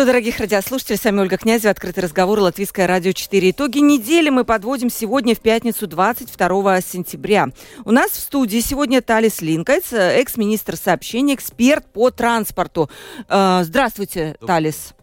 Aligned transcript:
Приветствую, 0.00 0.14
дорогих 0.14 0.40
радиослушателей. 0.40 0.96
С 0.96 1.04
вами 1.04 1.20
Ольга 1.20 1.36
Князева. 1.36 1.72
Открытый 1.72 2.02
разговор. 2.02 2.38
Латвийское 2.38 2.86
радио 2.86 3.12
4. 3.12 3.50
Итоги 3.50 3.80
недели 3.80 4.30
мы 4.30 4.44
подводим 4.44 4.88
сегодня 4.88 5.34
в 5.34 5.40
пятницу 5.40 5.86
22 5.86 6.80
сентября. 6.80 7.48
У 7.84 7.90
нас 7.90 8.12
в 8.12 8.18
студии 8.18 8.60
сегодня 8.60 9.02
Талис 9.02 9.42
Линкайц, 9.42 9.92
экс-министр 9.92 10.76
сообщений, 10.78 11.34
эксперт 11.34 11.84
по 11.92 12.10
транспорту. 12.10 12.88
Э, 13.28 13.60
здравствуйте, 13.62 14.36
Талис. 14.46 14.94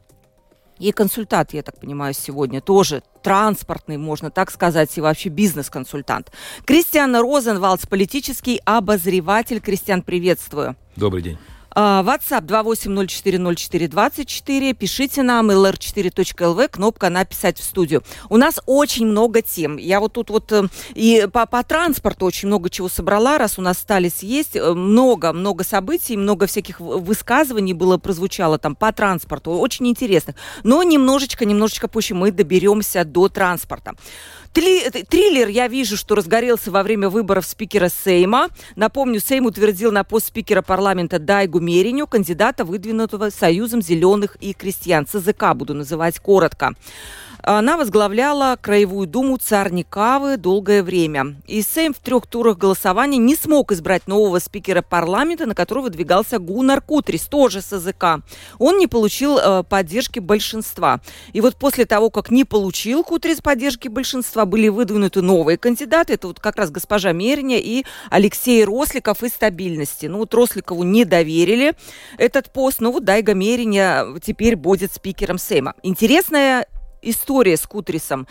И 0.80 0.92
консультант, 0.92 1.54
я 1.54 1.62
так 1.62 1.80
понимаю, 1.80 2.16
сегодня 2.16 2.60
тоже 2.60 3.04
транспортный, 3.22 3.98
можно 3.98 4.32
так 4.32 4.50
сказать, 4.50 4.98
и 4.98 5.02
вообще 5.02 5.30
бизнес-консультант. 5.30 6.32
Кристиан 6.66 7.16
Розенвалдс, 7.16 7.86
политический 7.86 8.60
обозреватель. 8.66 9.62
Кристиан, 9.62 10.02
приветствую. 10.02 10.76
Добрый 10.96 11.22
день. 11.22 11.38
А, 11.72 12.04
WhatsApp 12.04 12.46
28040424. 12.46 14.74
Пишите 14.74 15.24
нам 15.24 15.52
lr4.lv, 15.52 16.68
кнопка 16.70 17.10
«Написать 17.10 17.60
в 17.60 17.64
студию». 17.64 18.04
У 18.30 18.38
нас 18.38 18.60
очень 18.66 19.06
много 19.06 19.42
тем. 19.42 19.78
Я 19.78 20.00
вот 20.00 20.14
тут 20.14 20.30
вот 20.30 20.52
э, 20.52 20.68
и 20.96 21.28
по, 21.32 21.46
по 21.46 21.64
транспорту 21.64 22.26
очень 22.26 22.48
много 22.48 22.70
чего 22.70 22.90
собрала, 22.90 23.38
раз 23.38 23.60
у 23.60 23.62
нас 23.62 23.78
остались 23.78 24.24
есть. 24.24 24.56
Много-много 24.56 25.64
э, 25.64 25.68
событий, 25.68 26.18
много 26.18 26.48
всяких 26.48 26.80
высказываний 26.80 27.74
было, 27.74 27.98
прозвучало 27.98 28.58
там 28.58 28.76
по 28.76 28.92
транспорту. 28.92 29.52
Очень 29.52 29.88
интересных. 29.88 30.36
Но 30.64 30.84
немножечко, 30.84 31.46
немножечко 31.46 31.88
позже 31.88 32.16
мы 32.16 32.32
доберемся 32.32 33.04
до 33.04 33.30
транспорта. 33.30 33.94
Три, 34.58 34.90
триллер 34.90 35.50
я 35.50 35.68
вижу, 35.68 35.96
что 35.96 36.16
разгорелся 36.16 36.72
во 36.72 36.82
время 36.82 37.10
выборов 37.10 37.46
спикера 37.46 37.90
Сейма. 37.90 38.50
Напомню, 38.76 39.20
Сейм 39.20 39.46
утвердил 39.46 39.92
на 39.92 40.04
пост 40.04 40.30
спикера 40.30 40.64
парламента 40.64 41.20
Дайгу 41.20 41.60
Мериню, 41.60 42.08
кандидата, 42.08 42.66
выдвинутого 42.66 43.30
Союзом 43.30 43.84
зеленых 43.84 44.36
и 44.42 44.54
крестьян. 44.54 45.06
ЦЗК 45.06 45.54
буду 45.54 45.76
называть 45.76 46.18
коротко. 46.18 46.74
Она 47.50 47.78
возглавляла 47.78 48.58
Краевую 48.62 49.08
думу 49.08 49.38
Царникавы 49.38 50.36
долгое 50.36 50.84
время. 50.84 51.38
И 51.48 51.62
Сейм 51.62 51.94
в 51.94 52.00
трех 52.00 52.28
турах 52.28 52.58
голосования 52.58 53.20
не 53.20 53.38
смог 53.38 53.72
избрать 53.72 54.06
нового 54.06 54.40
спикера 54.40 54.82
парламента, 54.82 55.46
на 55.46 55.56
которого 55.56 55.84
выдвигался 55.84 56.40
Гунар 56.40 56.82
Кутрис, 56.82 57.22
тоже 57.22 57.62
с 57.62 57.72
языка. 57.72 58.20
Он 58.60 58.78
не 58.78 58.88
получил 58.88 59.38
э, 59.38 59.64
поддержки 59.64 60.20
большинства. 60.20 61.00
И 61.32 61.40
вот 61.40 61.56
после 61.56 61.86
того, 61.86 62.10
как 62.10 62.32
не 62.32 62.44
получил 62.44 63.06
Кутрис 63.06 63.40
поддержки 63.40 63.88
большинства, 63.88 64.46
были 64.46 64.68
выдвинуты 64.68 65.22
новые 65.22 65.58
кандидаты. 65.58 66.16
Это 66.16 66.28
вот 66.28 66.42
как 66.42 66.58
раз 66.58 66.70
госпожа 66.70 67.14
Мерня 67.14 67.60
и 67.60 67.86
Алексей 68.10 68.66
Росликов 68.66 69.24
из 69.24 69.32
стабильности. 69.32 70.08
Ну 70.08 70.18
вот 70.18 70.34
Росликову 70.34 70.84
не 70.84 71.06
доверили 71.06 71.76
этот 72.18 72.52
пост, 72.52 72.82
но 72.82 72.92
вот 72.92 73.06
Дайга 73.06 73.34
Мериня 73.34 74.06
теперь 74.22 74.58
будет 74.58 74.92
спикером 74.92 75.38
Сейма. 75.38 75.76
Интересная 75.82 76.68
история 77.10 77.58
с 77.58 77.66
Кутрисом 77.66 78.28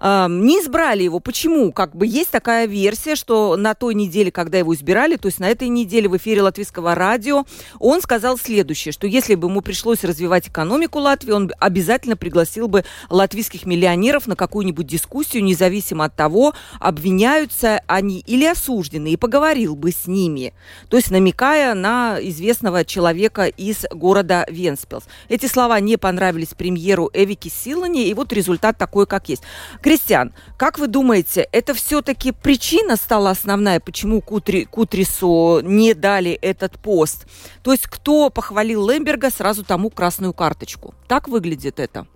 не 0.00 0.60
избрали 0.60 1.02
его. 1.02 1.20
Почему? 1.20 1.72
Как 1.72 1.94
бы 1.94 2.06
есть 2.06 2.30
такая 2.30 2.66
версия, 2.66 3.16
что 3.16 3.56
на 3.56 3.74
той 3.74 3.94
неделе, 3.94 4.30
когда 4.30 4.58
его 4.58 4.74
избирали, 4.74 5.16
то 5.16 5.26
есть 5.26 5.40
на 5.40 5.48
этой 5.48 5.68
неделе 5.68 6.08
в 6.08 6.16
эфире 6.16 6.42
латвийского 6.42 6.94
радио, 6.94 7.44
он 7.78 8.00
сказал 8.00 8.38
следующее, 8.38 8.92
что 8.92 9.06
если 9.06 9.34
бы 9.34 9.48
ему 9.48 9.60
пришлось 9.60 10.04
развивать 10.04 10.48
экономику 10.48 10.98
Латвии, 10.98 11.32
он 11.32 11.50
обязательно 11.58 12.16
пригласил 12.16 12.68
бы 12.68 12.84
латвийских 13.10 13.66
миллионеров 13.66 14.26
на 14.26 14.36
какую-нибудь 14.36 14.86
дискуссию, 14.86 15.44
независимо 15.44 16.04
от 16.04 16.14
того, 16.14 16.54
обвиняются 16.80 17.80
они 17.86 18.22
или 18.26 18.44
осуждены, 18.44 19.12
и 19.12 19.16
поговорил 19.16 19.76
бы 19.76 19.90
с 19.90 20.06
ними. 20.06 20.54
То 20.88 20.96
есть 20.96 21.10
намекая 21.10 21.74
на 21.74 22.18
известного 22.20 22.84
человека 22.84 23.46
из 23.46 23.84
города 23.90 24.46
Венспилс. 24.48 25.04
Эти 25.28 25.46
слова 25.46 25.80
не 25.80 25.96
понравились 25.96 26.54
премьеру 26.54 27.10
Эвики 27.12 27.48
Силани, 27.48 28.08
и 28.08 28.14
вот 28.14 28.32
результат 28.32 28.78
такой, 28.78 29.06
как 29.06 29.28
есть. 29.28 29.42
Кристиан, 29.88 30.34
как 30.58 30.78
вы 30.78 30.86
думаете, 30.86 31.48
это 31.50 31.72
все-таки 31.72 32.32
причина 32.32 32.96
стала 32.96 33.30
основная, 33.30 33.80
почему 33.80 34.20
Кутри, 34.20 34.66
Кутрису 34.66 35.60
не 35.62 35.94
дали 35.94 36.32
этот 36.32 36.78
пост? 36.78 37.26
То 37.62 37.72
есть 37.72 37.86
кто 37.86 38.28
похвалил 38.28 38.86
Лемберга, 38.86 39.30
сразу 39.30 39.64
тому 39.64 39.88
красную 39.88 40.34
карточку. 40.34 40.94
Так 41.06 41.26
выглядит 41.26 41.80
это? 41.80 42.06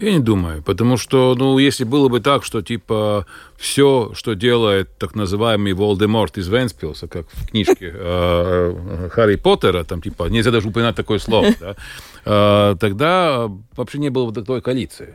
Я 0.00 0.14
не 0.14 0.18
думаю, 0.18 0.64
потому 0.64 0.96
что, 0.96 1.36
ну, 1.38 1.58
если 1.58 1.84
было 1.84 2.08
бы 2.08 2.18
так, 2.18 2.42
что, 2.42 2.60
типа, 2.60 3.24
все, 3.56 4.10
что 4.12 4.34
делает 4.34 4.98
так 4.98 5.14
называемый 5.14 5.74
Волдеморт 5.74 6.38
из 6.38 6.48
Венспилса, 6.48 7.06
как 7.06 7.28
в 7.34 7.50
книжке 7.50 7.92
э, 7.94 9.08
Харри 9.12 9.36
Поттера, 9.36 9.84
там, 9.84 10.02
типа, 10.02 10.24
нельзя 10.24 10.50
даже 10.50 10.70
упоминать 10.70 10.96
такое 10.96 11.20
слово, 11.20 11.54
да, 11.60 11.76
э, 12.24 12.76
тогда 12.80 13.48
вообще 13.76 13.98
не 13.98 14.10
было 14.10 14.26
бы 14.26 14.32
такой 14.32 14.60
коалиции. 14.60 15.14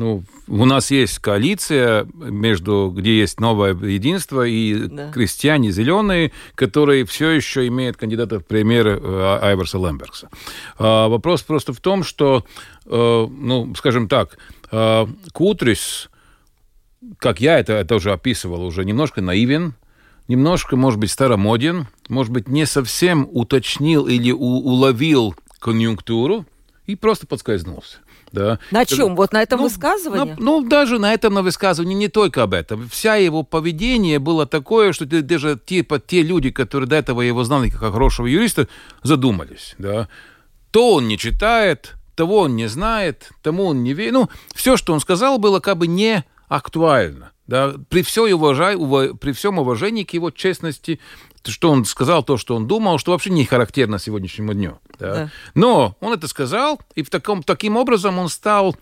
Ну, 0.00 0.24
у 0.48 0.64
нас 0.64 0.90
есть 0.90 1.18
коалиция 1.18 2.06
между, 2.14 2.90
где 2.96 3.18
есть 3.18 3.38
новое 3.38 3.74
единство 3.74 4.46
и 4.46 4.86
да. 4.86 5.12
крестьяне 5.12 5.70
зеленые, 5.72 6.32
которые 6.54 7.04
все 7.04 7.28
еще 7.28 7.66
имеют 7.66 7.98
кандидата 7.98 8.40
в 8.40 8.46
премьер 8.46 8.86
э, 8.86 9.38
Айверса 9.42 9.76
Лембергса. 9.76 10.30
А, 10.78 11.08
вопрос 11.08 11.42
просто 11.42 11.74
в 11.74 11.80
том, 11.80 12.02
что, 12.02 12.46
э, 12.86 13.26
ну, 13.30 13.74
скажем 13.74 14.08
так, 14.08 14.38
э, 14.72 15.06
Кутрис, 15.34 16.08
как 17.18 17.42
я 17.42 17.58
это, 17.58 17.74
это 17.74 17.96
уже 17.96 18.14
описывал, 18.14 18.64
уже 18.64 18.86
немножко 18.86 19.20
наивен, 19.20 19.74
немножко, 20.28 20.76
может 20.76 20.98
быть, 20.98 21.10
старомоден, 21.10 21.88
может 22.08 22.32
быть, 22.32 22.48
не 22.48 22.64
совсем 22.64 23.28
уточнил 23.30 24.06
или 24.06 24.32
у, 24.32 24.38
уловил 24.38 25.34
конъюнктуру 25.58 26.46
и 26.86 26.96
просто 26.96 27.26
подскользнулся. 27.26 27.98
Да. 28.32 28.58
На 28.70 28.84
чем? 28.84 29.16
Вот 29.16 29.32
на 29.32 29.42
этом 29.42 29.58
ну, 29.58 29.64
высказывании? 29.64 30.36
Ну, 30.38 30.60
ну, 30.60 30.68
даже 30.68 30.98
на 30.98 31.12
этом 31.12 31.34
на 31.34 31.42
высказывании, 31.42 31.94
не 31.94 32.08
только 32.08 32.42
об 32.42 32.54
этом. 32.54 32.88
Вся 32.88 33.16
его 33.16 33.42
поведение 33.42 34.18
было 34.18 34.46
такое, 34.46 34.92
что 34.92 35.04
даже 35.06 35.58
типа 35.64 35.98
те 35.98 36.22
люди, 36.22 36.50
которые 36.50 36.88
до 36.88 36.96
этого 36.96 37.22
его 37.22 37.42
знали 37.44 37.70
как 37.70 37.92
хорошего 37.92 38.26
юриста, 38.26 38.68
задумались. 39.02 39.74
Да. 39.78 40.08
То 40.70 40.94
он 40.94 41.08
не 41.08 41.18
читает, 41.18 41.96
того 42.14 42.40
он 42.40 42.56
не 42.56 42.68
знает, 42.68 43.30
тому 43.42 43.66
он 43.66 43.82
не 43.82 43.92
верит. 43.92 44.12
Ну, 44.12 44.28
все, 44.54 44.76
что 44.76 44.92
он 44.92 45.00
сказал, 45.00 45.38
было 45.38 45.60
как 45.60 45.78
бы 45.78 45.86
не 45.86 46.24
актуально. 46.48 47.32
Да, 47.46 47.74
при, 47.88 48.02
все 48.02 48.32
уважай, 48.32 48.76
ув... 48.76 49.18
при 49.18 49.32
всем 49.32 49.58
уважении 49.58 50.04
к 50.04 50.12
его 50.14 50.30
честности, 50.30 51.00
что 51.46 51.70
он 51.70 51.84
сказал 51.84 52.22
то, 52.22 52.36
что 52.36 52.54
он 52.54 52.66
думал, 52.66 52.98
что 52.98 53.12
вообще 53.12 53.30
не 53.30 53.44
характерно 53.44 53.98
сегодняшнему 53.98 54.54
дню. 54.54 54.78
Да? 54.98 55.14
Да. 55.14 55.30
Но 55.54 55.96
он 56.00 56.12
это 56.12 56.28
сказал, 56.28 56.80
и 56.94 57.02
в 57.02 57.10
таком, 57.10 57.42
таким 57.42 57.76
образом 57.76 58.18
он 58.18 58.28
стал, 58.28 58.76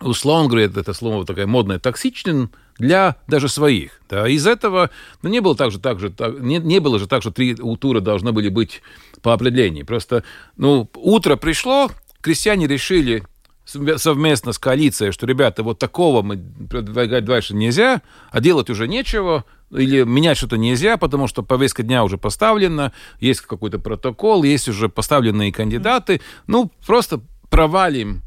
условно 0.00 0.48
говоря, 0.48 0.66
это 0.66 0.92
слово 0.92 1.24
такое 1.24 1.46
модное, 1.46 1.78
токсичным 1.78 2.52
для 2.78 3.16
даже 3.26 3.48
своих. 3.48 4.00
Да? 4.08 4.28
Из 4.28 4.46
этого 4.46 4.90
ну, 5.22 5.30
не 5.30 5.40
было 5.40 5.56
так 5.56 5.70
же, 5.70 5.78
так 5.78 5.98
же 5.98 6.10
так, 6.10 6.38
не, 6.40 6.58
не 6.58 6.80
было 6.80 6.98
же 6.98 7.06
так, 7.06 7.22
что 7.22 7.30
три 7.30 7.54
тура 7.54 8.00
должны 8.00 8.32
были 8.32 8.48
быть 8.48 8.82
по 9.22 9.32
определению. 9.32 9.86
Просто 9.86 10.24
ну, 10.56 10.90
утро 10.94 11.36
пришло, 11.36 11.90
крестьяне 12.20 12.66
решили 12.66 13.24
совместно 13.64 14.52
с 14.52 14.58
коалицией, 14.58 15.12
что, 15.12 15.26
ребята, 15.26 15.62
вот 15.62 15.78
такого 15.78 16.22
мы 16.22 16.38
продвигать 16.68 17.24
дальше 17.24 17.54
нельзя, 17.54 18.02
а 18.30 18.40
делать 18.40 18.70
уже 18.70 18.88
нечего, 18.88 19.44
или 19.70 20.02
менять 20.04 20.36
что-то 20.36 20.56
нельзя, 20.56 20.96
потому 20.96 21.28
что 21.28 21.42
повестка 21.42 21.82
дня 21.82 22.04
уже 22.04 22.18
поставлена, 22.18 22.92
есть 23.20 23.40
какой-то 23.40 23.78
протокол, 23.78 24.42
есть 24.42 24.68
уже 24.68 24.88
поставленные 24.88 25.52
кандидаты. 25.52 26.20
Ну, 26.46 26.70
просто 26.86 27.20
провалим 27.48 28.22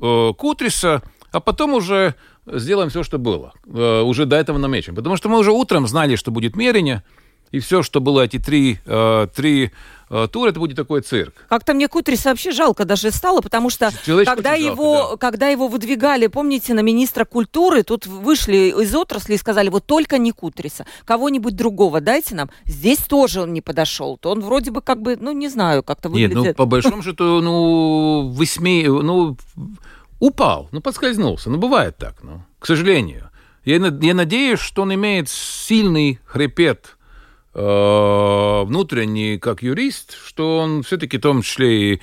э, 0.00 0.32
Кутриса, 0.36 1.02
а 1.32 1.40
потом 1.40 1.74
уже 1.74 2.14
сделаем 2.46 2.90
все, 2.90 3.02
что 3.02 3.18
было. 3.18 3.52
Э, 3.66 4.02
уже 4.02 4.24
до 4.24 4.36
этого 4.36 4.58
намечем. 4.58 4.94
Потому 4.94 5.16
что 5.16 5.28
мы 5.28 5.38
уже 5.38 5.52
утром 5.52 5.86
знали, 5.86 6.16
что 6.16 6.30
будет 6.30 6.56
мерение, 6.56 7.02
и 7.52 7.58
все, 7.58 7.82
что 7.82 8.00
было 8.00 8.22
эти 8.22 8.38
три, 8.38 8.78
э, 8.86 9.26
три 9.34 9.72
э, 10.08 10.28
тура, 10.30 10.50
это 10.50 10.60
будет 10.60 10.76
такой 10.76 11.00
цирк. 11.00 11.34
Как-то 11.48 11.74
мне 11.74 11.88
Кутриса 11.88 12.30
вообще 12.30 12.52
жалко 12.52 12.84
даже 12.84 13.10
стало, 13.10 13.40
потому 13.40 13.70
что 13.70 13.90
когда 14.24 14.54
его, 14.54 14.96
жалко, 14.96 15.16
да. 15.16 15.16
когда 15.18 15.48
его 15.48 15.68
выдвигали, 15.68 16.28
помните, 16.28 16.74
на 16.74 16.80
министра 16.80 17.24
культуры, 17.24 17.82
тут 17.82 18.06
вышли 18.06 18.72
из 18.82 18.94
отрасли 18.94 19.34
и 19.34 19.38
сказали, 19.38 19.68
вот 19.68 19.84
только 19.84 20.18
не 20.18 20.32
Кутриса, 20.32 20.86
кого-нибудь 21.04 21.56
другого 21.56 22.00
дайте 22.00 22.34
нам. 22.34 22.50
Здесь 22.66 22.98
тоже 22.98 23.42
он 23.42 23.52
не 23.52 23.60
подошел. 23.60 24.16
То 24.16 24.30
он 24.30 24.40
вроде 24.40 24.70
бы 24.70 24.80
как 24.80 25.02
бы, 25.02 25.16
ну, 25.20 25.32
не 25.32 25.48
знаю, 25.48 25.82
как-то 25.82 26.08
выглядит. 26.08 26.36
Нет, 26.36 26.46
ну, 26.46 26.54
по 26.54 26.66
большому 26.66 27.02
счету, 27.02 27.40
ну, 27.40 28.28
высме... 28.28 28.88
ну, 28.88 29.36
упал, 30.20 30.68
ну, 30.70 30.80
подскользнулся. 30.80 31.50
Ну, 31.50 31.58
бывает 31.58 31.96
так, 31.96 32.22
ну, 32.22 32.42
к 32.58 32.66
сожалению. 32.66 33.30
Я, 33.64 33.76
я 33.76 34.14
надеюсь, 34.14 34.60
что 34.60 34.82
он 34.82 34.94
имеет 34.94 35.28
сильный 35.28 36.18
хребет 36.24 36.86
э, 36.86 36.99
внутренний 37.60 39.38
как 39.38 39.62
юрист, 39.62 40.16
что 40.24 40.58
он 40.58 40.82
все-таки 40.82 41.18
в 41.18 41.20
том 41.20 41.42
числе 41.42 41.94
и 41.94 42.00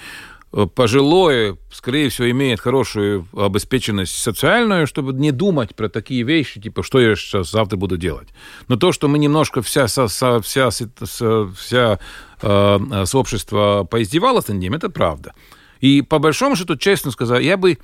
Э, 0.53 0.65
пожилое, 0.65 1.57
скорее 1.71 2.09
всего, 2.09 2.29
имеет 2.31 2.59
хорошую 2.59 3.27
обеспеченность 3.35 4.17
социальную, 4.17 4.87
чтобы 4.87 5.13
не 5.13 5.31
думать 5.31 5.75
про 5.75 5.89
такие 5.89 6.23
вещи, 6.23 6.61
типа, 6.61 6.83
что 6.83 6.99
я 6.99 7.15
сейчас 7.15 7.51
завтра 7.51 7.77
буду 7.77 7.97
делать. 7.97 8.29
Но 8.67 8.77
то, 8.77 8.91
что 8.91 9.07
мы 9.09 9.19
немножко 9.19 9.61
вся, 9.61 9.87
вся, 9.87 10.39
вся, 10.39 10.69
вся 10.71 11.99
э, 12.41 13.05
сообщество 13.05 13.85
поиздевалось 13.89 14.47
над 14.47 14.57
ним, 14.57 14.73
это 14.73 14.89
правда. 14.89 15.33
И 15.81 16.01
по 16.01 16.17
большому 16.17 16.55
счету, 16.55 16.77
честно 16.77 17.11
сказать, 17.11 17.43
я 17.43 17.57
бы, 17.57 17.77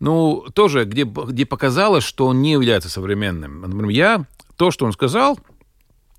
ну, 0.00 0.46
тоже, 0.54 0.84
где, 0.84 1.04
где 1.04 1.44
показалось, 1.44 2.04
что 2.04 2.26
он 2.26 2.40
не 2.40 2.52
является 2.52 2.88
современным. 2.88 3.60
Например, 3.60 3.90
я, 3.90 4.24
то, 4.56 4.70
что 4.70 4.86
он 4.86 4.92
сказал, 4.92 5.38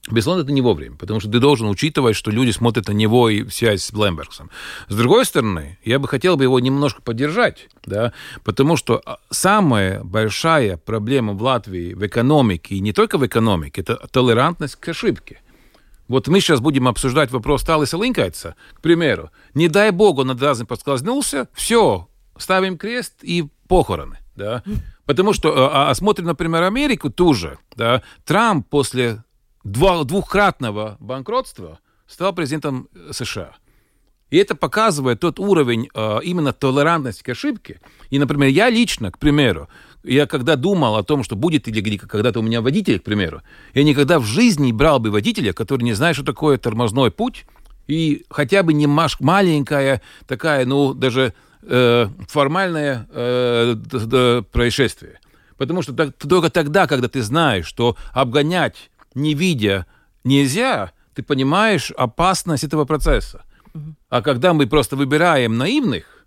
Безусловно, 0.09 0.41
это 0.43 0.51
не 0.51 0.61
вовремя, 0.61 0.95
потому 0.95 1.19
что 1.19 1.29
ты 1.29 1.39
должен 1.39 1.67
учитывать, 1.67 2.15
что 2.15 2.31
люди 2.31 2.51
смотрят 2.51 2.87
на 2.87 2.93
него 2.93 3.29
и 3.29 3.47
связь 3.49 3.83
с 3.83 3.91
Блембергсом. 3.91 4.49
С 4.87 4.95
другой 4.95 5.25
стороны, 5.25 5.77
я 5.83 5.99
бы 5.99 6.07
хотел 6.07 6.37
бы 6.37 6.43
его 6.43 6.59
немножко 6.59 7.01
поддержать, 7.01 7.67
да, 7.85 8.13
потому 8.43 8.77
что 8.77 9.01
а, 9.05 9.19
самая 9.29 10.01
большая 10.03 10.77
проблема 10.77 11.33
в 11.33 11.43
Латвии 11.43 11.93
в 11.93 12.05
экономике, 12.05 12.75
и 12.75 12.79
не 12.79 12.93
только 12.93 13.17
в 13.17 13.27
экономике, 13.27 13.81
это 13.81 13.97
толерантность 14.11 14.77
к 14.77 14.87
ошибке. 14.87 15.41
Вот 16.07 16.27
мы 16.27 16.39
сейчас 16.39 16.59
будем 16.59 16.87
обсуждать 16.87 17.29
вопрос 17.31 17.63
Талиса 17.63 17.97
Линкайца, 17.97 18.55
к 18.73 18.81
примеру. 18.81 19.29
Не 19.53 19.67
дай 19.67 19.91
богу, 19.91 20.23
над 20.23 20.41
разным 20.41 20.65
подскользнулся, 20.65 21.49
все, 21.53 22.07
ставим 22.37 22.77
крест 22.77 23.15
и 23.21 23.47
похороны, 23.67 24.17
да. 24.35 24.63
Потому 25.05 25.33
что, 25.33 25.71
а, 25.71 25.89
а 25.89 25.93
смотрим, 25.93 26.25
например, 26.25 26.63
Америку 26.63 27.11
ту 27.11 27.33
же, 27.33 27.59
да, 27.75 28.01
Трамп 28.25 28.67
после 28.67 29.23
двухкратного 29.63 30.97
банкротства 30.99 31.79
стал 32.07 32.33
президентом 32.33 32.89
США. 33.11 33.55
И 34.29 34.37
это 34.37 34.55
показывает 34.55 35.19
тот 35.19 35.39
уровень 35.39 35.89
э, 35.93 36.19
именно 36.23 36.53
толерантности 36.53 37.23
к 37.23 37.29
ошибке. 37.29 37.81
И, 38.11 38.19
например, 38.19 38.49
я 38.49 38.69
лично, 38.69 39.11
к 39.11 39.17
примеру, 39.17 39.69
я 40.03 40.27
когда 40.27 40.55
думал 40.55 40.95
о 40.95 41.03
том, 41.03 41.23
что 41.23 41.35
будет 41.35 41.67
или 41.67 41.97
когда-то 41.97 42.39
у 42.39 42.43
меня 42.43 42.61
водитель, 42.61 42.99
к 42.99 43.03
примеру, 43.03 43.41
я 43.73 43.83
никогда 43.83 44.19
в 44.19 44.25
жизни 44.25 44.67
не 44.67 44.73
брал 44.73 44.99
бы 44.99 45.09
водителя, 45.09 45.51
который 45.51 45.83
не 45.83 45.93
знает, 45.93 46.15
что 46.15 46.23
такое 46.23 46.57
тормозной 46.57 47.11
путь, 47.11 47.45
и 47.87 48.25
хотя 48.29 48.61
бы 48.61 48.73
не 48.73 48.85
маленькая 48.87 50.01
такая, 50.27 50.65
ну, 50.65 50.93
даже 50.93 51.33
э, 51.63 52.07
формальное 52.27 53.07
э, 53.09 54.43
происшествие. 54.51 55.19
Потому 55.57 55.81
что 55.81 55.93
так, 55.93 56.13
только 56.13 56.49
тогда, 56.49 56.87
когда 56.87 57.09
ты 57.09 57.21
знаешь, 57.23 57.65
что 57.65 57.97
обгонять 58.13 58.91
не 59.15 59.33
видя 59.33 59.85
нельзя, 60.23 60.91
ты 61.13 61.23
понимаешь 61.23 61.91
опасность 61.91 62.63
этого 62.63 62.85
процесса. 62.85 63.43
А 64.09 64.21
когда 64.21 64.53
мы 64.53 64.67
просто 64.67 64.95
выбираем 64.95 65.57
наивных, 65.57 66.25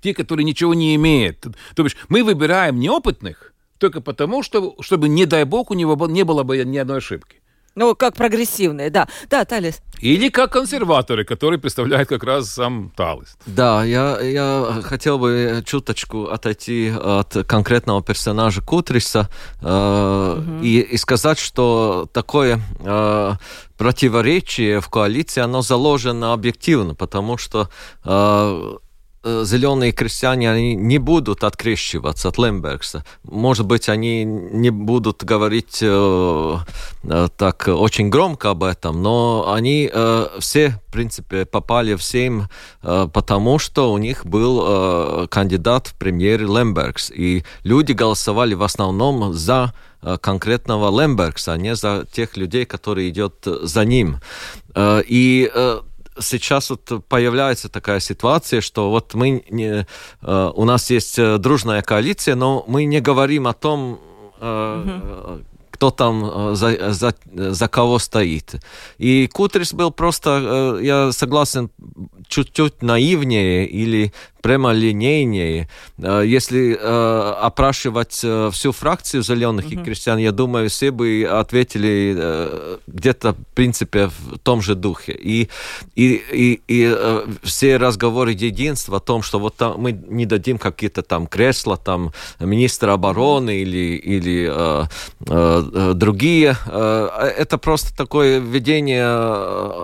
те, 0.00 0.14
которые 0.14 0.44
ничего 0.44 0.74
не 0.74 0.94
имеют, 0.96 1.46
то 1.74 1.82
бишь 1.82 1.96
мы 2.08 2.22
выбираем 2.22 2.78
неопытных 2.78 3.54
только 3.78 4.00
потому, 4.00 4.42
что, 4.42 4.76
чтобы, 4.80 5.08
не 5.08 5.26
дай 5.26 5.44
бог, 5.44 5.70
у 5.70 5.74
него 5.74 6.06
не 6.06 6.24
было 6.24 6.42
бы 6.42 6.58
ни 6.64 6.78
одной 6.78 6.98
ошибки. 6.98 7.42
Ну, 7.74 7.94
как 7.94 8.14
прогрессивные, 8.14 8.90
да. 8.90 9.08
Да, 9.28 9.44
Талис. 9.44 9.80
Или 10.00 10.28
как 10.28 10.52
консерваторы, 10.52 11.24
которые 11.24 11.58
представляют 11.58 12.08
как 12.08 12.22
раз 12.24 12.50
сам 12.50 12.92
Талис. 12.96 13.36
Да, 13.46 13.84
я, 13.84 14.20
я 14.20 14.80
хотел 14.84 15.18
бы 15.18 15.62
чуточку 15.66 16.26
отойти 16.26 16.92
от 16.96 17.34
конкретного 17.46 18.02
персонажа 18.02 18.60
Кутриса 18.60 19.28
э, 19.60 20.36
угу. 20.38 20.62
и, 20.62 20.80
и 20.80 20.96
сказать, 20.96 21.38
что 21.38 22.08
такое 22.12 22.60
э, 22.80 23.32
противоречие 23.76 24.80
в 24.80 24.88
коалиции, 24.88 25.40
оно 25.40 25.62
заложено 25.62 26.32
объективно, 26.32 26.94
потому 26.94 27.38
что 27.38 27.68
э, 28.04 28.04
Э, 28.04 28.76
зеленые 29.24 29.92
крестьяне, 29.92 30.50
они 30.50 30.74
не 30.74 30.98
будут 30.98 31.44
открещиваться 31.44 32.28
от 32.28 32.38
Лембергса. 32.38 33.04
Может 33.24 33.66
быть, 33.66 33.88
они 33.88 34.24
не 34.24 34.70
будут 34.70 35.24
говорить 35.24 35.78
э, 35.80 36.56
э, 37.04 37.28
так 37.36 37.68
очень 37.68 38.10
громко 38.10 38.50
об 38.50 38.62
этом, 38.62 39.02
но 39.02 39.52
они 39.52 39.90
э, 39.92 40.28
все, 40.38 40.80
в 40.88 40.92
принципе, 40.92 41.44
попали 41.46 41.94
в 41.94 42.02
Сейм 42.02 42.48
э, 42.82 43.08
потому, 43.12 43.58
что 43.58 43.92
у 43.92 43.98
них 43.98 44.26
был 44.26 44.62
э, 44.64 45.26
кандидат 45.28 45.88
в 45.88 45.94
премьер 45.94 46.42
Лембергс. 46.42 47.10
И 47.10 47.44
люди 47.62 47.92
голосовали 47.92 48.54
в 48.54 48.62
основном 48.62 49.32
за 49.32 49.72
э, 50.02 50.18
конкретного 50.20 50.90
Лембергса, 51.00 51.54
а 51.54 51.56
не 51.56 51.74
за 51.74 52.06
тех 52.12 52.36
людей, 52.36 52.66
которые 52.66 53.10
идут 53.10 53.34
за 53.44 53.84
ним. 53.84 54.18
И 54.76 55.50
сейчас 56.20 56.70
вот 56.70 57.04
появляется 57.08 57.68
такая 57.68 58.00
ситуация, 58.00 58.60
что 58.60 58.90
вот 58.90 59.14
мы 59.14 59.44
не, 59.50 59.86
э, 60.22 60.52
у 60.54 60.64
нас 60.64 60.90
есть 60.90 61.18
э, 61.18 61.38
дружная 61.38 61.82
коалиция, 61.82 62.34
но 62.34 62.64
мы 62.68 62.84
не 62.84 63.00
говорим 63.00 63.46
о 63.46 63.52
том, 63.52 64.00
угу 64.40 65.44
кто 65.70 65.90
там 65.90 66.24
э, 66.24 66.54
за, 66.54 66.92
за, 66.92 67.14
за 67.34 67.68
кого 67.68 67.98
стоит. 67.98 68.54
И 68.96 69.26
Кутрис 69.26 69.74
был 69.74 69.90
просто, 69.90 70.78
я 70.80 71.10
согласен, 71.10 71.68
чуть-чуть 72.28 72.80
наивнее 72.82 73.66
или 73.66 74.12
прямолинейнее. 74.44 75.68
Э, 75.96 76.22
если 76.26 76.76
э, 76.78 77.34
опрашивать 77.40 78.20
э, 78.22 78.50
всю 78.52 78.72
фракцию 78.72 79.22
зеленых 79.22 79.64
угу. 79.64 79.74
и 79.74 79.76
крестьян, 79.84 80.18
я 80.18 80.32
думаю, 80.32 80.68
все 80.68 80.90
бы 80.90 81.26
ответили 81.30 82.78
где-то, 82.86 83.32
в 83.32 83.54
принципе, 83.54 84.06
в 84.08 84.38
том 84.42 84.60
же 84.60 84.74
духе. 84.74 85.12
И, 85.12 85.48
и, 85.96 86.22
и, 86.32 86.60
и 86.68 86.96
все 87.42 87.78
разговоры 87.78 88.32
единства 88.32 88.98
о 88.98 89.00
том, 89.00 89.22
что 89.22 89.38
вот 89.38 89.56
там 89.56 89.80
мы 89.80 89.92
не 89.92 90.26
дадим 90.26 90.58
какие-то 90.58 91.02
там 91.02 91.26
кресла, 91.26 91.78
там 91.78 92.12
министра 92.38 92.92
обороны 92.92 93.62
или, 93.62 93.96
или 93.96 94.48
э, 94.50 94.84
э, 95.26 95.92
другие, 95.94 96.56
э, 96.66 97.32
это 97.38 97.56
просто 97.56 97.96
такое 97.96 98.40
введение 98.40 99.08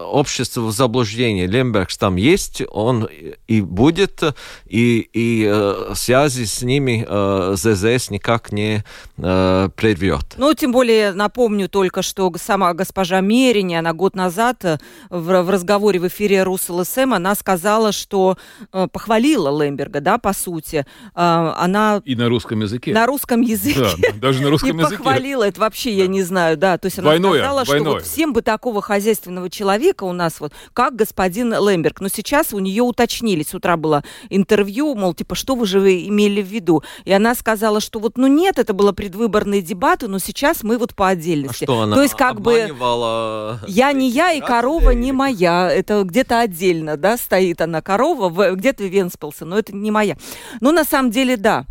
общества 0.05 0.61
в 0.61 0.73
заблуждение. 0.73 1.47
Лембергс 1.47 1.97
там 1.97 2.17
есть, 2.17 2.63
он 2.71 3.09
и 3.49 3.61
будет, 3.61 4.23
и, 4.67 5.08
и 5.12 5.49
э, 5.50 5.93
связи 5.94 6.44
с 6.44 6.62
ними 6.62 7.05
э, 7.06 7.55
ЗЗС 7.56 8.11
никак 8.11 8.52
не 8.52 8.85
э, 9.19 9.69
прервет. 9.76 10.34
Ну, 10.36 10.55
тем 10.55 10.72
более, 10.72 11.13
напомню 11.13 11.69
только, 11.69 12.03
что 12.03 12.32
сама 12.36 12.72
госпожа 12.75 13.20
Мерини, 13.20 13.75
она 13.75 13.93
год 13.93 14.15
назад 14.15 14.65
э, 14.65 14.79
в, 15.08 15.43
в 15.43 15.51
разговоре 15.51 15.98
в 16.01 16.08
эфире 16.08 16.43
РусЛСМ, 16.43 17.15
она 17.15 17.34
сказала, 17.34 17.93
что 17.93 18.36
э, 18.72 18.86
похвалила 18.93 19.63
Лемберга, 19.63 20.01
да, 20.01 20.19
по 20.19 20.32
сути. 20.32 20.86
Э, 21.15 21.53
она... 21.56 22.03
И 22.05 22.15
на 22.15 22.29
русском 22.29 22.60
языке. 22.60 22.93
На 22.93 23.06
русском 23.06 23.41
языке. 23.41 23.86
Да, 23.98 24.13
даже 24.15 24.43
на 24.43 24.51
русском 24.51 24.79
языке. 24.79 24.96
похвалила, 24.96 25.44
это 25.44 25.60
вообще 25.60 25.93
я 25.93 26.06
не 26.06 26.22
знаю, 26.22 26.56
да. 26.56 26.79
То 26.79 26.86
есть 26.86 26.98
она 26.98 27.08
двойное, 27.08 27.41
сказала, 27.41 27.65
двойное. 27.65 27.84
что 27.84 27.94
вот 27.94 28.03
всем 28.05 28.32
бы 28.32 28.43
такого 28.43 28.82
хозяйственного 28.82 29.51
человека 29.51 30.05
у 30.05 30.13
нас 30.13 30.41
вот, 30.41 30.53
как 30.72 30.96
господин 30.96 31.53
Лемберг. 31.53 32.01
Но 32.01 32.08
сейчас 32.08 32.53
у 32.53 32.58
нее 32.58 32.82
уточнили, 32.82 33.43
с 33.43 33.55
утра 33.55 33.77
было 33.77 34.05
интервью, 34.41 34.94
мол, 34.94 35.15
типа, 35.15 35.35
что 35.35 35.55
вы 35.55 35.67
же 35.67 35.79
имели 36.06 36.43
в 36.43 36.47
виду? 36.47 36.82
И 37.05 37.13
она 37.13 37.35
сказала, 37.35 37.81
что 37.81 38.01
вот, 38.01 38.19
ну 38.19 38.27
нет, 38.27 38.59
это 38.59 38.73
было 38.73 38.93
предвыборные 38.93 39.63
дебаты, 39.63 40.09
но 40.09 40.19
сейчас 40.19 40.63
мы 40.63 40.79
вот 40.79 40.94
по 40.94 41.09
отдельности. 41.09 41.65
А 41.65 41.67
что 41.67 41.82
она 41.82 41.97
То 41.97 42.03
есть 42.03 42.15
как 42.15 42.41
бы 42.41 42.75
я 43.67 43.93
не 43.93 44.09
я 44.11 44.32
и 44.32 44.41
корова 44.41 44.91
не 44.91 45.13
моя, 45.13 45.70
это 45.70 46.03
где-то 46.03 46.41
отдельно, 46.41 46.97
да, 46.97 47.17
стоит 47.17 47.61
она 47.61 47.82
корова, 47.82 48.55
где-то 48.55 48.85
Венспилса, 48.85 49.44
но 49.44 49.59
это 49.59 49.75
не 49.75 49.91
моя. 49.91 50.17
Ну, 50.61 50.73
на 50.73 50.85
самом 50.85 51.11
деле, 51.11 51.37
да, 51.37 51.67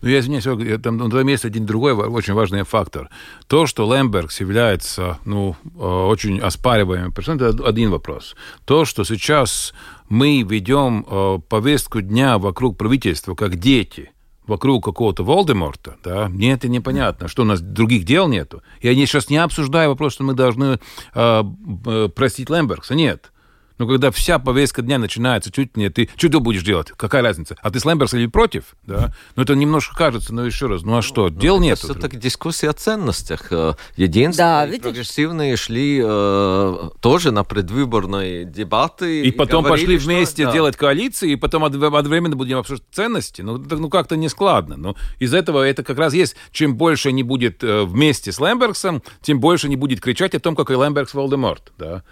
ну, 0.00 0.08
я 0.08 0.20
извиняюсь, 0.20 0.44
там, 0.82 1.10
там 1.10 1.26
есть 1.26 1.44
один 1.44 1.66
другой 1.66 1.94
очень 1.94 2.34
важный 2.34 2.62
фактор. 2.64 3.08
То, 3.46 3.66
что 3.66 3.92
Лембергс 3.92 4.40
является 4.40 5.18
ну, 5.24 5.56
э, 5.64 5.78
очень 5.78 6.40
оспариваемым 6.40 7.12
персоной, 7.12 7.50
это 7.50 7.64
один 7.66 7.90
вопрос. 7.90 8.36
То, 8.64 8.84
что 8.84 9.04
сейчас 9.04 9.74
мы 10.08 10.42
ведем 10.42 11.06
э, 11.08 11.38
повестку 11.48 12.00
дня 12.00 12.38
вокруг 12.38 12.76
правительства, 12.76 13.34
как 13.34 13.56
дети, 13.56 14.10
вокруг 14.46 14.84
какого-то 14.84 15.22
Волдеморта, 15.22 15.96
да, 16.02 16.28
мне 16.28 16.52
это 16.52 16.68
непонятно, 16.68 17.28
что 17.28 17.42
у 17.42 17.44
нас 17.44 17.60
других 17.60 18.04
дел 18.04 18.28
нету. 18.28 18.62
Я 18.80 18.94
сейчас 18.94 19.28
не 19.28 19.36
обсуждаю 19.36 19.90
вопрос, 19.90 20.14
что 20.14 20.24
мы 20.24 20.32
должны 20.32 20.80
э, 21.14 22.08
простить 22.14 22.50
Лембергса, 22.50 22.94
нет. 22.94 23.30
Но 23.78 23.86
когда 23.86 24.10
вся 24.10 24.38
повестка 24.38 24.82
дня 24.82 24.98
начинается 24.98 25.50
чуть 25.50 25.76
не 25.76 25.88
ты, 25.88 26.08
что 26.16 26.28
ты 26.28 26.40
будешь 26.40 26.62
делать? 26.62 26.88
Какая 26.96 27.22
разница? 27.22 27.56
А 27.62 27.70
ты 27.70 27.80
с 27.80 27.84
Лэмберс 27.84 28.14
или 28.14 28.26
против? 28.26 28.76
Да? 28.82 29.14
Ну, 29.36 29.42
это 29.44 29.54
немножко 29.54 29.94
кажется, 29.96 30.34
но 30.34 30.44
еще 30.44 30.66
раз, 30.66 30.82
ну 30.82 30.98
а 30.98 31.02
что, 31.02 31.28
ну, 31.28 31.30
дел 31.30 31.60
нет. 31.60 31.78
Это 31.78 31.92
все-таки 31.92 32.16
дискуссия 32.16 32.70
о 32.70 32.72
ценностях. 32.72 33.52
Э, 33.52 33.74
единственное, 33.96 34.66
да, 34.66 34.78
прогрессивные 34.80 35.56
шли 35.56 36.02
э, 36.04 36.90
тоже 37.00 37.30
на 37.30 37.44
предвыборные 37.44 38.44
дебаты. 38.44 39.22
И, 39.22 39.28
и 39.28 39.30
потом 39.30 39.64
говорили, 39.64 39.96
пошли 39.96 39.98
вместе 39.98 40.42
что, 40.44 40.52
делать 40.52 40.76
коалиции, 40.76 41.32
и 41.32 41.36
потом 41.36 41.64
одновременно 41.64 42.36
будем 42.36 42.58
обсуждать 42.58 42.88
ценности. 42.90 43.42
Ну, 43.42 43.62
это, 43.64 43.76
ну 43.76 43.88
как-то 43.88 44.16
не 44.16 44.28
складно. 44.28 44.76
Но 44.76 44.96
из 45.18 45.32
этого 45.34 45.62
это 45.62 45.84
как 45.84 45.98
раз 45.98 46.14
есть, 46.14 46.34
чем 46.50 46.76
больше 46.76 47.12
не 47.12 47.22
будет 47.22 47.62
э, 47.62 47.84
вместе 47.84 48.32
с 48.32 48.40
Лэмбергсом, 48.40 49.02
тем 49.22 49.38
больше 49.40 49.68
не 49.68 49.76
будет 49.76 50.00
кричать 50.00 50.34
о 50.34 50.40
том, 50.40 50.56
какой 50.56 50.76
Лэмбергс 50.76 51.14
Волдеморт. 51.14 51.72
Да? 51.78 52.02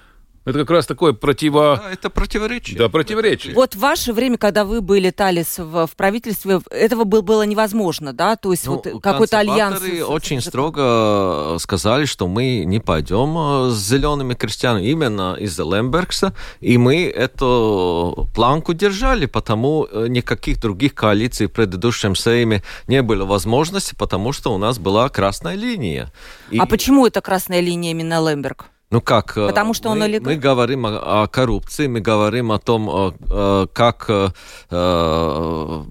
Это 0.46 0.60
как 0.60 0.70
раз 0.70 0.86
такое 0.86 1.12
противо... 1.12 1.82
Да, 1.82 1.92
это 1.92 2.08
противоречие. 2.08 2.78
Да, 2.78 2.88
противоречие. 2.88 3.52
Вот 3.52 3.74
в 3.74 3.80
ваше 3.80 4.12
время, 4.12 4.38
когда 4.38 4.64
вы 4.64 4.80
были, 4.80 5.10
Талис, 5.10 5.58
в, 5.58 5.88
в 5.88 5.96
правительстве, 5.96 6.60
этого 6.70 7.02
было, 7.02 7.20
было 7.20 7.42
невозможно, 7.42 8.12
да? 8.12 8.36
То 8.36 8.52
есть 8.52 8.64
ну, 8.64 8.80
вот 8.84 9.02
какой-то 9.02 9.40
альянс... 9.40 9.82
очень 10.06 10.40
строго 10.40 11.56
сказали, 11.58 12.04
что 12.04 12.28
мы 12.28 12.62
не 12.64 12.78
пойдем 12.78 13.36
э, 13.36 13.70
с 13.72 13.88
зелеными 13.88 14.34
крестьянами 14.34 14.86
именно 14.86 15.36
из-за 15.40 15.64
Лембергса, 15.64 16.32
и 16.60 16.78
мы 16.78 17.06
эту 17.06 18.28
планку 18.32 18.72
держали, 18.72 19.26
потому 19.26 19.88
э, 19.90 20.06
никаких 20.08 20.60
других 20.60 20.94
коалиций 20.94 21.48
в 21.48 21.50
предыдущем 21.50 22.14
Сейме 22.14 22.62
не 22.86 23.02
было 23.02 23.24
возможности, 23.24 23.96
потому 23.98 24.32
что 24.32 24.54
у 24.54 24.58
нас 24.58 24.78
была 24.78 25.08
красная 25.08 25.56
линия. 25.56 26.12
И... 26.52 26.58
А 26.58 26.66
почему 26.66 27.04
это 27.04 27.20
красная 27.20 27.58
линия 27.58 27.90
именно 27.90 28.24
Лемберг? 28.24 28.66
Ну 28.90 29.00
как? 29.00 29.36
Э, 29.36 29.48
Потому 29.48 29.74
что 29.74 29.88
мы, 29.88 29.96
он 29.96 30.02
олигарх. 30.02 30.26
Мы 30.26 30.36
говорим 30.36 30.86
о, 30.86 31.22
о 31.22 31.26
коррупции, 31.26 31.88
мы 31.88 32.00
говорим 32.00 32.52
о 32.52 32.58
том, 32.58 32.88
о, 32.88 33.66
как 33.72 34.04
э, 34.08 34.28
э, 34.70 35.82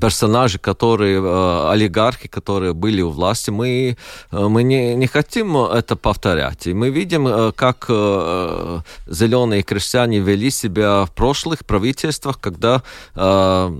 персонажи, 0.00 0.58
которые 0.58 1.20
э, 1.20 1.70
олигархи, 1.72 2.28
которые 2.28 2.72
были 2.72 3.02
у 3.02 3.10
власти, 3.10 3.50
мы, 3.50 3.96
мы 4.30 4.62
не, 4.62 4.94
не 4.94 5.08
хотим 5.08 5.56
это 5.56 5.96
повторять. 5.96 6.68
И 6.68 6.72
мы 6.72 6.90
видим, 6.90 7.52
как 7.52 7.86
э, 7.88 8.80
зеленые 9.08 9.62
крестьяне 9.62 10.20
вели 10.20 10.50
себя 10.50 11.04
в 11.04 11.10
прошлых 11.10 11.66
правительствах, 11.66 12.38
когда 12.38 12.82
э, 13.16 13.70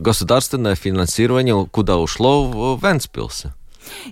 государственное 0.00 0.74
финансирование 0.74 1.66
куда 1.70 1.98
ушло 1.98 2.74
в 2.74 2.82
Венспилсе. 2.82 3.52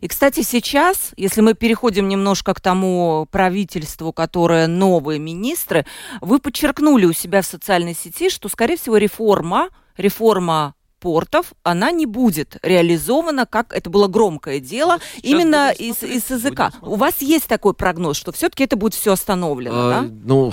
И, 0.00 0.08
кстати, 0.08 0.42
сейчас, 0.42 1.12
если 1.16 1.40
мы 1.40 1.54
переходим 1.54 2.08
немножко 2.08 2.54
к 2.54 2.60
тому 2.60 3.26
правительству, 3.30 4.12
которое 4.12 4.66
новые 4.66 5.18
министры, 5.18 5.86
вы 6.20 6.38
подчеркнули 6.38 7.06
у 7.06 7.12
себя 7.12 7.42
в 7.42 7.46
социальной 7.46 7.94
сети, 7.94 8.30
что, 8.30 8.48
скорее 8.48 8.76
всего, 8.76 8.96
реформа, 8.96 9.68
реформа 9.96 10.74
портов, 11.00 11.52
она 11.62 11.90
не 11.90 12.06
будет 12.06 12.56
реализована, 12.62 13.46
как 13.46 13.72
это 13.72 13.90
было 13.90 14.08
громкое 14.08 14.60
дело, 14.60 14.92
вот 14.92 15.02
именно 15.22 15.70
из, 15.70 16.02
из 16.02 16.30
языка. 16.30 16.72
У 16.80 16.96
вас 16.96 17.20
есть 17.20 17.46
такой 17.46 17.74
прогноз, 17.74 18.16
что 18.16 18.32
все-таки 18.32 18.64
это 18.64 18.76
будет 18.76 18.94
все 18.94 19.12
остановлено, 19.12 19.88
а, 19.88 19.90
да? 19.90 20.10
Ну, 20.24 20.52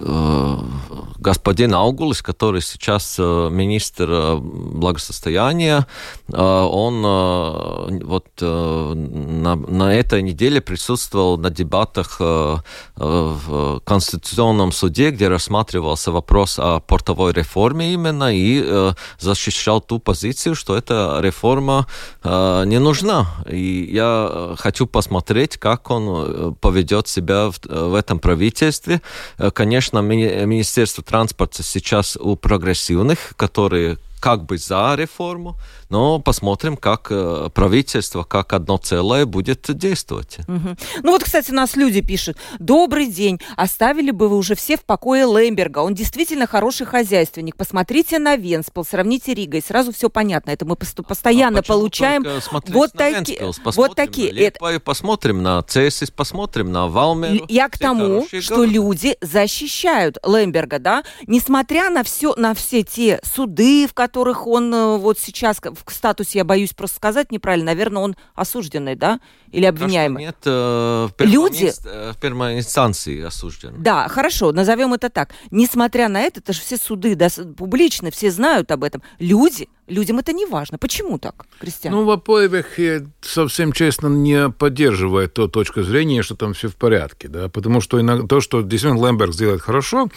Э, 0.00 0.58
господин 1.18 1.74
Аугулис, 1.74 2.22
который 2.22 2.62
сейчас 2.62 3.16
э, 3.18 3.48
министр 3.50 4.08
э, 4.10 4.36
благосостояния, 4.36 5.86
он 6.30 7.02
вот 8.04 8.26
на, 8.40 9.56
на 9.56 9.94
этой 9.94 10.22
неделе 10.22 10.60
присутствовал 10.60 11.38
на 11.38 11.50
дебатах 11.50 12.20
в 12.20 13.80
Конституционном 13.84 14.72
суде, 14.72 15.10
где 15.10 15.28
рассматривался 15.28 16.12
вопрос 16.12 16.58
о 16.58 16.80
портовой 16.80 17.32
реформе 17.32 17.94
именно, 17.94 18.34
и 18.34 18.92
защищал 19.18 19.80
ту 19.80 19.98
позицию, 19.98 20.54
что 20.54 20.76
эта 20.76 21.18
реформа 21.20 21.86
не 22.24 22.78
нужна. 22.78 23.26
И 23.50 23.88
я 23.90 24.54
хочу 24.58 24.86
посмотреть, 24.86 25.56
как 25.56 25.90
он 25.90 26.54
поведет 26.56 27.08
себя 27.08 27.50
в, 27.50 27.58
в 27.64 27.94
этом 27.94 28.18
правительстве. 28.18 29.00
Конечно, 29.54 30.00
Министерство 30.00 31.02
транспорта 31.08 31.62
сейчас 31.62 32.16
у 32.16 32.36
прогрессивных, 32.36 33.32
которые 33.36 33.96
как 34.20 34.44
бы 34.44 34.58
за 34.58 34.94
реформу, 34.94 35.56
но 35.90 36.18
посмотрим, 36.18 36.76
как 36.76 37.08
э, 37.10 37.48
правительство, 37.54 38.22
как 38.24 38.52
одно 38.52 38.76
целое 38.78 39.26
будет 39.26 39.64
действовать. 39.76 40.38
Угу. 40.46 40.76
Ну 41.02 41.12
вот, 41.12 41.24
кстати, 41.24 41.50
нас 41.50 41.76
люди 41.76 42.00
пишут. 42.00 42.36
Добрый 42.58 43.06
день. 43.06 43.40
Оставили 43.56 44.10
бы 44.10 44.28
вы 44.28 44.36
уже 44.36 44.54
все 44.54 44.76
в 44.76 44.84
покое 44.84 45.24
Лемберга. 45.24 45.78
Он 45.78 45.94
действительно 45.94 46.46
хороший 46.46 46.86
хозяйственник. 46.86 47.56
Посмотрите 47.56 48.18
на 48.18 48.36
Венспил, 48.36 48.84
сравните 48.84 49.34
Ригой. 49.34 49.62
Сразу 49.62 49.92
все 49.92 50.10
понятно. 50.10 50.50
Это 50.50 50.64
мы 50.64 50.76
постоянно 50.76 51.60
а 51.60 51.62
получаем. 51.62 52.24
Вот, 52.68 52.92
таки, 52.92 53.38
вот 53.64 53.94
такие. 53.94 54.32
На 54.32 54.38
Лепаю, 54.38 54.80
посмотрим 54.80 55.42
на 55.42 55.62
Цесис, 55.62 56.10
посмотрим 56.10 56.70
на 56.72 56.88
Валмеру. 56.88 57.46
Я 57.48 57.68
к 57.68 57.78
тому, 57.78 58.26
что 58.40 58.56
города. 58.56 58.72
люди 58.72 59.16
защищают 59.20 60.18
Лемберга, 60.24 60.78
да, 60.78 61.02
несмотря 61.26 61.90
на 61.90 62.02
все, 62.02 62.34
на 62.36 62.54
все 62.54 62.82
те 62.82 63.20
суды, 63.22 63.86
в 63.86 63.94
которых 63.94 64.46
он 64.46 64.72
э, 64.74 64.96
вот 64.98 65.18
сейчас 65.18 65.60
в 65.86 65.92
статусе, 65.92 66.38
я 66.38 66.44
боюсь 66.44 66.72
просто 66.72 66.96
сказать 66.96 67.32
неправильно, 67.32 67.66
наверное, 67.66 68.02
он 68.02 68.16
осужденный, 68.34 68.94
да? 68.94 69.20
Или 69.50 69.64
обвиняемый? 69.64 70.24
Нет, 70.24 70.36
э, 70.44 70.50
в 70.50 71.12
Люди... 71.18 71.72
Э, 71.84 72.12
в 72.12 72.20
первой 72.20 72.58
инстанции 72.58 73.22
осужденный. 73.22 73.78
Да, 73.78 74.08
хорошо, 74.08 74.52
назовем 74.52 74.94
это 74.94 75.08
так. 75.08 75.30
Несмотря 75.50 76.08
на 76.08 76.20
это, 76.20 76.40
это 76.40 76.52
же 76.52 76.60
все 76.60 76.76
суды 76.76 77.14
да, 77.14 77.28
публичны, 77.56 78.10
все 78.10 78.30
знают 78.30 78.70
об 78.70 78.84
этом. 78.84 79.02
Люди, 79.18 79.68
людям 79.86 80.18
это 80.18 80.32
не 80.32 80.46
важно. 80.46 80.78
Почему 80.78 81.18
так, 81.18 81.46
Кристиан? 81.60 81.94
Ну, 81.94 82.04
во-первых, 82.04 82.78
я 82.78 83.02
совсем 83.20 83.72
честно 83.72 84.08
не 84.08 84.50
поддерживаю 84.50 85.28
то 85.28 85.48
точку 85.48 85.82
зрения, 85.82 86.22
что 86.22 86.36
там 86.36 86.52
все 86.52 86.68
в 86.68 86.76
порядке, 86.76 87.28
да, 87.28 87.48
потому 87.48 87.80
что 87.80 88.00
иногда, 88.00 88.26
то, 88.26 88.40
что 88.40 88.62
действительно 88.62 89.00
Лэмберг 89.00 89.32
сделает 89.32 89.62
хорошо, 89.62 90.08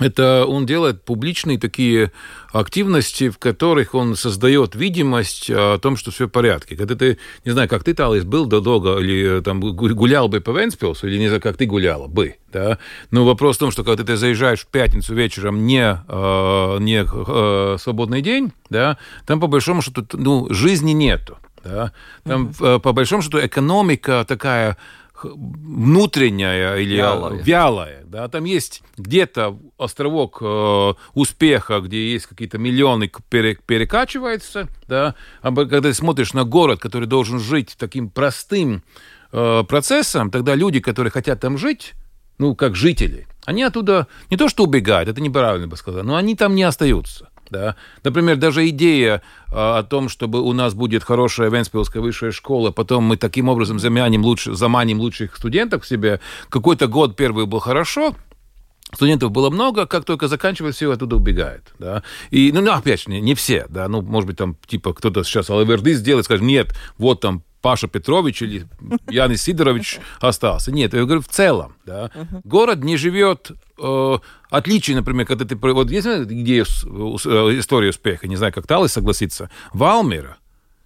это 0.00 0.44
он 0.46 0.66
делает 0.66 1.04
публичные 1.04 1.58
такие 1.58 2.12
активности, 2.52 3.30
в 3.30 3.38
которых 3.38 3.94
он 3.94 4.14
создает 4.16 4.74
видимость 4.74 5.50
о 5.50 5.78
том, 5.78 5.96
что 5.96 6.10
все 6.10 6.26
в 6.26 6.30
порядке. 6.30 6.76
Когда 6.76 6.94
ты, 6.94 7.18
не 7.44 7.52
знаю, 7.52 7.68
как 7.68 7.84
ты, 7.84 7.94
Талис, 7.94 8.24
был 8.24 8.46
до 8.46 8.60
долго, 8.60 8.98
или 8.98 9.40
там 9.40 9.60
гулял 9.60 10.28
бы 10.28 10.40
по 10.40 10.50
Венспилсу, 10.50 11.06
или 11.06 11.18
не 11.18 11.28
знаю, 11.28 11.40
как 11.40 11.56
ты 11.56 11.66
гуляла 11.66 12.08
бы, 12.08 12.36
да, 12.52 12.78
но 13.10 13.24
вопрос 13.24 13.56
в 13.56 13.60
том, 13.60 13.70
что 13.70 13.84
когда 13.84 14.04
ты 14.04 14.16
заезжаешь 14.16 14.60
в 14.60 14.66
пятницу 14.66 15.14
вечером 15.14 15.66
не, 15.66 15.98
э, 16.08 16.78
не 16.80 17.04
э, 17.04 17.76
свободный 17.78 18.22
день, 18.22 18.52
да, 18.70 18.98
там 19.26 19.40
по 19.40 19.46
большому 19.46 19.82
счету, 19.82 20.06
ну, 20.12 20.46
жизни 20.50 20.92
нету, 20.92 21.38
да, 21.64 21.92
там 22.24 22.48
mm-hmm. 22.48 22.80
по 22.80 22.92
большому 22.92 23.22
счету 23.22 23.38
экономика 23.44 24.24
такая 24.26 24.76
внутренняя 25.24 26.76
или 26.76 26.96
вялая. 26.96 27.42
вялая 27.42 28.06
да, 28.16 28.28
там 28.28 28.44
есть 28.44 28.82
где-то 28.96 29.58
островок 29.78 30.38
э, 30.40 30.94
успеха, 31.14 31.80
где 31.80 32.12
есть 32.12 32.26
какие-то 32.26 32.58
миллионы 32.58 33.10
пере, 33.28 33.56
перекачивается, 33.66 34.68
да, 34.88 35.14
а 35.42 35.54
когда 35.54 35.80
ты 35.82 35.94
смотришь 35.94 36.32
на 36.32 36.44
город, 36.44 36.80
который 36.80 37.06
должен 37.06 37.38
жить 37.38 37.76
таким 37.78 38.08
простым 38.08 38.82
э, 39.32 39.64
процессом, 39.68 40.30
тогда 40.30 40.54
люди, 40.54 40.80
которые 40.80 41.10
хотят 41.10 41.40
там 41.40 41.58
жить, 41.58 41.92
ну, 42.38 42.54
как 42.54 42.74
жители, 42.76 43.26
они 43.44 43.62
оттуда 43.62 44.06
не 44.30 44.36
то 44.36 44.48
что 44.48 44.64
убегают, 44.64 45.08
это 45.08 45.20
неправильно 45.20 45.66
бы 45.66 45.76
сказать, 45.76 46.04
но 46.04 46.16
они 46.16 46.34
там 46.36 46.54
не 46.54 46.62
остаются. 46.62 47.28
Да? 47.50 47.76
Например, 48.02 48.36
даже 48.36 48.68
идея 48.68 49.22
а, 49.52 49.78
о 49.78 49.82
том, 49.82 50.08
чтобы 50.08 50.40
у 50.40 50.52
нас 50.52 50.74
будет 50.74 51.04
хорошая 51.04 51.50
Венспилская 51.50 52.02
высшая 52.02 52.32
школа, 52.32 52.70
потом 52.70 53.04
мы 53.04 53.16
таким 53.16 53.48
образом 53.48 53.78
заманим, 53.78 54.22
лучше, 54.22 54.54
заманим 54.54 55.00
лучших 55.00 55.36
студентов 55.36 55.82
к 55.82 55.84
себе. 55.86 56.20
Какой-то 56.48 56.86
год 56.88 57.16
первый 57.16 57.46
был 57.46 57.60
хорошо, 57.60 58.14
Студентов 58.94 59.32
было 59.32 59.50
много, 59.50 59.86
как 59.86 60.04
только 60.04 60.28
заканчивают, 60.28 60.76
все 60.76 60.92
оттуда 60.92 61.16
убегают. 61.16 61.74
Да? 61.78 62.04
И, 62.30 62.52
ну, 62.52 62.60
ну, 62.60 62.72
опять 62.72 63.02
же, 63.02 63.10
не, 63.10 63.20
не 63.20 63.34
все, 63.34 63.66
да, 63.68 63.88
ну, 63.88 64.00
может 64.00 64.28
быть, 64.28 64.36
там, 64.36 64.56
типа, 64.66 64.94
кто-то 64.94 65.24
сейчас 65.24 65.50
Алаверды 65.50 65.94
сделает, 65.94 66.24
скажет, 66.24 66.44
нет, 66.44 66.72
вот 66.96 67.20
там 67.20 67.42
Паша 67.66 67.88
Петрович 67.88 68.42
или 68.42 68.68
Янис 69.08 69.42
Сидорович 69.42 69.98
остался. 70.20 70.70
Нет, 70.70 70.94
я 70.94 71.02
говорю 71.02 71.20
в 71.20 71.26
целом. 71.26 71.74
Да. 71.84 72.12
Uh-huh. 72.14 72.40
Город 72.44 72.84
не 72.84 72.96
живет 72.96 73.50
э, 73.76 74.18
отличие, 74.50 74.94
например, 74.94 75.26
когда 75.26 75.44
ты... 75.44 75.56
Вот 75.56 75.90
есть 75.90 76.06
где 76.06 76.60
э, 76.60 76.62
история 76.62 77.90
успеха, 77.90 78.28
не 78.28 78.36
знаю, 78.36 78.52
как 78.52 78.68
Талый 78.68 78.88
согласится. 78.88 79.50
Валмера, 79.72 80.36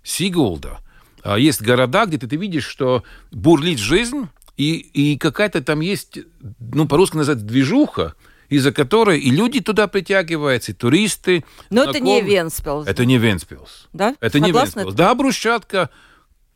Сигулда. 0.03 0.79
А 1.23 1.39
есть 1.39 1.61
города, 1.61 2.07
где 2.07 2.17
ты, 2.17 2.27
ты 2.27 2.37
видишь, 2.37 2.65
что 2.67 3.03
бурлит 3.31 3.79
жизнь, 3.79 4.31
и, 4.57 4.77
и 4.77 5.19
какая-то 5.19 5.63
там 5.63 5.81
есть, 5.81 6.21
ну, 6.61 6.89
по-русски 6.89 7.17
называется, 7.17 7.47
движуха, 7.47 8.15
из-за 8.49 8.73
которой 8.73 9.21
и 9.21 9.31
люди 9.31 9.61
туда 9.61 9.87
притягиваются, 9.87 10.73
и 10.73 10.75
туристы. 10.75 11.45
Но 11.69 11.83
знакомые. 11.83 12.21
это 12.21 12.25
не 12.25 12.35
Вентспилс. 12.35 12.87
Это 12.87 13.05
не 13.05 13.19
Вентспилс. 13.19 13.89
Да? 13.93 14.17
Это 14.19 14.39
Согласна? 14.39 14.47
не 14.47 14.53
Вентспилс. 14.53 14.95
Да, 14.95 15.15
брусчатка, 15.15 15.91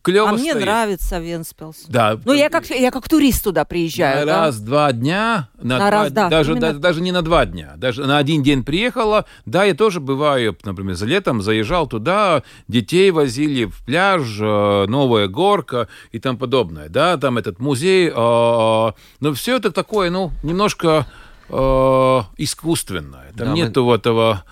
клево 0.04 0.28
А 0.28 0.32
мне 0.32 0.50
стоит. 0.50 0.64
нравится 0.64 1.18
Вентспилс. 1.18 1.84
Да. 1.88 2.20
Ну, 2.24 2.32
я 2.34 2.50
как, 2.50 2.68
я 2.70 2.90
как 2.90 3.08
турист 3.08 3.42
туда 3.42 3.64
приезжаю. 3.64 4.20
на 4.20 4.26
да? 4.26 4.40
раз-два 4.46 4.92
дня, 4.92 5.48
на, 5.60 5.78
На 5.78 5.78
два- 5.78 5.90
раз, 5.90 6.12
да, 6.12 6.28
даже, 6.28 6.52
именно. 6.52 6.72
да- 6.74 6.78
даже 6.78 7.00
не 7.00 7.10
на 7.10 7.22
два 7.22 7.46
дня, 7.46 7.72
даже 7.76 8.04
на 8.06 8.18
один 8.18 8.42
день 8.42 8.62
приехала. 8.64 9.24
Да, 9.46 9.64
я 9.64 9.74
тоже 9.74 10.00
бываю, 10.00 10.56
например, 10.64 10.94
за 10.94 11.06
летом 11.06 11.40
заезжал 11.42 11.86
туда, 11.86 12.42
детей 12.68 13.10
возили 13.10 13.64
в 13.64 13.82
пляж, 13.84 14.22
э, 14.40 14.84
новая 14.86 15.26
горка 15.26 15.88
и 16.12 16.18
там 16.20 16.36
подобное. 16.36 16.88
Да, 16.88 17.16
там 17.16 17.38
этот 17.38 17.58
музей. 17.58 18.08
э, 18.08 18.12
но 18.14 19.32
все 19.34 19.56
это 19.56 19.72
такое, 19.72 20.10
ну, 20.10 20.30
немножко 20.42 21.06
э, 21.48 22.20
искусственное. 22.36 23.32
Там 23.36 23.46
Да, 23.46 23.50
мы- 23.50 23.56
нету 23.56 23.90
этого... 23.92 24.44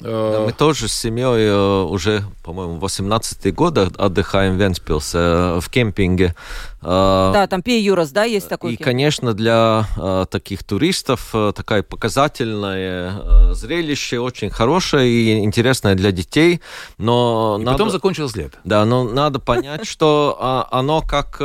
э, 0.00 0.32
Да, 0.32 0.40
мы 0.40 0.52
тоже 0.52 0.88
с 0.88 0.92
семьей 0.92 1.46
э, 1.48 1.82
уже, 1.82 2.24
по-моему, 2.42 2.78
18 2.78 3.54
год 3.54 3.78
от- 3.78 3.96
отдыхаем 3.96 4.56
в 4.56 4.60
Венспилсе 4.60 5.18
э, 5.18 5.60
в 5.60 5.68
кемпинге. 5.70 6.34
Да, 6.82 7.46
там 7.50 7.60
Пей 7.60 7.82
Юрас, 7.82 8.10
да, 8.10 8.24
есть 8.24 8.48
такой. 8.48 8.72
И, 8.72 8.76
кемп? 8.76 8.84
конечно, 8.86 9.34
для 9.34 9.86
таких 10.30 10.64
туристов 10.64 11.34
такое 11.54 11.82
показательное 11.82 13.52
зрелище, 13.52 14.18
очень 14.18 14.48
хорошее 14.48 15.10
и 15.10 15.44
интересное 15.44 15.94
для 15.94 16.10
детей. 16.10 16.62
Но 16.96 17.58
и 17.60 17.64
надо... 17.64 17.76
потом 17.76 17.90
закончилось 17.90 18.34
лето. 18.34 18.56
Да, 18.64 18.86
но 18.86 19.04
надо 19.04 19.40
понять, 19.40 19.86
что 19.86 20.38
а, 20.40 20.68
оно 20.70 21.02
как, 21.02 21.42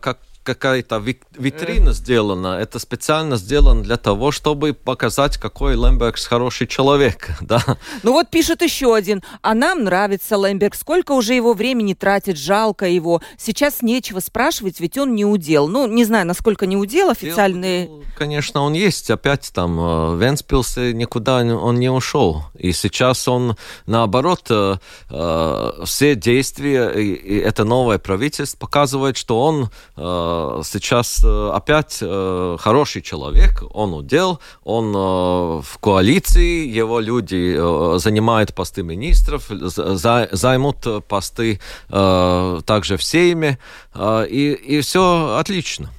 как 0.00 0.18
какая-то 0.46 1.02
витрина 1.36 1.92
сделана. 1.92 2.58
Это 2.60 2.78
специально 2.78 3.36
сделано 3.36 3.82
для 3.82 3.96
того, 3.96 4.30
чтобы 4.30 4.72
показать, 4.72 5.36
какой 5.36 5.74
Лембергс 5.74 6.24
хороший 6.26 6.66
человек. 6.66 7.30
Да? 7.46 7.62
Ну 8.02 8.12
вот 8.12 8.28
пишет 8.30 8.62
еще 8.62 8.94
один. 8.94 9.22
А 9.40 9.54
нам 9.54 9.84
нравится 9.84 10.36
Лемберг. 10.36 10.74
Сколько 10.74 11.12
уже 11.12 11.34
его 11.34 11.54
времени 11.54 11.94
тратит, 11.94 12.36
жалко 12.38 12.86
его. 12.86 13.20
Сейчас 13.38 13.82
нечего 13.82 14.20
спрашивать, 14.20 14.80
ведь 14.80 14.98
он 14.98 15.14
не 15.14 15.24
удел. 15.24 15.68
Ну, 15.68 15.86
не 15.86 16.04
знаю, 16.04 16.26
насколько 16.26 16.66
не 16.66 16.76
удел 16.76 17.10
официальные... 17.10 17.86
Дел, 17.86 18.02
Конечно, 18.16 18.62
он 18.62 18.72
есть. 18.72 19.10
Опять 19.10 19.50
там 19.52 19.78
э, 19.78 20.10
в 20.14 20.22
Венспилсе 20.22 20.92
никуда 20.92 21.36
он 21.36 21.78
не 21.78 21.90
ушел. 21.90 22.44
И 22.58 22.72
сейчас 22.72 23.28
он, 23.28 23.56
наоборот, 23.86 24.46
э, 24.50 24.76
э, 25.10 25.72
все 25.84 26.14
действия, 26.14 26.88
и, 26.90 27.38
это 27.38 27.64
новое 27.64 27.98
правительство 27.98 28.58
показывает, 28.58 29.16
что 29.16 29.42
он 29.42 29.70
сейчас 30.64 31.22
э, 31.24 31.50
опять 31.54 31.98
э, 32.02 32.56
хороший 32.60 33.02
человек, 33.02 33.62
он 33.72 33.92
удел, 33.94 34.40
он 34.64 34.94
э, 34.94 34.98
в 35.62 35.78
коалиции, 35.80 36.66
его 36.66 37.00
люди 37.00 37.56
занимают 37.98 38.54
посты 38.54 38.82
министров, 38.82 39.44
за- 39.48 39.96
за- 39.96 40.28
займут 40.32 40.86
посты 41.08 41.60
также 41.88 42.96
в 42.96 43.02
Сейме, 43.02 43.58
и, 44.30 44.58
и 44.68 44.80
все 44.80 45.36
отлично. 45.38 45.90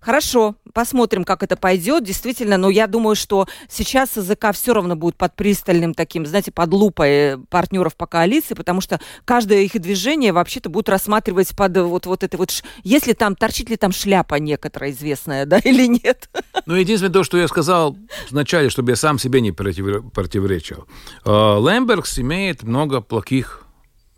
Хорошо, 0.00 0.56
посмотрим, 0.72 1.24
как 1.24 1.42
это 1.42 1.56
пойдет. 1.56 2.04
Действительно, 2.04 2.56
но 2.56 2.70
я 2.70 2.86
думаю, 2.86 3.16
что 3.16 3.46
сейчас 3.68 4.16
языка 4.16 4.52
все 4.52 4.74
равно 4.74 4.96
будет 4.96 5.16
под 5.16 5.34
пристальным 5.34 5.94
таким, 5.94 6.26
знаете, 6.26 6.50
под 6.52 6.72
лупой 6.72 7.38
партнеров 7.50 7.96
по 7.96 8.06
коалиции, 8.06 8.54
потому 8.54 8.80
что 8.80 9.00
каждое 9.24 9.62
их 9.62 9.72
движение 9.80 10.32
вообще-то 10.32 10.70
будут 10.70 10.88
рассматривать 10.88 11.54
под 11.56 11.76
вот, 11.76 12.06
вот 12.06 12.22
это 12.22 12.36
вот... 12.36 12.50
Если 12.84 13.12
там, 13.12 13.36
торчит 13.36 13.70
ли 13.70 13.76
там 13.76 13.92
шляпа 13.92 14.36
некоторая 14.36 14.90
известная, 14.90 15.46
да, 15.46 15.58
или 15.58 15.86
нет. 15.86 16.28
Ну, 16.66 16.74
единственное 16.74 17.12
то, 17.12 17.24
что 17.24 17.38
я 17.38 17.48
сказал 17.48 17.96
вначале, 18.30 18.70
чтобы 18.70 18.92
я 18.92 18.96
сам 18.96 19.18
себе 19.18 19.40
не 19.40 19.52
против- 19.52 20.10
противоречил. 20.12 20.86
Э, 21.24 21.30
Лембергс 21.30 22.18
имеет 22.18 22.62
много 22.62 23.00
плохих 23.00 23.64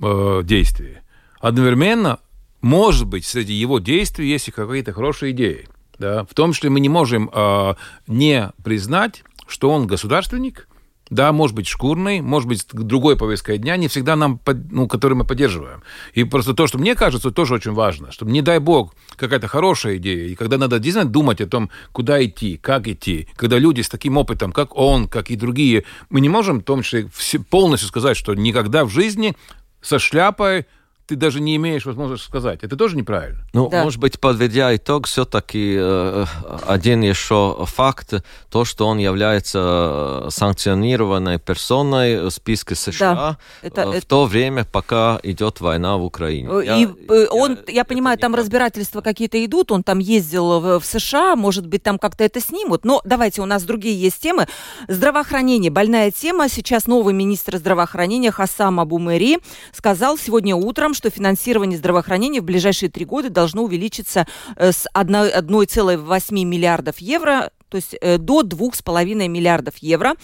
э, 0.01 0.41
действий. 0.45 0.99
Одновременно, 1.41 2.21
может 2.65 3.07
быть, 3.07 3.27
среди 3.27 3.53
его 3.53 3.79
действий 3.79 4.27
есть 4.27 4.49
и 4.49 4.51
какие-то 4.51 4.95
хорошие 4.95 5.33
идеи. 5.33 5.69
Да? 5.99 6.25
В 6.25 6.33
том 6.33 6.55
числе 6.55 6.71
мы 6.71 6.81
не 6.81 6.89
можем 6.89 7.31
э, 7.31 7.75
не 8.07 8.53
признать, 8.65 9.23
что 9.47 9.69
он 9.69 9.87
государственник, 9.87 10.67
да, 11.11 11.31
может 11.33 11.55
быть, 11.55 11.67
шкурный, 11.67 12.23
может 12.23 12.49
быть, 12.49 12.67
другой 12.73 13.19
повесткой 13.19 13.59
дня, 13.59 13.77
не 13.77 13.89
всегда 13.89 14.17
нам, 14.17 14.41
ну, 14.71 14.89
который 14.89 15.13
мы 15.13 15.27
поддерживаем. 15.27 15.83
И 16.15 16.25
просто 16.25 16.55
то, 16.55 16.67
что 16.67 16.79
мне 16.79 16.95
кажется, 16.95 17.31
тоже 17.31 17.53
очень 17.53 17.73
важно, 17.73 18.11
чтобы, 18.11 18.33
не 18.33 18.41
дай 18.41 18.61
бог, 18.61 18.95
какая-то 19.17 19.47
хорошая 19.47 19.99
идея, 19.99 20.27
и 20.29 20.35
когда 20.35 20.57
надо 20.57 20.79
действительно 20.79 21.13
думать 21.13 21.43
о 21.43 21.47
том, 21.47 21.69
куда 21.93 22.25
идти, 22.25 22.57
как 22.57 22.89
идти, 22.89 23.29
когда 23.37 23.59
люди 23.59 23.83
с 23.83 23.91
таким 23.91 24.17
опытом, 24.17 24.53
как 24.53 24.75
он, 24.75 25.07
как 25.07 25.31
и 25.31 25.37
другие, 25.37 25.85
мы 26.09 26.23
не 26.23 26.31
можем, 26.31 26.61
в 26.61 26.65
том 26.65 26.81
числе, 26.81 27.11
полностью 27.51 27.91
сказать, 27.91 28.17
что 28.17 28.35
никогда 28.35 28.87
в 28.87 28.89
жизни 28.89 29.37
со 29.83 29.99
шляпой 29.99 30.65
ты 31.07 31.17
даже 31.17 31.41
не 31.41 31.57
имеешь 31.57 31.85
возможности 31.87 32.27
сказать. 32.27 32.61
Это 32.63 32.77
тоже 32.77 32.97
неправильно. 32.97 33.41
Ну, 33.53 33.69
Да. 33.69 33.85
может 33.85 34.01
быть, 34.01 34.19
подведя 34.19 34.75
итог, 34.75 35.07
все-таки 35.07 35.77
э, 35.79 36.25
один 36.67 37.03
еще 37.03 37.57
факт, 37.67 38.15
то, 38.51 38.65
что 38.65 38.87
он 38.87 38.99
является 38.99 40.25
э, 40.27 40.31
санкционированной 40.31 41.39
персоной 41.39 42.21
в 42.27 42.31
списке 42.31 42.75
США 42.75 43.37
это- 43.63 43.83
э, 43.83 43.87
в 43.87 43.91
это- 43.93 44.07
то 44.07 44.25
время, 44.25 44.65
пока 44.65 45.21
идет 45.23 45.61
война 45.61 45.97
в 45.99 46.05
Украине. 46.05 46.49
И 46.63 46.67
Я- 46.67 46.95
э, 47.09 47.27
он, 47.31 47.59
я, 47.69 47.83
это 47.83 47.89
понимаю, 47.89 48.17
не 48.17 48.21
там 48.23 48.33
так. 48.33 48.41
разбирательства 48.41 49.01
какие-то 49.03 49.45
идут, 49.45 49.73
он 49.73 49.83
там 49.83 49.99
ездил 49.99 50.61
в, 50.61 50.81
в 50.81 50.85
США, 50.87 51.37
может 51.37 51.67
быть, 51.67 51.83
там 51.83 51.99
как-то 51.99 52.25
это 52.25 52.41
снимут. 52.41 52.85
Но 52.85 53.03
давайте, 53.05 53.43
у 53.43 53.47
нас 53.47 53.63
другие 53.65 54.01
есть 54.01 54.21
темы. 54.23 54.47
Здравоохранение, 54.89 55.71
больная 55.71 56.11
тема. 56.11 56.49
Сейчас 56.49 56.87
новый 56.87 57.13
министр 57.13 57.59
здравоохранения 57.59 58.31
Хасам 58.31 58.81
Абумери 58.81 59.39
сказал 59.73 60.17
сегодня 60.17 60.57
утром, 60.57 60.94
что 60.95 61.11
финансирование 61.11 61.79
здравоохранения 61.79 62.41
в 62.41 62.45
ближайшие 62.45 62.91
три 62.91 63.05
года 63.05 63.31
должно 63.31 63.65
увеличиться 63.65 64.27
э, 64.57 64.73
с 64.73 64.87
1 64.93 65.15
1,8 65.15 66.45
миллиардов 66.45 66.99
евро 66.99 67.51
то 67.75 67.77
есть 67.77 67.97
э, 68.01 68.19
до 68.19 68.43
2,5 68.43 69.27
миллиардов 69.27 69.79
евро. 69.79 70.15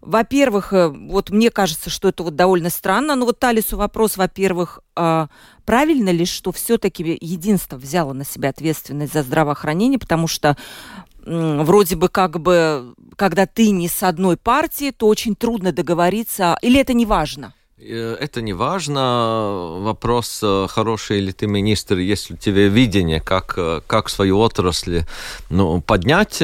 Во-первых, 0.00 0.72
э, 0.72 0.88
вот 0.88 1.30
мне 1.30 1.48
кажется, 1.52 1.90
что 1.90 2.08
это 2.08 2.24
вот 2.24 2.34
довольно 2.34 2.70
странно. 2.70 3.14
Но 3.14 3.24
вот 3.24 3.38
Талису 3.38 3.76
вопрос, 3.76 4.16
во-первых, 4.16 4.80
а, 4.96 5.28
правильно 5.64 6.08
ли, 6.08 6.24
что 6.24 6.50
все-таки 6.50 7.16
единство 7.20 7.76
взяло 7.76 8.14
на 8.14 8.24
себя 8.24 8.48
ответственность 8.48 9.12
за 9.12 9.22
здравоохранение, 9.22 10.00
потому 10.00 10.26
что 10.26 10.56
вроде 11.24 11.94
бы 11.94 12.08
как 12.08 12.40
бы, 12.40 12.94
когда 13.14 13.46
ты 13.46 13.70
не 13.70 13.86
с 13.86 14.02
одной 14.02 14.36
партии, 14.36 14.90
то 14.90 15.06
очень 15.06 15.36
трудно 15.36 15.70
договориться, 15.70 16.58
или 16.62 16.80
это 16.80 16.94
не 16.94 17.06
важно? 17.06 17.54
Э, 17.80 18.16
Это 18.20 18.42
не 18.42 18.52
важно. 18.52 19.78
Вопрос, 19.80 20.40
э, 20.42 20.66
хороший 20.68 21.20
ли 21.20 21.32
ты 21.32 21.46
министр, 21.46 21.98
если 21.98 22.36
тебя 22.36 22.68
видение, 22.68 23.20
как, 23.20 23.54
э, 23.56 23.80
как 23.86 24.08
свою 24.08 24.38
отрасль 24.38 25.04
ну, 25.50 25.80
поднять. 25.80 26.42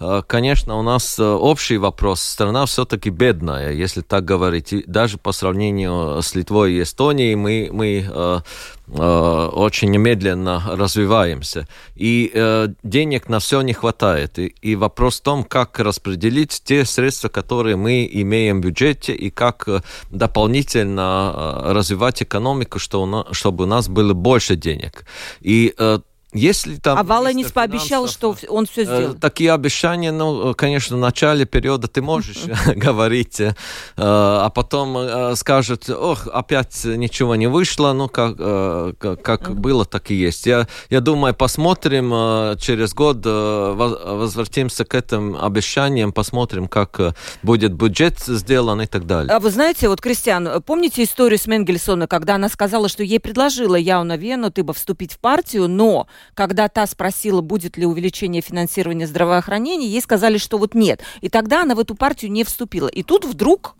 Э, 0.00 0.22
Конечно, 0.26 0.76
у 0.78 0.82
нас 0.82 1.18
э, 1.18 1.24
общий 1.24 1.76
вопрос. 1.78 2.20
Страна 2.20 2.66
все-таки 2.66 3.10
бедная, 3.10 3.72
если 3.72 4.00
так 4.02 4.24
говорить. 4.24 4.72
И 4.72 4.84
даже 4.86 5.18
по 5.18 5.32
сравнению 5.32 6.22
с 6.22 6.34
Литвой 6.34 6.74
и 6.74 6.82
Эстонией 6.82 7.34
мы, 7.34 7.68
мы 7.72 8.06
э, 8.08 8.40
э, 8.88 9.50
очень 9.52 9.96
медленно 9.96 10.62
развиваемся. 10.68 11.66
И 11.96 12.30
э, 12.32 12.68
денег 12.82 13.28
на 13.28 13.38
все 13.40 13.60
не 13.62 13.72
хватает. 13.72 14.38
И, 14.38 14.46
и 14.46 14.76
вопрос 14.76 15.18
в 15.20 15.22
том, 15.22 15.44
как 15.44 15.78
распределить 15.80 16.62
те 16.64 16.84
средства, 16.84 17.28
которые 17.28 17.76
мы 17.76 18.08
имеем 18.10 18.60
в 18.60 18.64
бюджете, 18.64 19.14
и 19.14 19.30
как 19.30 19.68
дополнительно 20.10 21.62
развивать 21.74 22.22
экономику, 22.22 22.78
что 22.78 23.02
у 23.02 23.06
на- 23.06 23.26
чтобы 23.32 23.64
у 23.64 23.66
нас 23.66 23.88
было 23.88 24.12
больше 24.14 24.54
денег. 24.56 25.04
И 25.40 25.74
э, 25.76 25.98
если 26.34 26.76
там... 26.76 26.98
а 26.98 27.20
министр 27.30 27.54
пообещал, 27.54 28.06
что 28.06 28.36
он 28.48 28.66
все 28.66 28.82
Э, 28.82 28.84
сделает. 28.84 29.20
Такие 29.20 29.52
обещания, 29.52 30.12
ну, 30.12 30.54
конечно, 30.54 30.96
в 30.96 31.00
начале 31.00 31.46
периода 31.46 31.88
ты 31.88 32.02
можешь 32.02 32.44
говорить, 32.76 33.40
э, 33.40 33.54
а 33.96 34.50
потом 34.50 34.96
э, 34.98 35.36
скажет, 35.36 35.88
ох, 35.88 36.26
опять 36.26 36.84
ничего 36.84 37.34
не 37.34 37.46
вышло, 37.46 37.92
ну, 37.94 38.08
как, 38.08 38.36
э, 38.38 38.92
как, 39.22 39.58
было, 39.58 39.86
так 39.86 40.10
и 40.10 40.14
есть. 40.14 40.46
Я, 40.46 40.68
я 40.90 41.00
думаю, 41.00 41.34
посмотрим 41.34 42.12
э, 42.12 42.56
через 42.60 42.92
год, 42.92 43.22
э, 43.24 43.72
воз- 43.74 43.98
возвратимся 44.04 44.84
к 44.84 44.94
этим 44.94 45.34
обещаниям, 45.34 46.12
посмотрим, 46.12 46.68
как 46.68 47.00
э, 47.00 47.12
будет 47.42 47.72
бюджет 47.72 48.18
сделан 48.18 48.82
и 48.82 48.86
так 48.86 49.06
далее. 49.06 49.32
А 49.32 49.40
вы 49.40 49.50
знаете, 49.50 49.88
вот, 49.88 50.02
Кристиан, 50.02 50.62
помните 50.62 51.04
историю 51.04 51.38
с 51.38 51.46
Менгельсона, 51.46 52.06
когда 52.06 52.34
она 52.34 52.50
сказала, 52.50 52.90
что 52.90 53.02
ей 53.02 53.18
предложила 53.18 53.76
Яуна 53.76 54.16
Вену 54.18 54.50
Тыба 54.50 54.74
вступить 54.74 55.14
в 55.14 55.18
партию, 55.18 55.68
но 55.68 56.06
когда 56.34 56.68
та 56.68 56.86
спросила, 56.86 57.40
будет 57.40 57.76
ли 57.76 57.86
увеличение 57.86 58.42
финансирования 58.42 59.06
здравоохранения, 59.06 59.86
ей 59.88 60.00
сказали, 60.00 60.38
что 60.38 60.58
вот 60.58 60.74
нет. 60.74 61.02
И 61.20 61.28
тогда 61.28 61.62
она 61.62 61.74
в 61.74 61.80
эту 61.80 61.94
партию 61.94 62.30
не 62.30 62.44
вступила. 62.44 62.88
И 62.88 63.02
тут 63.02 63.24
вдруг 63.24 63.74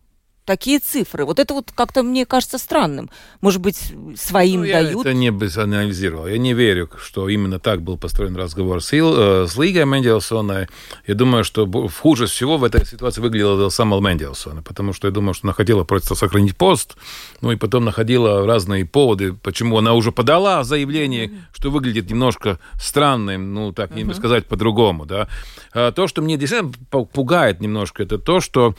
такие 0.49 0.79
цифры. 0.79 1.27
Вот 1.27 1.39
это 1.39 1.53
вот 1.53 1.73
как-то 1.75 2.03
мне 2.03 2.25
кажется 2.25 2.57
странным. 2.57 3.11
Может 3.43 3.61
быть, 3.61 3.93
своим 4.17 4.61
ну, 4.61 4.67
я 4.67 4.83
дают? 4.83 5.05
это 5.05 5.13
не 5.13 5.29
анализировал. 5.29 6.27
Я 6.27 6.39
не 6.39 6.55
верю, 6.55 6.89
что 6.99 7.29
именно 7.29 7.59
так 7.59 7.83
был 7.83 7.99
построен 7.99 8.35
разговор 8.35 8.83
с, 8.83 8.95
Ил, 8.95 9.15
э, 9.15 9.47
с 9.47 9.59
Лигой 9.59 9.85
Мендельсона. 9.85 10.67
Я 11.07 11.15
думаю, 11.15 11.45
что 11.45 11.71
хуже 12.01 12.25
всего 12.27 12.57
в 12.57 12.65
этой 12.65 12.87
ситуации 12.87 13.21
выглядела 13.21 13.69
сама 13.69 14.01
Мендельсона, 14.01 14.63
потому 14.63 14.95
что 14.95 15.07
я 15.09 15.13
думаю, 15.13 15.35
что 15.35 15.47
она 15.47 15.53
хотела 15.53 15.85
просто 15.85 16.15
сохранить 16.15 16.57
пост, 16.57 16.97
ну 17.43 17.53
и 17.53 17.57
потом 17.57 17.85
находила 17.85 18.47
разные 18.47 18.87
поводы, 18.87 19.35
почему 19.35 19.77
она 19.77 19.93
уже 19.93 20.13
подала 20.13 20.65
заявление, 20.65 21.31
что 21.53 21.71
выглядит 21.71 22.09
немножко 22.09 22.59
странным, 22.81 23.53
ну 23.53 23.73
так 23.73 23.95
не 23.95 24.15
сказать 24.15 24.47
по-другому, 24.47 25.05
да. 25.05 25.29
А 25.75 25.93
то, 25.93 26.09
что 26.09 26.23
мне 26.23 26.39
действительно 26.39 26.73
пугает 27.05 27.61
немножко, 27.61 28.03
это 28.03 28.19
то, 28.19 28.41
что 28.41 28.75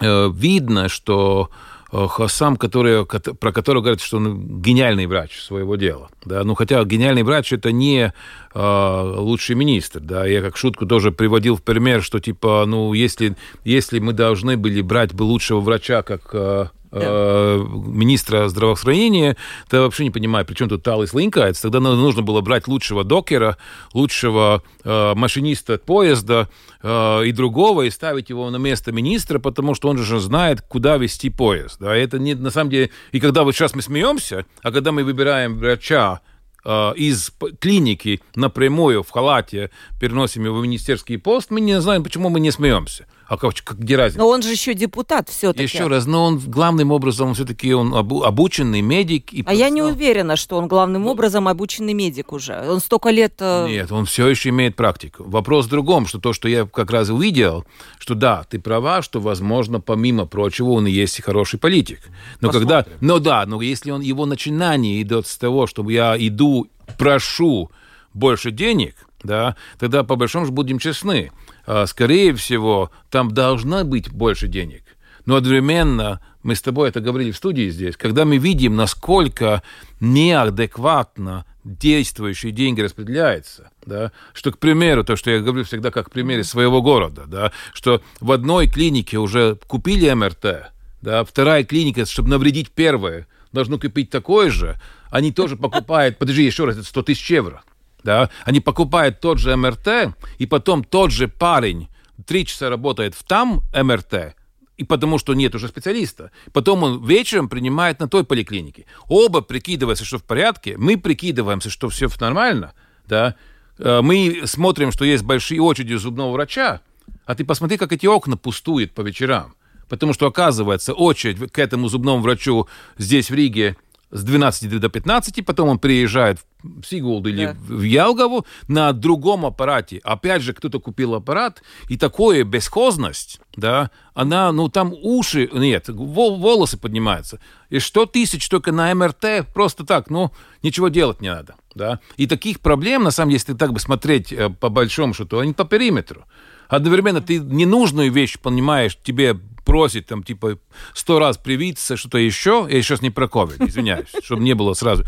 видно, 0.00 0.88
что 0.88 1.50
э, 1.92 2.06
Хасам, 2.08 2.56
который, 2.56 3.06
про 3.06 3.52
которого 3.52 3.82
говорят, 3.82 4.00
что 4.00 4.18
он 4.18 4.60
гениальный 4.60 5.06
врач 5.06 5.40
своего 5.40 5.76
дела. 5.76 6.08
Да? 6.24 6.44
Ну, 6.44 6.54
хотя 6.54 6.82
гениальный 6.84 7.22
врач 7.22 7.52
это 7.52 7.72
не 7.72 8.12
э, 8.54 9.14
лучший 9.18 9.54
министр. 9.54 10.00
Да? 10.00 10.26
Я 10.26 10.42
как 10.42 10.56
шутку 10.56 10.86
тоже 10.86 11.12
приводил 11.12 11.56
в 11.56 11.62
пример, 11.62 12.02
что 12.02 12.20
типа, 12.20 12.64
ну, 12.66 12.92
если, 12.92 13.36
если 13.64 13.98
мы 13.98 14.12
должны 14.12 14.56
были 14.56 14.80
брать 14.82 15.14
бы 15.14 15.22
лучшего 15.22 15.60
врача, 15.60 16.02
как 16.02 16.30
э, 16.32 16.66
Э, 17.02 17.64
министра 17.86 18.48
здравоохранения, 18.48 19.36
то 19.68 19.82
вообще 19.82 20.04
не 20.04 20.10
понимаю, 20.10 20.46
при 20.46 20.54
чем 20.54 20.68
тут 20.68 20.82
Талис 20.82 21.12
Линкайц. 21.14 21.60
Тогда 21.60 21.80
нужно 21.80 22.22
было 22.22 22.40
брать 22.40 22.68
лучшего 22.68 23.04
докера, 23.04 23.56
лучшего 23.92 24.62
э, 24.84 25.14
машиниста 25.14 25.78
поезда 25.78 26.48
э, 26.82 27.26
и 27.26 27.32
другого, 27.32 27.82
и 27.82 27.90
ставить 27.90 28.30
его 28.30 28.50
на 28.50 28.56
место 28.56 28.92
министра, 28.92 29.38
потому 29.38 29.74
что 29.74 29.88
он 29.88 29.98
же 29.98 30.20
знает, 30.20 30.62
куда 30.62 30.96
вести 30.96 31.30
поезд. 31.30 31.78
Да? 31.80 31.94
Это 31.94 32.18
не, 32.18 32.34
на 32.34 32.50
самом 32.50 32.70
деле... 32.70 32.90
И 33.12 33.20
когда 33.20 33.44
вот 33.44 33.54
сейчас 33.54 33.74
мы 33.74 33.82
смеемся, 33.82 34.46
а 34.62 34.72
когда 34.72 34.92
мы 34.92 35.04
выбираем 35.04 35.58
врача, 35.58 36.20
э, 36.66 36.92
из 36.96 37.32
клиники 37.60 38.20
напрямую 38.34 39.02
в 39.02 39.10
халате 39.10 39.70
переносим 40.00 40.44
его 40.44 40.58
в 40.58 40.62
министерский 40.62 41.16
пост, 41.18 41.50
мы 41.50 41.60
не 41.60 41.80
знаем, 41.80 42.02
почему 42.02 42.28
мы 42.28 42.40
не 42.40 42.50
смеемся. 42.50 43.06
А 43.28 43.36
как, 43.36 43.54
где 43.54 43.96
разница? 43.96 44.20
Но 44.20 44.28
он 44.28 44.42
же 44.42 44.52
еще 44.52 44.72
депутат 44.72 45.28
все-таки. 45.28 45.64
Еще 45.64 45.88
раз, 45.88 46.06
но 46.06 46.26
он 46.26 46.38
главным 46.38 46.92
образом 46.92 47.34
все-таки 47.34 47.74
он 47.74 47.92
обученный 47.92 48.82
медик. 48.82 49.32
И 49.32 49.42
а 49.44 49.52
я 49.52 49.68
не 49.68 49.82
уверена, 49.82 50.36
что 50.36 50.56
он 50.56 50.68
главным 50.68 51.02
ну, 51.02 51.10
образом 51.10 51.48
обученный 51.48 51.92
медик 51.92 52.32
уже. 52.32 52.64
Он 52.68 52.78
столько 52.78 53.10
лет... 53.10 53.34
Э, 53.40 53.66
Нет, 53.68 53.90
он 53.90 54.04
все 54.04 54.28
еще 54.28 54.50
имеет 54.50 54.76
практику. 54.76 55.24
Вопрос 55.24 55.66
в 55.66 55.70
другом, 55.70 56.06
что 56.06 56.20
то, 56.20 56.32
что 56.32 56.48
я 56.48 56.66
как 56.66 56.92
раз 56.92 57.08
увидел, 57.08 57.64
что 57.98 58.14
да, 58.14 58.44
ты 58.48 58.60
права, 58.60 59.02
что, 59.02 59.18
возможно, 59.18 59.80
помимо 59.80 60.26
прочего, 60.26 60.70
он 60.70 60.86
и 60.86 60.92
есть 60.92 61.20
хороший 61.20 61.58
политик. 61.58 61.98
Но 62.40 62.48
Посмотрим. 62.48 62.68
когда... 62.68 62.86
Но 63.00 63.18
да, 63.18 63.44
но 63.46 63.60
если 63.60 63.90
он, 63.90 64.02
его 64.02 64.24
начинание 64.24 65.02
идет 65.02 65.26
с 65.26 65.36
того, 65.36 65.66
чтобы 65.66 65.92
я 65.92 66.16
иду, 66.16 66.55
прошу 66.98 67.70
больше 68.14 68.50
денег, 68.50 68.94
да, 69.22 69.56
тогда 69.78 70.04
по 70.04 70.16
большому 70.16 70.50
будем 70.50 70.78
честны 70.78 71.30
а, 71.66 71.86
скорее 71.86 72.34
всего, 72.34 72.90
там 73.10 73.32
должна 73.32 73.84
быть 73.84 74.10
больше 74.10 74.46
денег. 74.46 74.84
Но 75.26 75.34
одновременно, 75.34 76.20
мы 76.44 76.54
с 76.54 76.62
тобой 76.62 76.88
это 76.88 77.00
говорили 77.00 77.32
в 77.32 77.36
студии 77.36 77.68
здесь, 77.68 77.96
когда 77.96 78.24
мы 78.24 78.38
видим, 78.38 78.76
насколько 78.76 79.62
неадекватно 79.98 81.44
действующие 81.64 82.52
деньги 82.52 82.80
распределяются, 82.80 83.70
да, 83.84 84.12
что, 84.32 84.52
к 84.52 84.58
примеру, 84.58 85.02
то, 85.02 85.16
что 85.16 85.32
я 85.32 85.40
говорю 85.40 85.64
всегда 85.64 85.90
как 85.90 86.08
в 86.08 86.12
примере 86.12 86.44
своего 86.44 86.80
города, 86.80 87.24
да, 87.26 87.50
что 87.72 88.00
в 88.20 88.30
одной 88.30 88.68
клинике 88.68 89.18
уже 89.18 89.56
купили 89.66 90.08
МРТ, 90.12 90.70
да, 91.02 91.24
вторая 91.24 91.64
клиника, 91.64 92.06
чтобы 92.06 92.28
навредить 92.28 92.70
первое, 92.70 93.26
должно 93.52 93.80
купить 93.80 94.10
такое 94.10 94.50
же, 94.50 94.80
они 95.10 95.32
тоже 95.32 95.56
покупают, 95.56 96.18
подожди, 96.18 96.44
еще 96.44 96.64
раз, 96.64 96.76
это 96.76 96.86
100 96.86 97.02
тысяч 97.02 97.30
евро 97.30 97.62
да, 98.06 98.30
они 98.44 98.60
покупают 98.60 99.20
тот 99.20 99.38
же 99.38 99.54
МРТ, 99.54 100.14
и 100.38 100.46
потом 100.46 100.84
тот 100.84 101.10
же 101.10 101.28
парень 101.28 101.88
три 102.24 102.46
часа 102.46 102.70
работает 102.70 103.14
в 103.14 103.24
там 103.24 103.62
МРТ, 103.74 104.36
и 104.76 104.84
потому 104.84 105.18
что 105.18 105.34
нет 105.34 105.54
уже 105.54 105.68
специалиста. 105.68 106.30
Потом 106.52 106.84
он 106.84 107.04
вечером 107.04 107.48
принимает 107.48 107.98
на 107.98 108.08
той 108.08 108.24
поликлинике. 108.24 108.86
Оба 109.08 109.40
прикидываются, 109.40 110.04
что 110.04 110.18
в 110.18 110.24
порядке, 110.24 110.76
мы 110.78 110.96
прикидываемся, 110.96 111.68
что 111.68 111.88
все 111.88 112.08
нормально, 112.20 112.74
да. 113.06 113.34
Э, 113.78 114.00
мы 114.02 114.42
смотрим, 114.44 114.92
что 114.92 115.04
есть 115.04 115.24
большие 115.24 115.60
очереди 115.60 115.94
у 115.94 115.98
зубного 115.98 116.32
врача, 116.32 116.80
а 117.24 117.34
ты 117.34 117.44
посмотри, 117.44 117.76
как 117.76 117.92
эти 117.92 118.06
окна 118.06 118.36
пустуют 118.36 118.92
по 118.92 119.00
вечерам. 119.00 119.56
Потому 119.88 120.12
что, 120.12 120.26
оказывается, 120.26 120.94
очередь 120.94 121.52
к 121.52 121.58
этому 121.58 121.88
зубному 121.88 122.20
врачу 122.20 122.68
здесь, 122.98 123.30
в 123.30 123.34
Риге, 123.34 123.76
с 124.10 124.22
12 124.22 124.80
до 124.80 124.88
15, 124.88 125.44
потом 125.44 125.68
он 125.68 125.78
приезжает 125.78 126.38
в 126.62 126.84
Сигулду 126.84 127.28
или 127.28 127.46
да. 127.46 127.56
в 127.68 127.82
Ялгову 127.82 128.46
на 128.68 128.92
другом 128.92 129.44
аппарате. 129.46 130.00
Опять 130.04 130.42
же, 130.42 130.52
кто-то 130.52 130.80
купил 130.80 131.14
аппарат, 131.14 131.62
и 131.88 131.96
такое 131.96 132.44
бесхозность, 132.44 133.40
да, 133.56 133.90
она, 134.14 134.52
ну, 134.52 134.68
там 134.68 134.92
уши, 134.92 135.48
нет, 135.52 135.88
волосы 135.88 136.78
поднимаются. 136.78 137.40
И 137.68 137.78
что 137.78 138.06
тысяч 138.06 138.48
только 138.48 138.72
на 138.72 138.94
МРТ, 138.94 139.46
просто 139.52 139.84
так, 139.84 140.08
ну, 140.10 140.32
ничего 140.62 140.88
делать 140.88 141.20
не 141.20 141.28
надо, 141.28 141.56
да. 141.74 142.00
И 142.16 142.26
таких 142.26 142.60
проблем, 142.60 143.04
на 143.04 143.10
самом 143.10 143.30
деле, 143.30 143.40
если 143.40 143.54
так 143.54 143.72
бы 143.72 143.80
смотреть 143.80 144.32
э, 144.32 144.50
по 144.50 144.68
большому 144.68 145.14
счету, 145.14 145.38
они 145.38 145.52
по 145.52 145.64
периметру. 145.64 146.24
Одновременно 146.68 147.20
ты 147.20 147.38
ненужную 147.38 148.12
вещь 148.12 148.38
понимаешь, 148.38 148.98
тебе 149.02 149.34
просит 149.64 150.06
там 150.06 150.22
типа 150.22 150.58
сто 150.94 151.18
раз 151.18 151.36
привиться, 151.36 151.96
что-то 151.96 152.18
еще, 152.18 152.66
я 152.70 152.82
сейчас 152.82 153.02
не 153.02 153.10
про 153.10 153.26
COVID, 153.26 153.66
извиняюсь, 153.68 154.08
чтобы 154.24 154.42
не 154.42 154.54
было 154.54 154.74
сразу. 154.74 155.04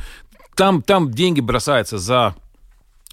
Там, 0.55 0.83
там 0.83 1.11
деньги 1.13 1.41
бросаются 1.41 1.99
за 1.99 2.35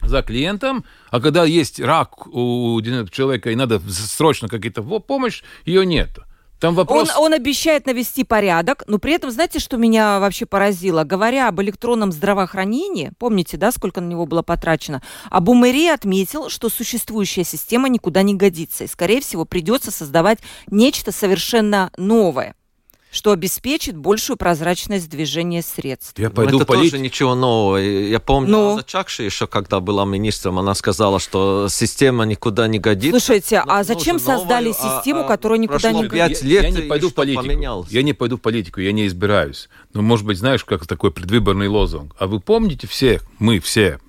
за 0.02 0.22
клиентом, 0.22 0.84
а 1.10 1.20
когда 1.20 1.46
есть 1.46 1.80
рак 1.80 2.28
у 2.28 2.80
человека 3.12 3.50
и 3.52 3.56
надо 3.56 3.80
срочно 3.90 4.48
какая-то 4.48 4.84
помощь, 4.84 5.42
ее 5.66 5.86
нету. 5.86 6.24
Там 6.60 6.76
вопрос... 6.76 7.10
он, 7.16 7.26
он 7.26 7.34
обещает 7.34 7.86
навести 7.86 8.24
порядок, 8.24 8.84
но 8.88 8.98
при 8.98 9.14
этом, 9.14 9.32
знаете, 9.32 9.60
что 9.60 9.78
меня 9.78 10.20
вообще 10.20 10.46
поразило? 10.46 11.04
Говоря 11.04 11.48
об 11.48 11.62
электронном 11.62 12.12
здравоохранении, 12.12 13.12
помните, 13.20 13.58
да, 13.58 13.72
сколько 13.72 14.02
на 14.02 14.08
него 14.08 14.26
было 14.26 14.42
потрачено, 14.42 15.02
Абумери 15.30 15.88
отметил, 15.88 16.50
что 16.50 16.70
существующая 16.70 17.44
система 17.44 17.90
никуда 17.90 18.22
не 18.22 18.36
годится, 18.36 18.86
и, 18.86 18.88
скорее 18.88 19.22
всего, 19.22 19.46
придется 19.46 19.92
создавать 19.92 20.40
нечто 20.68 21.12
совершенно 21.12 21.92
новое 21.98 22.56
что 23.16 23.32
обеспечит 23.32 23.96
большую 23.96 24.36
прозрачность 24.36 25.10
движения 25.10 25.62
средств. 25.62 26.20
Я 26.20 26.30
пойду 26.30 26.58
это 26.58 26.66
полит... 26.66 26.92
тоже 26.92 27.02
ничего 27.02 27.34
нового. 27.34 27.78
Я 27.78 28.20
помню, 28.20 28.52
Но... 28.52 28.70
Анна 28.72 28.84
Чакши 28.84 29.24
еще, 29.24 29.48
когда 29.48 29.80
была 29.80 30.04
министром, 30.04 30.60
она 30.60 30.76
сказала, 30.76 31.22
что 31.22 31.68
система 31.70 32.26
никуда 32.26 32.68
не 32.68 32.78
годится. 32.78 33.18
Слушайте, 33.18 33.64
а 33.66 33.86
зачем 33.86 34.20
создали 34.20 34.74
новую, 34.74 34.76
а, 34.82 34.98
систему, 34.98 35.22
а, 35.22 35.24
которая 35.24 35.60
никуда 35.60 35.94
не 35.94 36.06
годится? 36.06 36.46
лет, 36.46 36.64
я, 36.64 36.70
я 36.70 36.76
не 36.76 36.82
пойду 36.82 37.10
в 37.10 37.14
политику. 37.14 37.44
Поменялось? 37.44 37.90
Я 37.90 38.04
не 38.04 38.12
пойду 38.12 38.36
в 38.36 38.42
политику, 38.42 38.82
я 38.82 38.92
не 38.92 39.08
избираюсь. 39.08 39.70
Но, 39.94 40.02
может 40.02 40.26
быть, 40.26 40.38
знаешь, 40.38 40.66
как 40.66 40.86
такой 40.86 41.12
предвыборный 41.12 41.70
лозунг. 41.70 42.14
А 42.20 42.28
вы 42.28 42.42
помните 42.42 42.86
все, 42.86 43.22
мы 43.40 43.62
все, 43.62 44.00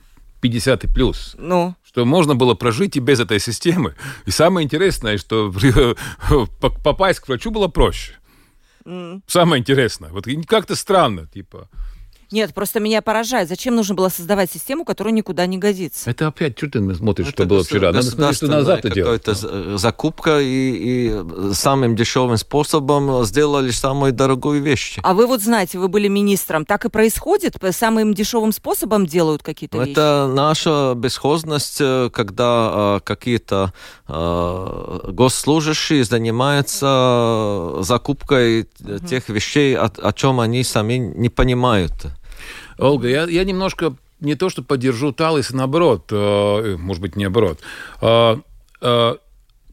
50 0.41 0.83
и 0.83 0.87
плюс. 0.89 1.37
Ну. 1.39 1.77
Что 1.85 2.05
можно 2.05 2.35
было 2.35 2.55
прожить 2.55 2.97
и 2.97 3.01
без 3.01 3.21
этой 3.21 3.39
системы. 3.39 3.95
И 4.25 4.33
самое 4.33 4.65
интересное, 4.65 5.17
что 5.17 5.53
попасть 6.83 7.21
к 7.21 7.29
врачу 7.29 7.53
было 7.53 7.69
проще. 7.69 8.15
Mm. 8.87 9.23
Самое 9.27 9.61
интересное. 9.61 10.11
Вот 10.11 10.27
как-то 10.47 10.77
странно, 10.77 11.27
типа. 11.27 11.69
Нет, 12.31 12.55
просто 12.55 12.81
меня 12.81 13.03
поражает. 13.03 13.49
Зачем 13.49 13.77
нужно 13.77 13.95
было 13.95 14.09
создавать 14.09 14.51
систему, 14.51 14.85
которая 14.85 15.13
никуда 15.13 15.47
не 15.47 15.59
годится? 15.59 16.11
Это 16.11 16.27
опять, 16.29 16.59
что 16.59 16.69
ты 16.69 16.95
смотришь, 16.95 17.29
это 17.29 17.37
что 17.37 17.47
было 17.47 17.65
вчера? 17.65 17.93
Надо 17.93 18.03
смотреть, 18.03 18.37
что 18.37 18.47
назад 18.49 18.79
это 18.81 18.91
делать. 18.91 19.23
Это 19.23 19.79
закупка, 19.79 20.41
и, 20.41 20.47
и 20.49 21.55
самым 21.55 21.95
дешевым 21.95 22.37
способом 22.37 23.25
сделали 23.25 23.71
самую 23.71 24.13
дорогую 24.13 24.63
вещь. 24.63 24.99
А 25.03 25.15
вы 25.15 25.27
вот 25.27 25.41
знаете, 25.41 25.79
вы 25.79 25.89
были 25.89 26.09
министром, 26.09 26.65
так 26.65 26.85
и 26.85 26.89
происходит? 26.89 27.57
Самым 27.71 28.15
дешевым 28.15 28.53
способом 28.53 29.07
делают 29.07 29.43
какие-то 29.43 29.79
вещи? 29.79 29.93
Это 29.93 30.31
наша 30.33 30.95
бесхозность, 30.97 31.79
э, 31.81 32.11
когда 32.13 32.97
э, 32.97 33.01
какие-то 33.05 33.73
э, 34.09 35.01
госслужащие 35.11 36.05
занимаются 36.05 37.77
закупкой 37.81 38.69
угу. 38.81 38.99
тех 39.07 39.29
вещей, 39.29 39.77
о, 39.77 39.87
о 39.87 40.13
чем 40.13 40.41
они 40.41 40.65
сами 40.65 40.95
не 40.95 41.29
понимают. 41.29 41.93
Олга, 42.79 43.09
я, 43.09 43.25
я 43.25 43.45
немножко 43.45 43.95
не 44.21 44.35
то, 44.35 44.49
что 44.49 44.63
поддержу 44.63 45.13
Талис, 45.13 45.51
наоборот, 45.53 46.09
э, 46.11 46.77
может 46.79 47.03
быть, 47.03 47.17
не 47.17 47.25
наоборот. 47.25 47.61
Э, 48.01 48.37
э, 48.81 49.17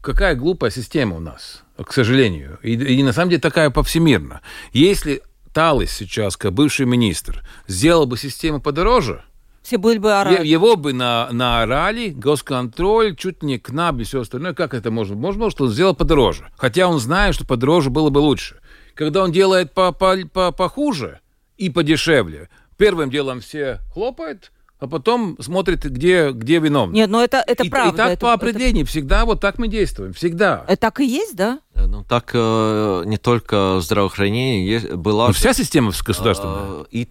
какая 0.00 0.34
глупая 0.34 0.70
система 0.70 1.16
у 1.16 1.20
нас, 1.20 1.62
к 1.82 1.92
сожалению. 1.92 2.58
И, 2.62 2.74
и 2.74 3.02
на 3.02 3.12
самом 3.12 3.30
деле 3.30 3.40
такая 3.40 3.70
повсемирно. 3.70 4.42
Если 4.72 5.22
Талис 5.52 5.92
сейчас, 5.92 6.36
как 6.36 6.52
бывший 6.52 6.86
министр, 6.86 7.42
сделал 7.66 8.06
бы 8.06 8.18
систему 8.18 8.60
подороже, 8.60 9.24
Все 9.62 9.78
были 9.78 9.98
бы 9.98 10.12
орали. 10.12 10.46
Его 10.46 10.76
бы 10.76 10.92
на, 10.92 11.28
наорали, 11.32 12.10
госконтроль, 12.10 13.16
чуть 13.16 13.42
не 13.42 13.58
КНАБ 13.58 14.00
и 14.00 14.04
все 14.04 14.20
остальное. 14.20 14.52
Как 14.52 14.74
это 14.74 14.90
можно? 14.90 15.16
Может, 15.16 15.40
может, 15.40 15.60
он 15.60 15.70
сделал 15.70 15.94
подороже. 15.94 16.50
Хотя 16.56 16.86
он 16.86 16.98
знает, 16.98 17.34
что 17.34 17.46
подороже 17.46 17.88
было 17.88 18.10
бы 18.10 18.18
лучше. 18.18 18.60
Когда 18.94 19.24
он 19.24 19.32
делает 19.32 19.72
по, 19.72 19.92
по, 19.92 20.16
по, 20.32 20.52
похуже 20.52 21.20
и 21.56 21.70
подешевле, 21.70 22.50
первым 22.76 23.10
делом 23.10 23.40
все 23.40 23.80
хлопают, 23.92 24.50
а 24.80 24.86
потом 24.86 25.36
смотрит, 25.40 25.84
где, 25.84 26.30
где 26.30 26.58
виновный. 26.58 26.94
Нет, 26.94 27.08
но 27.08 27.24
это, 27.24 27.42
это 27.46 27.64
и, 27.64 27.70
правда. 27.70 27.94
И 27.94 27.96
так 27.96 28.12
это, 28.12 28.20
по 28.20 28.32
определению. 28.32 28.82
Это... 28.82 28.90
Всегда 28.90 29.24
вот 29.24 29.40
так 29.40 29.58
мы 29.58 29.68
действуем. 29.68 30.12
Всегда. 30.12 30.64
Это 30.66 30.76
так 30.76 31.00
и 31.00 31.06
есть, 31.06 31.34
да? 31.36 31.60
Э, 31.74 31.86
ну, 31.86 32.04
так 32.04 32.32
э, 32.34 33.02
не 33.06 33.16
только 33.16 33.78
здравоохранение, 33.80 34.66
есть, 34.66 34.92
была... 34.92 35.28
Ну, 35.28 35.32
вся 35.32 35.54
система 35.54 35.92
государственная. 36.04 36.82
Э, 36.82 36.84
и 36.90 37.06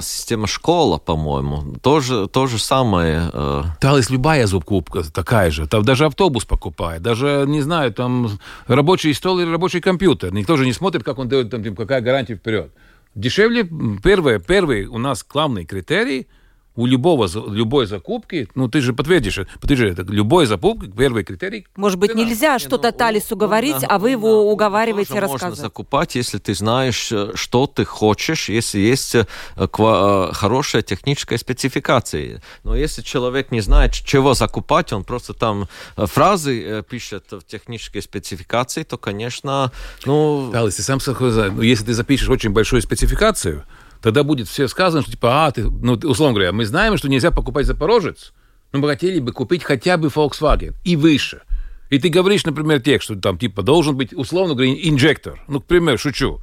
система 0.00 0.46
школа, 0.46 0.98
по-моему, 0.98 1.74
тоже 1.82 2.26
то 2.28 2.46
же 2.46 2.58
самое. 2.58 3.30
Э... 3.34 3.62
Талис 3.80 4.08
любая 4.08 4.46
зубкупка 4.46 5.02
такая 5.12 5.50
же. 5.50 5.66
Там 5.66 5.84
даже 5.84 6.06
автобус 6.06 6.44
покупает, 6.44 7.02
даже, 7.02 7.44
не 7.46 7.60
знаю, 7.60 7.92
там 7.92 8.38
рабочий 8.66 9.12
стол 9.12 9.40
или 9.40 9.50
рабочий 9.50 9.80
компьютер. 9.80 10.32
Никто 10.32 10.56
же 10.56 10.64
не 10.64 10.72
смотрит, 10.72 11.02
как 11.02 11.18
он 11.18 11.28
дает, 11.28 11.50
там, 11.50 11.62
какая 11.74 12.00
гарантия 12.00 12.36
вперед. 12.36 12.72
Дешевле, 13.14 13.68
первое, 14.02 14.38
первый 14.38 14.86
у 14.86 14.98
нас 14.98 15.24
главный 15.28 15.64
критерий– 15.64 16.28
у 16.78 16.86
любого, 16.86 17.28
любой 17.50 17.86
закупки, 17.86 18.48
ну 18.54 18.68
ты 18.68 18.80
же 18.80 18.92
подтвердишь, 18.92 19.40
подтвердишь 19.60 19.98
это, 19.98 20.12
любой 20.12 20.46
закупки, 20.46 20.88
первый 20.96 21.24
критерий. 21.24 21.66
Может 21.74 21.98
быть, 21.98 22.14
нельзя 22.14 22.52
не, 22.52 22.58
что-то 22.60 22.92
ну, 22.92 22.96
Талису 22.96 23.34
говорить, 23.34 23.82
а 23.82 23.98
вы 23.98 24.10
его 24.10 24.28
да, 24.28 24.50
уговариваете 24.52 25.08
тоже 25.08 25.20
рассказывать. 25.22 25.50
Можно 25.50 25.62
закупать, 25.62 26.14
если 26.14 26.38
ты 26.38 26.54
знаешь, 26.54 27.10
э, 27.10 27.32
что 27.34 27.66
ты 27.66 27.84
хочешь, 27.84 28.48
если 28.48 28.78
есть 28.78 29.16
э, 29.16 29.26
э, 29.56 30.30
хорошая 30.32 30.82
техническая 30.82 31.36
спецификация. 31.36 32.42
Но 32.62 32.76
если 32.76 33.02
человек 33.02 33.50
не 33.50 33.60
знает, 33.60 33.92
чего 33.92 34.34
закупать, 34.34 34.92
он 34.92 35.02
просто 35.02 35.34
там 35.34 35.68
фразы 35.96 36.84
пишет 36.88 37.24
в 37.32 37.42
технической 37.42 38.02
спецификации, 38.02 38.84
то, 38.84 38.98
конечно, 38.98 39.72
ну... 40.06 40.50
Талис, 40.52 40.76
ты 40.76 40.82
сам 40.82 41.00
ну, 41.04 41.60
если 41.60 41.86
ты 41.86 41.94
запишешь 41.94 42.28
очень 42.28 42.50
большую 42.50 42.82
спецификацию, 42.82 43.64
тогда 44.00 44.22
будет 44.22 44.48
все 44.48 44.68
сказано, 44.68 45.02
что 45.02 45.12
типа, 45.12 45.46
а, 45.46 45.50
ты, 45.50 45.64
ну, 45.64 45.94
условно 45.94 46.34
говоря, 46.34 46.52
мы 46.52 46.64
знаем, 46.66 46.96
что 46.96 47.08
нельзя 47.08 47.30
покупать 47.30 47.66
Запорожец, 47.66 48.32
но 48.72 48.78
мы 48.78 48.88
хотели 48.88 49.18
бы 49.20 49.32
купить 49.32 49.64
хотя 49.64 49.96
бы 49.96 50.08
Volkswagen 50.08 50.74
и 50.84 50.96
выше. 50.96 51.42
И 51.90 51.98
ты 51.98 52.08
говоришь, 52.10 52.44
например, 52.44 52.80
текст, 52.80 53.04
что 53.04 53.16
там 53.16 53.38
типа 53.38 53.62
должен 53.62 53.96
быть, 53.96 54.12
условно 54.12 54.54
говоря, 54.54 54.72
инжектор. 54.72 55.42
Ну, 55.48 55.60
к 55.60 55.64
примеру, 55.64 55.98
шучу. 55.98 56.40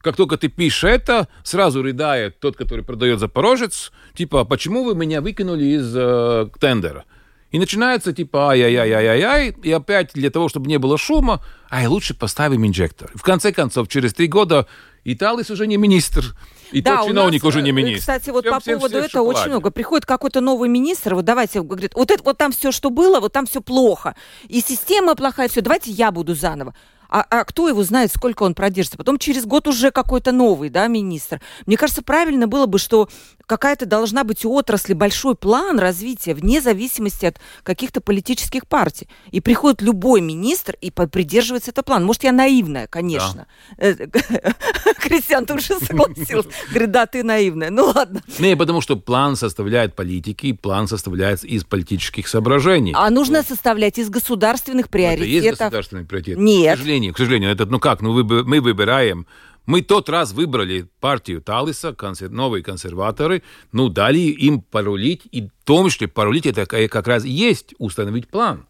Как 0.00 0.16
только 0.16 0.36
ты 0.36 0.48
пишешь 0.48 0.84
это, 0.84 1.28
сразу 1.42 1.82
рыдает 1.82 2.38
тот, 2.40 2.56
который 2.56 2.84
продает 2.84 3.18
Запорожец, 3.20 3.92
типа, 4.14 4.40
«А 4.40 4.44
почему 4.44 4.84
вы 4.84 4.94
меня 4.94 5.20
выкинули 5.20 5.64
из 5.64 5.92
э, 5.94 6.48
тендера? 6.60 7.04
И 7.50 7.58
начинается 7.58 8.12
типа 8.12 8.50
ай-яй-яй-яй-яй, 8.50 9.56
и 9.62 9.72
опять 9.72 10.12
для 10.12 10.30
того, 10.30 10.48
чтобы 10.48 10.68
не 10.68 10.78
было 10.78 10.98
шума, 10.98 11.42
ай, 11.70 11.86
лучше 11.86 12.14
поставим 12.14 12.66
инжектор. 12.66 13.10
В 13.14 13.22
конце 13.22 13.52
концов, 13.52 13.88
через 13.88 14.12
три 14.12 14.26
года 14.26 14.66
Италис 15.04 15.50
уже 15.50 15.66
не 15.66 15.78
министр, 15.78 16.36
и 16.72 16.80
да, 16.80 16.98
тот 16.98 17.08
чиновник 17.08 17.42
нас, 17.42 17.48
уже 17.48 17.62
не 17.62 17.70
э, 17.70 17.72
министр. 17.72 18.00
Кстати, 18.00 18.30
вот 18.30 18.44
всем, 18.44 18.54
по 18.54 18.60
поводу 18.60 18.88
всем 18.88 19.04
этого 19.04 19.22
очень 19.24 19.48
много. 19.48 19.70
Приходит 19.70 20.06
какой-то 20.06 20.40
новый 20.40 20.68
министр, 20.68 21.14
вот 21.14 21.24
давайте, 21.24 21.62
говорит, 21.62 21.94
вот, 21.94 22.10
это, 22.10 22.22
вот 22.22 22.38
там 22.38 22.52
все, 22.52 22.72
что 22.72 22.90
было, 22.90 23.20
вот 23.20 23.32
там 23.32 23.46
все 23.46 23.60
плохо. 23.60 24.14
И 24.48 24.60
система 24.60 25.14
плохая, 25.14 25.48
все, 25.48 25.60
давайте 25.60 25.90
я 25.90 26.10
буду 26.10 26.34
заново. 26.34 26.74
А, 27.08 27.24
а 27.30 27.44
кто 27.44 27.68
его 27.68 27.82
знает, 27.84 28.12
сколько 28.14 28.42
он 28.42 28.54
продержится? 28.54 28.98
Потом 28.98 29.18
через 29.18 29.46
год 29.46 29.66
уже 29.66 29.90
какой-то 29.90 30.30
новый, 30.30 30.68
да, 30.68 30.86
министр. 30.88 31.40
Мне 31.66 31.76
кажется, 31.76 32.02
правильно 32.02 32.46
было 32.46 32.66
бы, 32.66 32.78
что 32.78 33.08
какая-то 33.48 33.86
должна 33.86 34.24
быть 34.24 34.44
у 34.44 34.52
отрасли 34.52 34.92
большой 34.92 35.34
план 35.34 35.78
развития 35.78 36.34
вне 36.34 36.60
зависимости 36.60 37.26
от 37.26 37.38
каких-то 37.62 38.00
политических 38.00 38.66
партий. 38.66 39.08
И 39.30 39.40
приходит 39.40 39.82
любой 39.82 40.20
министр 40.20 40.76
и 40.80 40.90
придерживается 40.90 41.70
этого 41.70 41.84
плана. 41.84 42.06
Может, 42.06 42.24
я 42.24 42.32
наивная, 42.32 42.86
конечно. 42.86 43.46
Да. 43.76 43.92
Кристиан 45.00 45.46
тут 45.46 45.62
же 45.62 45.78
согласился. 45.78 46.48
Говорит, 46.70 46.90
да, 46.90 47.06
ты 47.06 47.22
наивная. 47.22 47.70
Ну 47.70 47.92
ладно. 47.94 48.22
Не, 48.38 48.56
потому 48.56 48.80
что 48.80 48.96
план 48.96 49.36
составляет 49.36 49.94
политики, 49.94 50.52
план 50.52 50.88
составляется 50.88 51.46
из 51.46 51.64
политических 51.64 52.28
соображений. 52.28 52.92
А 52.94 53.10
нужно 53.10 53.42
составлять 53.42 53.98
из 53.98 54.10
государственных 54.10 54.88
приоритетов. 54.88 55.28
Это 55.28 55.46
есть 55.46 55.58
государственный 55.58 56.04
приоритет? 56.04 56.38
Нет 56.38 56.78
сожалению, 56.78 57.14
к 57.14 57.18
сожалению, 57.18 57.50
этот, 57.50 57.70
ну 57.70 57.78
как, 57.78 58.00
ну 58.00 58.12
мы 58.12 58.60
выбираем 58.60 59.26
мы 59.68 59.82
тот 59.82 60.08
раз 60.08 60.32
выбрали 60.32 60.88
партию 60.98 61.42
Талиса, 61.42 61.92
консер... 61.92 62.30
новые 62.30 62.64
консерваторы, 62.64 63.42
ну, 63.70 63.90
дали 63.90 64.18
им 64.18 64.62
порулить, 64.62 65.28
и 65.30 65.42
в 65.42 65.50
том 65.66 65.90
числе 65.90 66.08
порулить 66.08 66.46
это 66.46 66.64
как 66.64 67.06
раз 67.06 67.26
и 67.26 67.28
есть 67.28 67.74
установить 67.76 68.28
план. 68.28 68.66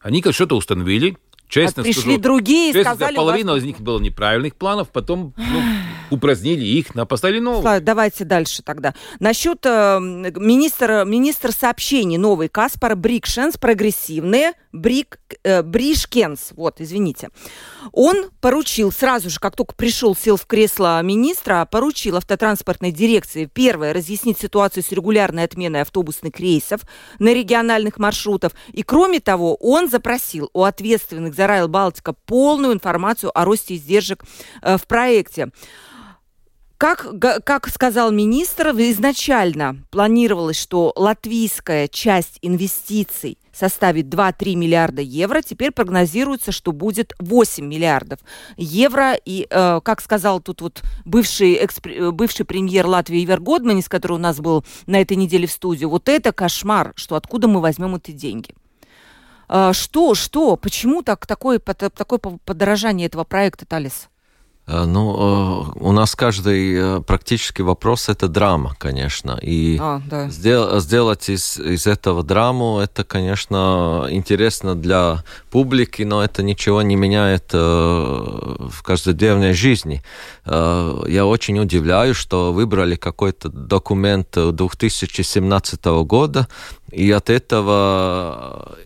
Они 0.00 0.20
как 0.20 0.34
что-то 0.34 0.56
установили, 0.56 1.16
честно 1.46 1.82
а 1.82 1.84
пришли 1.84 2.02
скажу, 2.02 2.18
другие 2.18 2.70
и 2.72 2.82
сказали... 2.82 3.14
Половина 3.14 3.52
вас... 3.52 3.60
из 3.60 3.64
них 3.64 3.80
было 3.80 4.00
неправильных 4.00 4.56
планов, 4.56 4.88
потом 4.90 5.34
ну, 5.36 5.62
упразднили 6.10 6.64
их, 6.64 6.96
на 6.96 7.06
поставили 7.06 7.38
новые. 7.38 7.62
Слава, 7.62 7.80
давайте 7.80 8.24
дальше 8.24 8.64
тогда. 8.64 8.96
Насчет 9.20 9.64
э, 9.64 10.00
министра, 10.00 11.04
министра 11.04 11.52
сообщений 11.52 12.18
новый 12.18 12.48
Каспар 12.48 12.96
Брикшенс, 12.96 13.56
прогрессивные, 13.56 14.54
Брик, 14.72 15.18
э, 15.42 15.62
Бришкенс, 15.62 16.52
вот, 16.52 16.80
извините. 16.80 17.30
Он 17.92 18.30
поручил 18.40 18.92
сразу 18.92 19.28
же, 19.28 19.40
как 19.40 19.56
только 19.56 19.74
пришел, 19.74 20.14
сел 20.14 20.36
в 20.36 20.46
кресло 20.46 21.02
министра, 21.02 21.66
поручил 21.70 22.16
автотранспортной 22.16 22.92
дирекции 22.92 23.46
первое 23.46 23.92
разъяснить 23.92 24.38
ситуацию 24.38 24.84
с 24.84 24.92
регулярной 24.92 25.44
отменой 25.44 25.82
автобусных 25.82 26.38
рейсов 26.38 26.82
на 27.18 27.34
региональных 27.34 27.98
маршрутах. 27.98 28.52
И 28.72 28.82
кроме 28.84 29.18
того, 29.18 29.56
он 29.56 29.90
запросил 29.90 30.50
у 30.52 30.62
ответственных 30.62 31.34
за 31.34 31.48
Райл 31.48 31.66
Балтика 31.66 32.12
полную 32.12 32.72
информацию 32.72 33.36
о 33.36 33.44
росте 33.44 33.74
издержек 33.74 34.24
э, 34.62 34.76
в 34.76 34.86
проекте. 34.86 35.50
Как, 36.80 37.08
как 37.44 37.68
сказал 37.68 38.10
министр, 38.10 38.68
изначально 38.70 39.76
планировалось, 39.90 40.58
что 40.58 40.94
латвийская 40.96 41.88
часть 41.88 42.38
инвестиций 42.40 43.36
составит 43.52 44.06
2-3 44.06 44.54
миллиарда 44.54 45.02
евро. 45.02 45.42
Теперь 45.42 45.72
прогнозируется, 45.72 46.52
что 46.52 46.72
будет 46.72 47.12
8 47.18 47.66
миллиардов 47.66 48.20
евро. 48.56 49.12
И, 49.12 49.46
э, 49.50 49.80
как 49.84 50.00
сказал 50.00 50.40
тут 50.40 50.62
вот 50.62 50.82
бывший, 51.04 51.62
экспр... 51.62 52.12
бывший 52.12 52.46
премьер 52.46 52.86
Латвии 52.86 53.22
Ивер 53.26 53.40
Годманис, 53.40 53.86
который 53.86 54.12
у 54.12 54.18
нас 54.18 54.40
был 54.40 54.64
на 54.86 55.02
этой 55.02 55.18
неделе 55.18 55.46
в 55.46 55.52
студии, 55.52 55.84
вот 55.84 56.08
это 56.08 56.32
кошмар, 56.32 56.94
что 56.96 57.14
откуда 57.14 57.46
мы 57.46 57.60
возьмем 57.60 57.96
эти 57.96 58.12
деньги. 58.12 58.54
Э, 59.50 59.74
что, 59.74 60.14
что, 60.14 60.56
почему 60.56 61.02
так, 61.02 61.26
такое, 61.26 61.58
такое 61.58 62.18
подорожание 62.18 63.06
этого 63.06 63.24
проекта, 63.24 63.66
Талис? 63.66 64.08
Э, 64.70 64.84
ну, 64.84 65.72
э, 65.76 65.80
у 65.80 65.92
нас 65.92 66.14
каждый 66.14 66.74
э, 66.74 67.00
практически 67.00 67.62
вопрос 67.62 68.08
это 68.08 68.28
драма, 68.28 68.76
конечно. 68.78 69.38
И 69.42 69.78
а, 69.80 70.00
да. 70.06 70.28
сдел, 70.28 70.78
сделать 70.80 71.28
из, 71.28 71.58
из 71.58 71.86
этого 71.86 72.22
драму, 72.22 72.78
это, 72.78 73.02
конечно, 73.02 74.06
интересно 74.10 74.76
для 74.76 75.24
публики, 75.50 76.02
но 76.02 76.22
это 76.22 76.42
ничего 76.42 76.82
не 76.82 76.96
меняет 76.96 77.52
в 77.52 78.82
каждодневной 78.82 79.52
жизни. 79.52 80.02
Я 80.46 81.26
очень 81.26 81.58
удивляюсь, 81.58 82.16
что 82.16 82.52
выбрали 82.52 82.96
какой-то 82.96 83.48
документ 83.48 84.28
2017 84.34 85.84
года, 86.04 86.48
и 86.92 87.10
от 87.10 87.30
этого 87.30 88.76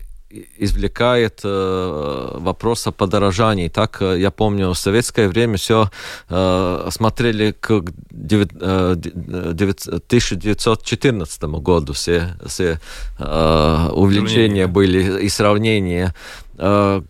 извлекает 0.57 1.41
э, 1.43 2.37
вопрос 2.39 2.87
о 2.87 2.91
подорожании. 2.91 3.69
Так, 3.69 4.01
э, 4.01 4.19
я 4.19 4.31
помню, 4.31 4.69
в 4.69 4.77
советское 4.77 5.27
время 5.27 5.57
все 5.57 5.89
э, 6.29 6.89
смотрели 6.91 7.51
к 7.59 7.83
9, 8.11 8.49
э, 8.61 8.95
1914 8.95 11.43
году, 11.43 11.93
все, 11.93 12.35
все 12.45 12.79
э, 13.19 13.89
увлечения 13.91 14.67
были 14.67 15.25
и 15.25 15.29
сравнения. 15.29 16.13
Э, 16.13 16.55
Э, 16.57 17.01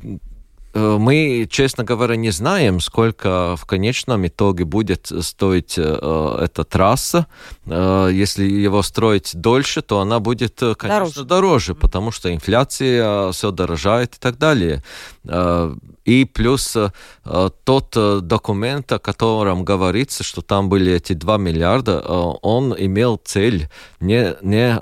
мы, 0.75 1.47
честно 1.49 1.83
говоря, 1.85 2.15
не 2.17 2.31
знаем, 2.31 2.81
сколько 2.81 3.55
в 3.55 3.65
конечном 3.65 4.27
итоге 4.27 4.65
будет 4.65 5.09
стоить 5.21 5.75
э, 5.77 6.37
эта 6.41 6.63
трасса. 6.65 7.27
Э, 7.65 8.09
если 8.11 8.45
его 8.45 8.83
строить 8.83 9.31
дольше, 9.33 9.81
то 9.81 10.01
она 10.01 10.19
будет, 10.19 10.61
э, 10.61 10.75
конечно, 10.75 11.23
дороже, 11.23 11.25
дороже 11.25 11.75
потому 11.75 12.11
что 12.11 12.33
инфляция 12.33 13.31
все 13.31 13.51
дорожает 13.51 14.15
и 14.15 14.19
так 14.19 14.37
далее. 14.37 14.83
Э, 15.23 15.73
и 16.03 16.25
плюс 16.25 16.75
э, 16.75 16.89
тот 17.63 17.97
документ, 18.27 18.91
о 18.91 18.99
котором 18.99 19.63
говорится, 19.63 20.23
что 20.23 20.41
там 20.41 20.67
были 20.67 20.91
эти 20.91 21.13
2 21.13 21.37
миллиарда, 21.37 22.01
он 22.01 22.75
имел 22.77 23.19
цель 23.23 23.69
не, 24.01 24.35
не 24.41 24.77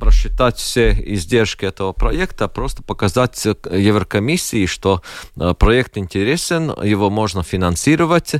просчитать 0.00 0.56
все 0.56 0.90
издержки 0.90 1.64
этого 1.64 1.92
проекта, 1.92 2.48
просто 2.48 2.82
показать 2.82 3.44
Еврокомиссии, 3.44 4.66
что 4.66 5.02
проект 5.58 5.98
интересен, 5.98 6.74
его 6.82 7.10
можно 7.10 7.42
финансировать, 7.42 8.36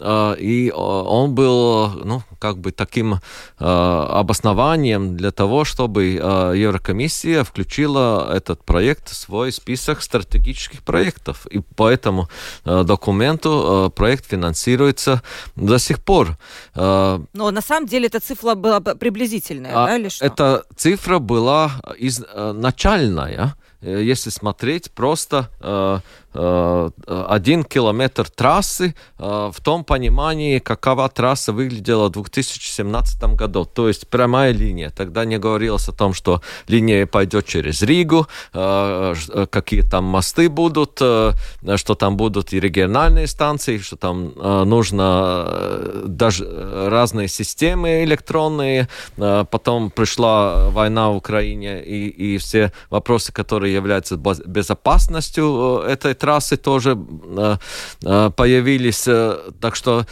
и 0.00 0.72
он 0.74 1.34
был, 1.34 1.90
ну, 2.04 2.22
как 2.38 2.58
бы 2.58 2.72
таким 2.72 3.20
обоснованием 3.58 5.16
для 5.16 5.30
того, 5.30 5.64
чтобы 5.64 6.04
Еврокомиссия 6.04 7.44
включила 7.44 8.34
этот 8.34 8.64
проект 8.64 9.08
в 9.10 9.14
свой 9.14 9.52
список 9.52 10.02
стратегических 10.02 10.82
проектов. 10.82 11.46
И 11.46 11.60
по 11.60 11.88
этому 11.88 12.28
документу 12.64 13.92
проект 13.94 14.26
финансируется 14.26 15.22
до 15.54 15.78
сих 15.78 16.02
пор. 16.02 16.36
Но 16.74 17.20
на 17.32 17.60
самом 17.60 17.86
деле 17.86 18.08
эта 18.08 18.18
цифра 18.18 18.56
была 18.56 18.80
приблизительная, 18.80 19.70
а 19.72 19.86
да, 19.86 19.96
или 19.96 20.08
что? 20.08 20.24
Эта 20.24 20.64
цифра 20.76 21.03
была 21.20 21.72
изначальная, 21.98 23.54
э, 23.80 24.02
если 24.02 24.30
смотреть 24.30 24.90
просто 24.92 25.50
э, 25.60 25.64
Э, 25.64 26.00
один 26.34 27.64
километр 27.64 28.28
трассы 28.28 28.94
э, 29.18 29.50
в 29.52 29.60
том 29.62 29.84
понимании, 29.84 30.58
какова 30.58 31.08
трасса 31.08 31.52
выглядела 31.52 32.08
в 32.08 32.12
2017 32.12 33.22
году. 33.34 33.64
То 33.64 33.88
есть 33.88 34.08
прямая 34.08 34.52
линия. 34.52 34.90
Тогда 34.90 35.24
не 35.24 35.38
говорилось 35.38 35.88
о 35.88 35.92
том, 35.92 36.14
что 36.14 36.42
линия 36.68 37.06
пойдет 37.06 37.46
через 37.46 37.82
Ригу, 37.82 38.26
э, 38.52 39.14
какие 39.50 39.82
там 39.82 40.04
мосты 40.04 40.48
будут, 40.48 40.94
что 40.96 41.94
там 41.94 42.16
будут 42.16 42.52
и 42.52 42.60
региональные 42.60 43.26
станции, 43.26 43.78
что 43.78 43.96
там 43.96 44.32
нужно 44.68 46.02
даже 46.06 46.88
разные 46.90 47.28
системы 47.28 48.04
электронные. 48.04 48.88
Потом 49.16 49.90
пришла 49.90 50.70
война 50.70 51.10
в 51.10 51.16
Украине 51.16 51.82
и, 51.82 52.08
и 52.08 52.38
все 52.38 52.72
вопросы, 52.90 53.32
которые 53.32 53.74
являются 53.74 54.16
безопасностью 54.16 55.82
этой 55.86 56.14
трассы 56.24 56.56
тоже 56.56 56.96
э, 56.96 57.56
э, 58.02 58.30
появились. 58.34 59.06
Э, 59.06 59.38
так 59.60 59.76
что 59.76 60.06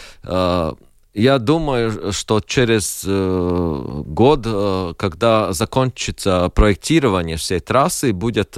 я 1.15 1.39
думаю, 1.39 2.13
что 2.13 2.41
через 2.41 3.05
год, 3.05 4.97
когда 4.97 5.53
закончится 5.53 6.51
проектирование 6.55 7.37
всей 7.37 7.61
трассы, 7.61 8.13
будет 8.15 8.57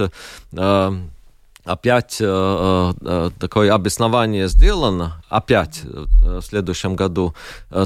опять 1.65 2.17
э, 2.21 2.93
э, 3.01 3.31
такое 3.39 3.73
обоснование 3.73 4.47
сделано, 4.47 5.23
опять 5.29 5.81
в 5.83 6.41
следующем 6.41 6.95
году, 6.95 7.33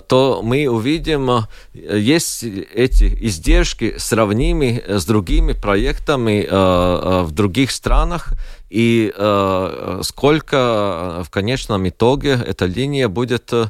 то 0.08 0.41
мы 0.43 0.67
увидим, 0.67 1.47
есть 1.73 2.43
эти 2.43 3.05
издержки 3.25 3.95
сравнимы 3.97 4.84
с 4.86 5.05
другими 5.05 5.53
проектами 5.53 6.45
в 6.49 7.32
других 7.32 7.71
странах, 7.71 8.34
и 8.69 9.13
э, 9.15 9.99
сколько 10.03 11.19
э, 11.19 11.23
в 11.23 11.29
конечном 11.29 11.88
итоге 11.88 12.32
эта 12.32 12.65
линия 12.65 13.08
будет 13.08 13.51
э, 13.51 13.67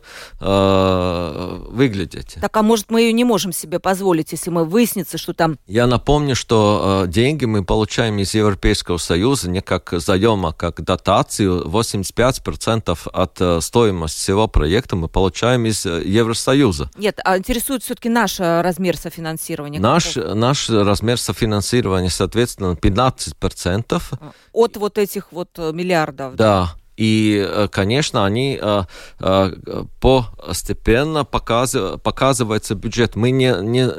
выглядеть. 1.69 2.38
Так, 2.41 2.55
а 2.57 2.62
может 2.63 2.91
мы 2.91 3.01
ее 3.01 3.13
не 3.13 3.23
можем 3.23 3.51
себе 3.51 3.79
позволить, 3.79 4.31
если 4.31 4.49
мы 4.49 4.65
выяснится, 4.65 5.17
что 5.17 5.33
там... 5.33 5.57
Я 5.67 5.88
напомню, 5.88 6.35
что 6.35 7.03
э, 7.05 7.07
деньги 7.09 7.45
мы 7.45 7.63
получаем 7.63 8.19
из 8.19 8.33
Европейского 8.33 8.97
Союза 8.97 9.49
не 9.49 9.62
как 9.62 9.93
заем, 9.97 10.45
а 10.45 10.53
как 10.53 10.81
дотацию. 10.83 11.65
85% 11.65 12.97
от 13.12 13.41
э, 13.41 13.62
стоимости 13.62 14.19
всего 14.19 14.47
проекта 14.47 14.95
мы 14.95 15.07
получаем 15.07 15.65
из 15.65 15.85
э, 15.85 16.03
Евросоюза. 16.05 16.89
Нет, 16.97 17.19
а 17.23 17.38
интересует 17.38 17.83
все-таки 17.83 18.09
наш 18.09 18.39
э, 18.39 18.62
размер 18.62 18.97
софинансирования. 18.97 19.79
Наш, 19.79 20.15
наш 20.15 20.69
размер 20.69 21.19
софинансирования, 21.19 22.09
соответственно, 22.09 22.73
15%. 22.73 24.01
От 24.51 24.77
вот 24.77 24.88
вот 24.89 24.97
этих 24.97 25.32
вот 25.32 25.49
э, 25.58 25.71
миллиардов. 25.71 26.36
Да. 26.36 26.75
И, 26.99 27.41
э, 27.47 27.69
конечно, 27.71 28.25
они 28.25 28.59
э, 28.62 28.83
постепенно 30.01 31.23
показываются 31.23 31.97
показывается 31.97 32.75
бюджет. 32.75 33.15
Мы 33.15 33.31
не, 33.31 33.55
не, 33.62 33.89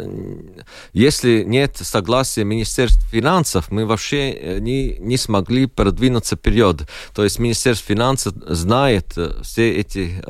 если 0.93 1.45
нет 1.45 1.79
согласия 1.79 2.45
Министерства 2.45 3.03
финансов, 3.09 3.71
мы 3.71 3.87
вообще 3.87 4.59
не, 4.61 4.99
не 4.99 5.17
смогли 5.17 5.65
продвинуться 5.65 6.37
вперед. 6.37 6.87
То 7.15 7.25
есть 7.25 7.39
Министерство 7.39 7.95
финансов 7.95 8.35
знает 8.47 9.17
все 9.43 9.73
эти 9.77 10.23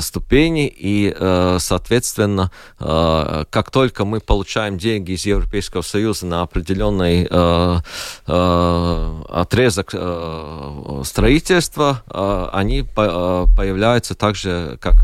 ступени, 0.00 0.72
и, 0.74 1.12
соответственно, 1.58 2.50
как 2.78 3.70
только 3.70 4.04
мы 4.04 4.20
получаем 4.20 4.78
деньги 4.78 5.12
из 5.12 5.26
Европейского 5.26 5.82
Союза 5.82 6.26
на 6.26 6.42
определенный 6.42 7.26
отрезок 9.28 9.94
строительства, 11.06 11.63
они 11.72 12.82
появляются 12.82 14.14
также 14.14 14.78
как 14.80 14.96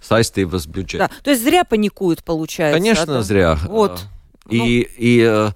saistības 0.00 0.62
с 0.62 0.66
бюджетом. 0.66 1.08
Да, 1.08 1.22
то 1.22 1.30
есть 1.30 1.42
зря 1.42 1.64
паникуют, 1.64 2.24
получается. 2.24 2.78
Конечно, 2.78 3.06
да? 3.06 3.22
зря. 3.22 3.58
Вот. 3.68 4.02
И, 4.48 4.58
ну... 4.58 4.64
и 4.98 5.20
э, 5.24 5.50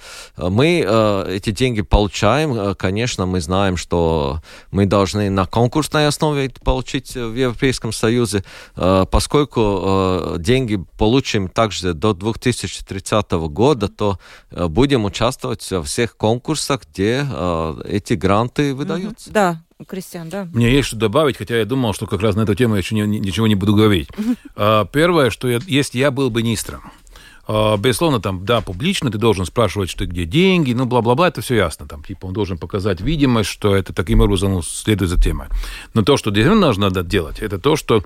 мы 0.48 0.84
э, 0.86 1.36
эти 1.36 1.50
деньги 1.50 1.82
получаем. 1.82 2.54
Э, 2.54 2.74
конечно, 2.74 3.26
мы 3.26 3.40
знаем, 3.40 3.76
что 3.76 4.40
мы 4.70 4.86
должны 4.86 5.28
на 5.28 5.46
конкурсной 5.46 6.06
основе 6.06 6.50
получить 6.62 7.14
в 7.14 7.34
Европейском 7.34 7.92
Союзе, 7.92 8.44
поскольку 8.74 10.36
деньги 10.38 10.78
получим 10.98 11.48
также 11.48 11.94
до 11.94 12.14
2030 12.14 13.32
года, 13.32 13.88
то 13.88 14.18
будем 14.50 15.04
участвовать 15.04 15.68
во 15.70 15.82
всех 15.82 16.16
конкурсах, 16.16 16.82
где 16.88 17.26
эти 17.84 18.14
гранты 18.14 18.74
выдаются. 18.74 19.30
Да, 19.30 19.62
Кристиан, 19.84 20.30
да. 20.30 20.48
Мне 20.52 20.72
есть 20.72 20.88
что 20.88 20.96
добавить, 20.96 21.36
хотя 21.36 21.58
я 21.58 21.64
думал, 21.66 21.92
что 21.92 22.06
как 22.06 22.22
раз 22.22 22.34
на 22.34 22.42
эту 22.42 22.54
тему 22.54 22.74
я 22.74 22.78
еще 22.78 22.94
не, 22.94 23.20
ничего 23.20 23.46
не 23.46 23.54
буду 23.54 23.74
говорить. 23.74 24.08
Первое, 24.56 25.30
что 25.30 25.48
я, 25.48 25.60
если 25.66 25.98
я 25.98 26.10
был 26.10 26.30
бы 26.30 26.42
министром, 26.42 26.90
а, 27.48 27.76
безусловно, 27.76 28.20
там, 28.20 28.44
да, 28.44 28.60
публично 28.60 29.10
ты 29.10 29.18
должен 29.18 29.44
спрашивать, 29.44 29.90
что 29.90 30.06
где 30.06 30.24
деньги, 30.24 30.72
ну, 30.72 30.86
бла-бла-бла, 30.86 31.28
это 31.28 31.42
все 31.42 31.56
ясно. 31.56 31.86
Там, 31.86 32.02
типа, 32.02 32.26
он 32.26 32.32
должен 32.32 32.58
показать 32.58 33.00
видимость, 33.00 33.50
что 33.50 33.76
это 33.76 33.92
таким 33.92 34.20
образом 34.20 34.54
ну, 34.54 34.62
следует 34.62 35.10
за 35.10 35.20
темой. 35.20 35.48
Но 35.94 36.02
то, 36.02 36.16
что 36.16 36.30
действительно 36.30 36.68
нужно 36.68 36.90
делать, 36.90 37.40
это 37.40 37.58
то, 37.58 37.76
что 37.76 38.02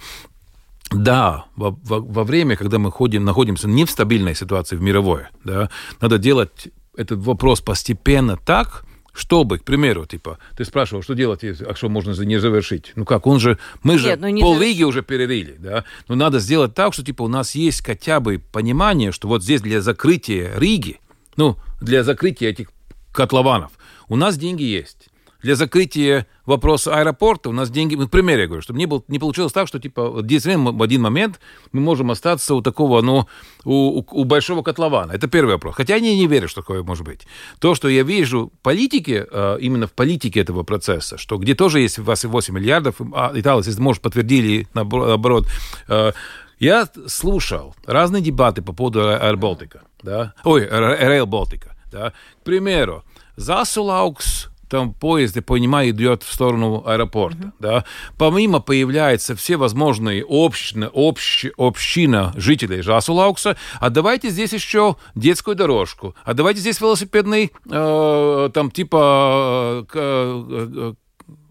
да, 0.90 1.44
во, 1.56 1.70
во, 1.84 2.00
во 2.00 2.24
время, 2.24 2.56
когда 2.56 2.78
мы 2.78 2.90
ходим, 2.90 3.24
находимся 3.24 3.68
не 3.68 3.84
в 3.84 3.90
стабильной 3.90 4.34
ситуации 4.34 4.76
в 4.76 4.82
мировой, 4.82 5.22
да, 5.44 5.70
надо 6.00 6.18
делать 6.18 6.68
этот 6.96 7.20
вопрос 7.20 7.60
постепенно 7.60 8.36
так, 8.36 8.84
чтобы, 9.20 9.58
к 9.58 9.64
примеру, 9.64 10.06
типа, 10.06 10.38
ты 10.56 10.64
спрашивал, 10.64 11.02
что 11.02 11.14
делать, 11.14 11.44
а 11.44 11.74
что 11.74 11.90
можно 11.90 12.12
не 12.22 12.40
завершить? 12.40 12.92
Ну 12.96 13.04
как, 13.04 13.26
он 13.26 13.38
же, 13.38 13.58
мы 13.82 13.98
же 13.98 14.08
Нет, 14.08 14.20
ну 14.20 14.40
поллиги 14.40 14.82
уже 14.82 15.02
перерыли, 15.02 15.56
да? 15.58 15.84
Но 16.08 16.14
надо 16.14 16.38
сделать 16.38 16.74
так, 16.74 16.94
что, 16.94 17.04
типа, 17.04 17.22
у 17.22 17.28
нас 17.28 17.54
есть 17.54 17.84
хотя 17.84 18.18
бы 18.18 18.40
понимание, 18.50 19.12
что 19.12 19.28
вот 19.28 19.42
здесь 19.42 19.60
для 19.60 19.82
закрытия 19.82 20.52
Риги, 20.56 21.00
ну, 21.36 21.58
для 21.82 22.02
закрытия 22.02 22.48
этих 22.48 22.72
котлованов, 23.12 23.72
у 24.08 24.16
нас 24.16 24.38
деньги 24.38 24.62
есть 24.62 25.10
для 25.42 25.54
закрытия 25.54 26.26
вопроса 26.46 26.96
аэропорта 26.96 27.48
у 27.48 27.52
нас 27.52 27.70
деньги, 27.70 27.94
ну, 27.94 28.08
к 28.08 28.10
примеру, 28.10 28.40
я 28.40 28.46
говорю, 28.46 28.62
чтобы 28.62 28.78
не, 28.78 28.86
был, 28.86 29.04
не 29.08 29.18
получилось 29.18 29.52
так, 29.52 29.68
что, 29.68 29.78
типа, 29.78 30.20
действительно, 30.22 30.72
в 30.72 30.82
один 30.82 31.02
момент 31.02 31.40
мы 31.72 31.80
можем 31.80 32.10
остаться 32.10 32.54
у 32.54 32.62
такого, 32.62 33.02
ну, 33.02 33.26
у, 33.64 34.02
у, 34.10 34.24
большого 34.24 34.62
котлована. 34.62 35.12
Это 35.12 35.28
первый 35.28 35.52
вопрос. 35.52 35.74
Хотя 35.76 35.94
я 35.94 36.00
не, 36.00 36.16
не 36.16 36.26
верю, 36.26 36.48
что 36.48 36.60
такое 36.62 36.82
может 36.82 37.04
быть. 37.04 37.26
То, 37.58 37.74
что 37.74 37.88
я 37.88 38.02
вижу 38.02 38.52
в 38.54 38.62
политике, 38.62 39.26
э, 39.30 39.58
именно 39.60 39.86
в 39.86 39.92
политике 39.92 40.40
этого 40.40 40.62
процесса, 40.62 41.18
что 41.18 41.36
где 41.38 41.54
тоже 41.54 41.80
есть 41.80 41.98
8 41.98 42.54
миллиардов, 42.54 42.96
а 43.14 43.32
Италия, 43.34 43.62
если 43.64 43.80
может, 43.80 44.02
подтвердили, 44.02 44.68
наоборот, 44.74 45.46
э, 45.88 46.12
я 46.58 46.88
слушал 47.06 47.74
разные 47.86 48.22
дебаты 48.22 48.60
по 48.60 48.72
поводу 48.72 49.00
Baltica, 49.00 49.80
да, 50.02 50.34
ой, 50.44 50.66
Rail 50.66 51.24
Baltica, 51.24 51.70
да, 51.90 52.12
к 52.40 52.44
примеру, 52.44 53.02
Засулаукс 53.36 54.50
там 54.70 54.94
поезд, 54.94 55.36
я 55.36 55.42
понимаю, 55.42 55.90
идет 55.90 56.22
в 56.22 56.32
сторону 56.32 56.82
аэропорта. 56.86 57.38
Uh-huh. 57.38 57.52
Да? 57.58 57.84
Помимо 58.16 58.60
появляются 58.60 59.34
все 59.34 59.56
возможные 59.56 60.24
общины, 60.26 60.88
общ, 60.92 61.46
община 61.58 62.32
жителей 62.36 62.80
Жасулаукса, 62.80 63.56
а 63.80 63.90
давайте 63.90 64.30
здесь 64.30 64.52
еще 64.52 64.96
детскую 65.14 65.56
дорожку, 65.56 66.14
а 66.24 66.34
давайте 66.34 66.60
здесь 66.60 66.80
велосипедный, 66.80 67.52
э, 67.68 68.50
там 68.54 68.70
типа 68.70 69.86
э, 69.92 69.94
э, 69.94 70.92
Ой, 70.92 70.94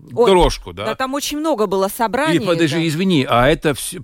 дорожку, 0.09 0.73
да. 0.73 0.85
Да, 0.85 0.95
там 0.95 1.13
очень 1.13 1.39
много 1.39 1.67
было 1.67 1.87
собраний. 1.87 2.37
И 2.37 2.39
подожди, 2.45 2.77
да. 2.77 2.87
извини, 2.87 3.25
а 3.29 3.47
это 3.47 3.73
все, 3.73 3.99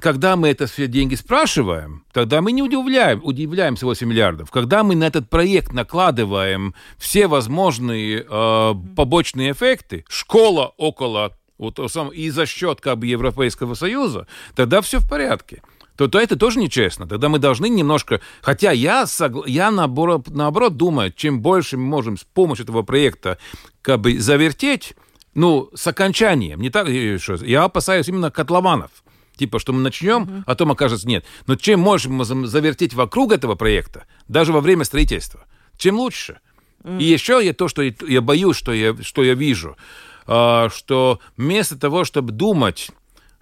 когда 0.00 0.36
мы 0.36 0.48
это 0.48 0.66
все 0.66 0.86
деньги 0.86 1.14
спрашиваем, 1.14 2.04
тогда 2.12 2.40
мы 2.40 2.52
не 2.52 2.62
удивляем, 2.62 3.20
удивляемся 3.22 3.86
8 3.86 4.06
миллиардов. 4.06 4.50
Когда 4.50 4.82
мы 4.82 4.94
на 4.94 5.04
этот 5.04 5.30
проект 5.30 5.72
накладываем 5.72 6.74
все 6.98 7.26
возможные 7.26 8.24
э, 8.28 8.74
побочные 8.96 9.52
эффекты, 9.52 10.04
школа 10.08 10.72
около 10.76 11.32
вот, 11.58 11.78
и 12.12 12.30
за 12.30 12.46
счет 12.46 12.80
как 12.80 12.98
бы 12.98 13.06
Европейского 13.06 13.74
Союза, 13.74 14.26
тогда 14.54 14.80
все 14.80 14.98
в 14.98 15.08
порядке. 15.08 15.62
то, 15.96 16.08
то 16.08 16.18
это 16.18 16.36
тоже 16.36 16.58
нечестно. 16.58 17.06
Тогда 17.06 17.28
мы 17.28 17.38
должны 17.38 17.68
немножко... 17.68 18.20
Хотя 18.42 18.72
я, 18.72 19.06
согла... 19.06 19.44
я 19.46 19.70
наоборот, 19.70 20.28
наоборот 20.28 20.76
думаю, 20.76 21.12
чем 21.12 21.40
больше 21.40 21.76
мы 21.76 21.84
можем 21.84 22.16
с 22.16 22.24
помощью 22.24 22.64
этого 22.64 22.82
проекта 22.82 23.38
как 23.82 24.00
бы 24.00 24.18
завертеть, 24.18 24.94
ну, 25.34 25.70
с 25.74 25.86
окончанием, 25.86 26.60
не 26.60 26.70
так, 26.70 26.88
я 26.88 27.64
опасаюсь 27.64 28.08
именно 28.08 28.30
котлованов. 28.30 28.90
Типа, 29.36 29.58
что 29.58 29.72
мы 29.72 29.80
начнем, 29.80 30.22
uh-huh. 30.22 30.42
а 30.42 30.44
потом 30.46 30.70
окажется 30.70 31.08
нет. 31.08 31.24
Но 31.48 31.56
чем 31.56 31.80
можем 31.80 32.14
мы 32.14 32.24
завертеть 32.24 32.94
вокруг 32.94 33.32
этого 33.32 33.56
проекта, 33.56 34.04
даже 34.28 34.52
во 34.52 34.60
время 34.60 34.84
строительства, 34.84 35.44
чем 35.76 35.96
лучше. 35.96 36.38
Uh-huh. 36.84 37.00
И 37.00 37.04
еще 37.04 37.40
я 37.44 37.52
то, 37.52 37.66
что 37.66 37.82
я 37.82 38.20
боюсь, 38.20 38.56
что 38.56 38.72
я, 38.72 38.94
что 39.02 39.24
я 39.24 39.34
вижу, 39.34 39.76
а, 40.26 40.68
что 40.70 41.18
вместо 41.36 41.76
того, 41.76 42.04
чтобы 42.04 42.30
думать 42.32 42.90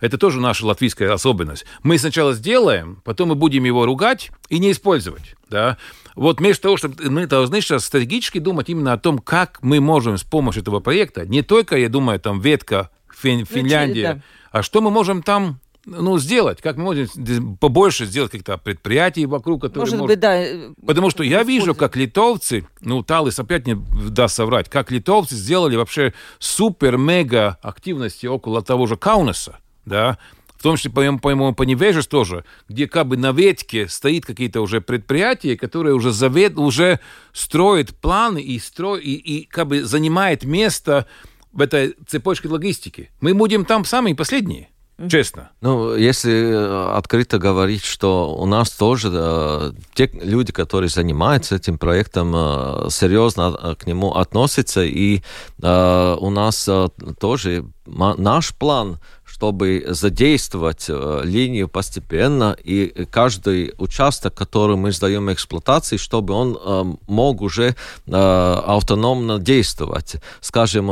это 0.02 0.18
тоже 0.18 0.40
наша 0.40 0.66
латвийская 0.66 1.12
особенность. 1.12 1.64
Мы 1.84 1.96
сначала 1.96 2.34
сделаем, 2.34 3.00
потом 3.04 3.28
мы 3.28 3.34
будем 3.36 3.62
его 3.62 3.86
ругать 3.86 4.32
и 4.48 4.58
не 4.58 4.72
использовать. 4.72 5.36
Да? 5.48 5.78
Вот 6.16 6.40
вместо 6.40 6.64
того, 6.64 6.76
чтобы 6.76 7.08
мы 7.08 7.28
должны 7.28 7.60
сейчас 7.60 7.84
стратегически 7.84 8.38
думать 8.38 8.68
именно 8.68 8.92
о 8.92 8.98
том, 8.98 9.20
как 9.20 9.60
мы 9.62 9.80
можем 9.80 10.18
с 10.18 10.24
помощью 10.24 10.62
этого 10.62 10.80
проекта, 10.80 11.24
не 11.24 11.42
только, 11.42 11.78
я 11.78 11.88
думаю, 11.88 12.18
там 12.18 12.40
ветка 12.40 12.90
Фин, 13.16 13.46
Финляндия, 13.46 14.14
да. 14.14 14.22
а 14.50 14.62
что 14.64 14.80
мы 14.80 14.90
можем 14.90 15.22
там 15.22 15.60
ну, 15.86 16.18
сделать, 16.18 16.60
как 16.60 16.76
мы 16.76 16.82
можем 16.82 17.56
побольше 17.56 18.04
сделать 18.04 18.32
каких-то 18.32 18.58
предприятий 18.58 19.26
вокруг, 19.26 19.62
которые 19.62 19.82
может, 19.82 20.00
может... 20.00 20.16
быть, 20.16 20.20
да. 20.20 20.36
Э, 20.36 20.72
Потому 20.84 21.10
что 21.10 21.22
я 21.22 21.44
вижу, 21.44 21.76
как 21.76 21.94
литовцы, 21.94 22.66
ну, 22.80 23.04
Талис 23.04 23.38
опять 23.38 23.68
не 23.68 23.76
даст 24.10 24.34
соврать, 24.34 24.68
как 24.68 24.90
литовцы 24.90 25.36
сделали 25.36 25.76
вообще 25.76 26.12
супер-мега 26.40 27.58
активности 27.62 28.26
около 28.26 28.62
того 28.62 28.86
же 28.86 28.96
Каунаса 28.96 29.61
да, 29.84 30.18
в 30.56 30.62
том 30.62 30.76
числе, 30.76 30.92
по-моему, 30.92 31.18
по, 31.18 31.52
по 31.52 31.62
невежеству 31.64 32.18
тоже, 32.18 32.44
где 32.68 32.86
как 32.86 33.08
бы 33.08 33.16
на 33.16 33.32
ветке 33.32 33.88
стоит 33.88 34.24
какие-то 34.24 34.60
уже 34.60 34.80
предприятия, 34.80 35.56
которые 35.56 35.94
уже, 35.94 36.12
завет, 36.12 36.56
уже 36.56 37.00
строят 37.32 37.90
планы 37.96 38.40
и, 38.40 38.60
стро, 38.60 38.96
и, 38.96 39.10
и 39.10 39.44
как 39.44 39.66
бы 39.66 39.84
занимает 39.84 40.44
место 40.44 41.06
в 41.52 41.60
этой 41.60 41.96
цепочке 42.06 42.48
логистики. 42.48 43.10
Мы 43.20 43.34
будем 43.34 43.64
там 43.64 43.84
самые 43.84 44.14
последние. 44.14 44.68
Честно. 45.08 45.50
Ну, 45.60 45.96
если 45.96 46.32
э, 46.32 46.96
открыто 46.96 47.38
говорить, 47.38 47.84
что 47.84 48.36
у 48.36 48.46
нас 48.46 48.70
тоже 48.70 49.10
э, 49.12 49.72
те 49.94 50.08
люди, 50.12 50.52
которые 50.52 50.90
занимаются 50.90 51.56
этим 51.56 51.76
проектом, 51.76 52.32
э, 52.34 52.88
серьезно 52.90 53.74
к 53.76 53.86
нему 53.86 54.12
относятся, 54.12 54.84
и 54.84 55.22
э, 55.60 56.16
у 56.20 56.30
нас 56.30 56.68
э, 56.68 56.88
тоже 57.18 57.64
наш 57.86 58.54
план 58.54 59.00
чтобы 59.42 59.84
задействовать 59.88 60.86
э, 60.88 61.22
линию 61.24 61.66
постепенно, 61.66 62.56
и 62.62 63.06
каждый 63.10 63.74
участок, 63.76 64.34
который 64.34 64.76
мы 64.76 64.92
сдаем 64.92 65.32
эксплуатации, 65.32 65.96
чтобы 65.96 66.32
он 66.34 66.56
э, 66.64 66.84
мог 67.08 67.42
уже 67.42 67.74
э, 68.06 68.12
автономно 68.12 69.40
действовать. 69.40 70.14
Скажем, 70.40 70.86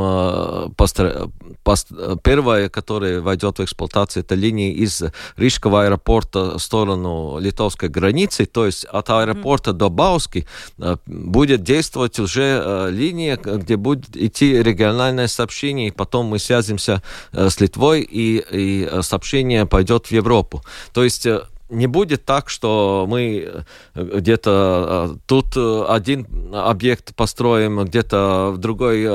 первая, 2.23 2.69
которая 2.69 3.21
войдет 3.21 3.59
в 3.59 3.63
эксплуатацию, 3.63 4.23
это 4.23 4.35
линия 4.35 4.73
из 4.73 5.01
Рижского 5.37 5.85
аэропорта 5.85 6.57
в 6.57 6.61
сторону 6.61 7.39
литовской 7.39 7.87
границы, 7.87 8.45
то 8.45 8.65
есть 8.65 8.83
от 8.83 9.09
аэропорта 9.09 9.71
до 9.71 9.89
Бауски 9.89 10.45
будет 11.05 11.63
действовать 11.63 12.19
уже 12.19 12.89
линия, 12.91 13.37
где 13.37 13.77
будет 13.77 14.17
идти 14.17 14.61
региональное 14.61 15.27
сообщение, 15.27 15.87
и 15.87 15.91
потом 15.91 16.25
мы 16.25 16.39
связимся 16.39 17.01
с 17.31 17.61
Литвой 17.61 18.01
и 18.01 18.40
и, 18.51 18.89
сообщение 19.01 19.65
пойдет 19.65 20.07
в 20.07 20.11
Европу. 20.11 20.63
То 20.93 21.03
есть 21.03 21.25
э, 21.25 21.41
не 21.71 21.87
будет 21.87 22.25
так, 22.25 22.49
что 22.49 23.05
мы 23.07 23.63
э, 23.95 23.95
где-то 23.95 25.11
э, 25.11 25.15
тут 25.25 25.57
один 25.89 26.27
объект 26.53 27.15
построим, 27.15 27.83
где-то 27.83 28.51
в 28.53 28.57
другой 28.57 29.07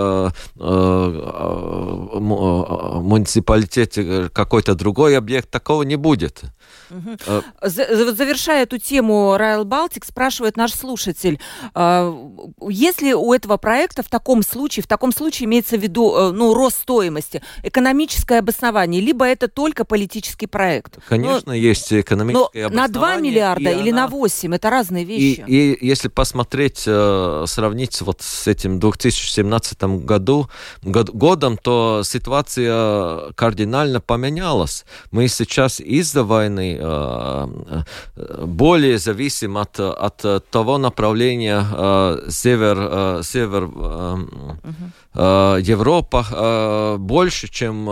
муниципалитете 2.17 4.31
какой-то 4.33 4.75
другой 4.75 5.17
объект. 5.17 5.51
Такого 5.51 5.83
не 5.83 5.97
будет. 5.97 6.43
Угу. 6.91 7.43
Завершая 7.63 8.63
эту 8.63 8.79
тему, 8.79 9.37
Райл 9.37 9.65
Балтик 9.65 10.05
спрашивает 10.05 10.57
наш 10.57 10.73
слушатель, 10.73 11.41
если 11.75 13.13
у 13.13 13.33
этого 13.33 13.57
проекта 13.57 14.03
в 14.03 14.09
таком 14.09 14.43
случае, 14.43 14.83
в 14.83 14.87
таком 14.87 15.13
случае 15.13 15.47
имеется 15.47 15.77
в 15.77 15.81
виду 15.81 16.15
э, 16.17 16.33
ну, 16.33 16.55
рост 16.55 16.83
стоимости, 16.83 17.43
экономическое 17.63 18.39
обоснование, 18.39 19.01
либо 19.01 19.27
это 19.27 19.49
только 19.49 19.85
политический 19.85 20.47
проект? 20.47 20.99
Конечно, 21.09 21.43
но, 21.47 21.55
есть 21.55 21.93
экономическое 21.93 22.46
На 22.55 22.89
2 22.89 23.17
миллиарда 23.17 23.71
или 23.71 23.91
она... 23.91 24.03
на 24.03 24.09
8, 24.09 24.55
это 24.55 24.71
разные 24.71 25.05
вещи. 25.05 25.45
И, 25.47 25.73
и 25.73 25.87
если 25.87 26.09
посмотреть, 26.09 26.85
э, 26.87 27.45
сравнить 27.47 28.01
вот 28.01 28.23
с 28.23 28.47
этим 28.47 28.79
2017 28.79 29.83
году, 30.05 30.49
год, 30.83 31.11
годом, 31.11 31.59
то 31.59 32.03
ситуация 32.05 33.33
кардинально 33.33 34.01
поменялась. 34.01 34.85
Мы 35.11 35.29
сейчас 35.29 35.81
из-за 35.81 36.25
войны 36.25 36.79
Э, 38.17 38.45
более 38.47 38.99
зависим 38.99 39.57
от, 39.57 39.81
от 39.81 40.51
того 40.51 40.79
направления 40.79 41.65
э, 41.71 42.31
север, 42.31 42.77
э, 42.79 43.21
север 43.23 43.71
Европа 45.17 46.97
больше, 46.99 47.49
чем 47.49 47.87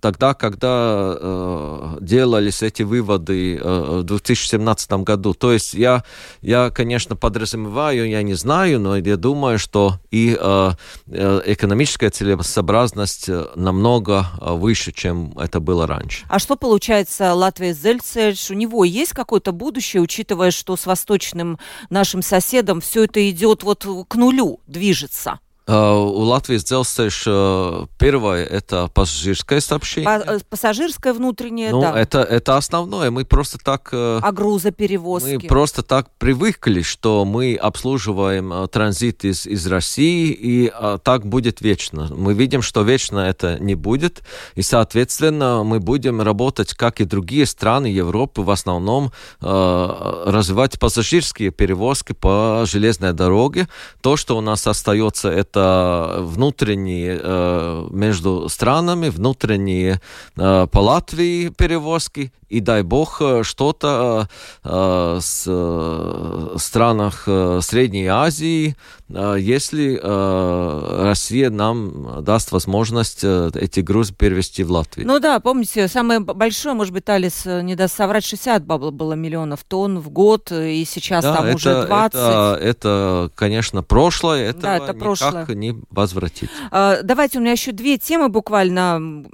тогда, 0.00 0.32
когда 0.32 1.96
делались 2.00 2.62
эти 2.62 2.82
выводы 2.82 3.60
в 3.62 4.02
2017 4.02 4.92
году. 5.04 5.34
То 5.34 5.52
есть 5.52 5.74
я, 5.74 6.04
я, 6.40 6.70
конечно, 6.70 7.16
подразумеваю, 7.16 8.08
я 8.08 8.22
не 8.22 8.32
знаю, 8.32 8.80
но 8.80 8.96
я 8.96 9.16
думаю, 9.18 9.58
что 9.58 10.00
и 10.10 10.32
экономическая 10.32 12.08
целесообразность 12.08 13.28
намного 13.54 14.26
выше, 14.40 14.92
чем 14.92 15.38
это 15.38 15.60
было 15.60 15.86
раньше. 15.86 16.24
А 16.30 16.38
что 16.38 16.56
получается, 16.56 17.34
Латвия 17.34 17.74
Зельцельш, 17.74 18.50
у 18.50 18.54
него 18.54 18.84
есть 18.84 19.12
какое-то 19.12 19.52
будущее, 19.52 20.00
учитывая, 20.00 20.50
что 20.50 20.76
с 20.76 20.86
восточным 20.86 21.58
нашим 21.90 22.22
соседом 22.22 22.80
все 22.80 23.04
это 23.04 23.28
идет 23.28 23.62
вот 23.64 23.86
к 24.08 24.14
нулю, 24.14 24.60
движется? 24.66 25.40
Uh, 25.68 25.98
у 25.98 26.20
Латвии 26.20 26.58
Дzelzceļš 26.58 27.26
uh, 27.26 27.88
первое 27.98 28.44
это 28.44 28.86
пассажирское 28.94 29.58
сообщение. 29.58 30.04
Па 30.04 30.38
пассажирское 30.48 31.12
внутреннее, 31.12 31.72
ну, 31.72 31.80
да. 31.80 32.00
Это, 32.00 32.20
это 32.20 32.56
основное. 32.56 33.10
Мы 33.10 33.24
просто 33.24 33.58
так... 33.58 33.88
А 33.92 34.30
грузоперевозки? 34.30 35.40
Мы 35.42 35.48
просто 35.48 35.82
так 35.82 36.06
привыкли, 36.18 36.82
что 36.82 37.24
мы 37.24 37.56
обслуживаем 37.56 38.68
транзит 38.68 39.24
из, 39.24 39.44
из 39.44 39.66
России, 39.66 40.30
и 40.30 40.72
так 41.02 41.26
будет 41.26 41.60
вечно. 41.60 42.14
Мы 42.14 42.34
видим, 42.34 42.62
что 42.62 42.82
вечно 42.82 43.18
это 43.18 43.58
не 43.58 43.74
будет, 43.74 44.22
и, 44.54 44.62
соответственно, 44.62 45.64
мы 45.64 45.80
будем 45.80 46.22
работать, 46.22 46.74
как 46.74 47.00
и 47.00 47.04
другие 47.04 47.44
страны 47.44 47.88
Европы, 47.88 48.42
в 48.42 48.50
основном 48.50 49.10
развивать 49.40 50.78
пассажирские 50.78 51.50
перевозки 51.50 52.12
по 52.12 52.62
железной 52.66 53.14
дороге. 53.14 53.66
То, 54.00 54.16
что 54.16 54.38
у 54.38 54.40
нас 54.40 54.64
остается, 54.68 55.28
это 55.28 55.55
это 55.56 56.16
внутренние 56.20 57.18
э, 57.22 57.88
между 57.90 58.48
странами, 58.48 59.08
внутренние 59.08 60.00
э, 60.36 60.66
по 60.70 60.78
Латвии 60.78 61.48
перевозки, 61.48 62.32
и 62.48 62.60
дай 62.60 62.82
бог 62.82 63.20
э, 63.20 63.42
что-то 63.42 64.28
э, 64.64 65.18
с 65.20 65.44
э, 65.46 66.56
странах 66.58 67.24
э, 67.26 67.60
Средней 67.62 68.06
Азии, 68.06 68.76
э, 69.08 69.36
если 69.38 69.98
э, 70.02 71.02
Россия 71.04 71.50
нам 71.50 72.22
даст 72.24 72.52
возможность 72.52 73.20
э, 73.22 73.50
эти 73.54 73.80
грузы 73.80 74.14
перевести 74.14 74.64
в 74.64 74.70
Латвию. 74.70 75.06
Ну 75.06 75.18
да, 75.20 75.40
помните, 75.40 75.88
самое 75.88 76.20
большое, 76.20 76.74
может 76.74 76.92
быть, 76.92 77.08
Алис 77.08 77.44
не 77.44 77.74
даст 77.74 77.96
соврать, 77.96 78.24
60 78.24 78.64
было 78.64 79.12
миллионов 79.12 79.64
тонн 79.64 79.98
в 80.00 80.10
год, 80.10 80.50
и 80.52 80.84
сейчас 80.84 81.24
да, 81.24 81.36
там 81.36 81.46
это, 81.46 81.56
уже 81.56 81.86
20. 81.86 82.14
Это, 82.14 82.58
это, 82.60 83.30
конечно, 83.34 83.82
прошлое, 83.82 84.50
это 84.50 84.60
да, 84.60 84.76
это 84.76 84.94
прошлое 84.94 85.36
никак 85.46 85.56
не 85.56 85.76
возвратить. 85.90 86.50
А, 86.70 87.02
давайте, 87.02 87.38
у 87.38 87.40
меня 87.40 87.52
еще 87.52 87.72
две 87.72 87.98
темы 87.98 88.28
буквально. 88.28 89.24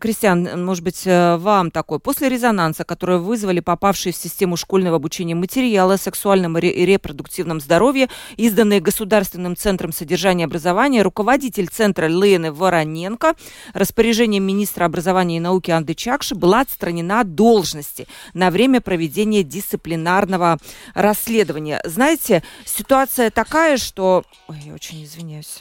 Кристиан, 0.00 0.64
может 0.64 0.84
быть, 0.84 1.06
э, 1.06 1.36
вам 1.36 1.70
такой. 1.70 1.98
После 2.08 2.30
резонанса, 2.30 2.84
который 2.84 3.18
вызвали 3.18 3.60
попавшие 3.60 4.14
в 4.14 4.16
систему 4.16 4.56
школьного 4.56 4.96
обучения 4.96 5.34
материалы 5.34 5.92
о 5.92 5.98
сексуальном 5.98 6.56
и 6.56 6.86
репродуктивном 6.86 7.60
здоровье, 7.60 8.08
изданные 8.38 8.80
Государственным 8.80 9.54
центром 9.56 9.92
содержания 9.92 10.44
и 10.44 10.46
образования, 10.46 11.02
руководитель 11.02 11.68
центра 11.68 12.06
Лены 12.06 12.50
Вороненко 12.50 13.34
распоряжением 13.74 14.44
министра 14.44 14.86
образования 14.86 15.36
и 15.36 15.40
науки 15.40 15.70
Анды 15.70 15.94
Чакши 15.94 16.34
была 16.34 16.62
отстранена 16.62 17.20
от 17.20 17.34
должности 17.34 18.08
на 18.32 18.50
время 18.50 18.80
проведения 18.80 19.42
дисциплинарного 19.42 20.56
расследования. 20.94 21.78
Знаете, 21.84 22.42
ситуация 22.64 23.30
такая, 23.30 23.76
что... 23.76 24.24
Ой, 24.48 24.56
я 24.64 24.72
очень 24.72 25.04
извиняюсь. 25.04 25.58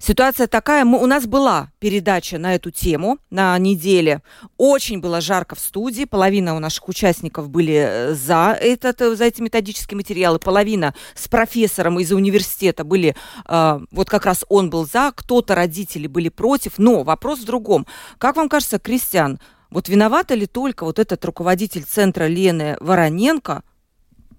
Ситуация 0.00 0.46
такая, 0.46 0.84
мы, 0.84 1.02
у 1.02 1.06
нас 1.06 1.26
была 1.26 1.70
передача 1.78 2.38
на 2.38 2.54
эту 2.54 2.70
тему 2.70 3.18
на 3.30 3.56
неделе. 3.58 4.22
Очень 4.56 5.00
было 5.00 5.20
жарко 5.20 5.54
в 5.54 5.60
студии, 5.60 6.04
половина 6.04 6.56
у 6.56 6.58
наших 6.58 6.88
участников 6.88 7.48
были 7.48 7.74
э, 7.74 8.14
за, 8.14 8.56
этот, 8.60 9.00
э, 9.00 9.16
за 9.16 9.24
эти 9.24 9.40
методические 9.40 9.96
материалы, 9.96 10.38
половина 10.38 10.94
с 11.14 11.28
профессором 11.28 11.98
из 11.98 12.12
университета 12.12 12.84
были, 12.84 13.16
э, 13.48 13.80
вот 13.90 14.08
как 14.08 14.26
раз 14.26 14.44
он 14.48 14.70
был 14.70 14.86
за, 14.86 15.12
кто-то 15.14 15.54
родители 15.54 16.06
были 16.06 16.28
против, 16.28 16.78
но 16.78 17.02
вопрос 17.02 17.40
в 17.40 17.44
другом. 17.44 17.86
Как 18.18 18.36
вам 18.36 18.48
кажется, 18.48 18.78
Кристиан, 18.78 19.40
вот 19.70 19.88
виновата 19.88 20.34
ли 20.34 20.46
только 20.46 20.84
вот 20.84 20.98
этот 20.98 21.24
руководитель 21.24 21.84
центра 21.84 22.26
Лены 22.26 22.76
Вороненко 22.80 23.62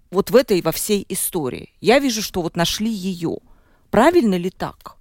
вот 0.09 0.31
в 0.31 0.35
этой 0.35 0.61
во 0.61 0.71
всей 0.71 1.05
истории? 1.09 1.73
Я 1.81 1.99
вижу, 1.99 2.21
что 2.21 2.41
вот 2.41 2.55
нашли 2.55 2.89
ее. 2.89 3.37
Правильно 3.91 4.35
ли 4.35 4.49
так? 4.49 4.95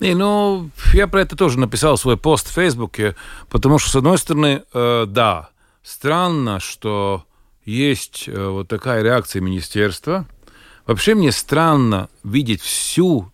Не, 0.00 0.14
ну, 0.14 0.70
я 0.94 1.06
про 1.06 1.20
это 1.20 1.36
тоже 1.36 1.58
написал 1.58 1.96
свой 1.96 2.16
пост 2.16 2.48
в 2.48 2.52
Фейсбуке, 2.52 3.16
потому 3.48 3.78
что, 3.78 3.90
с 3.90 3.96
одной 3.96 4.18
стороны, 4.18 4.62
э, 4.72 5.06
да, 5.06 5.50
странно, 5.82 6.60
что 6.60 7.24
есть 7.64 8.24
э, 8.26 8.46
вот 8.48 8.68
такая 8.68 9.02
реакция 9.02 9.40
министерства. 9.40 10.26
Вообще 10.86 11.14
мне 11.14 11.30
странно 11.30 12.08
видеть 12.24 12.60
всю 12.60 13.32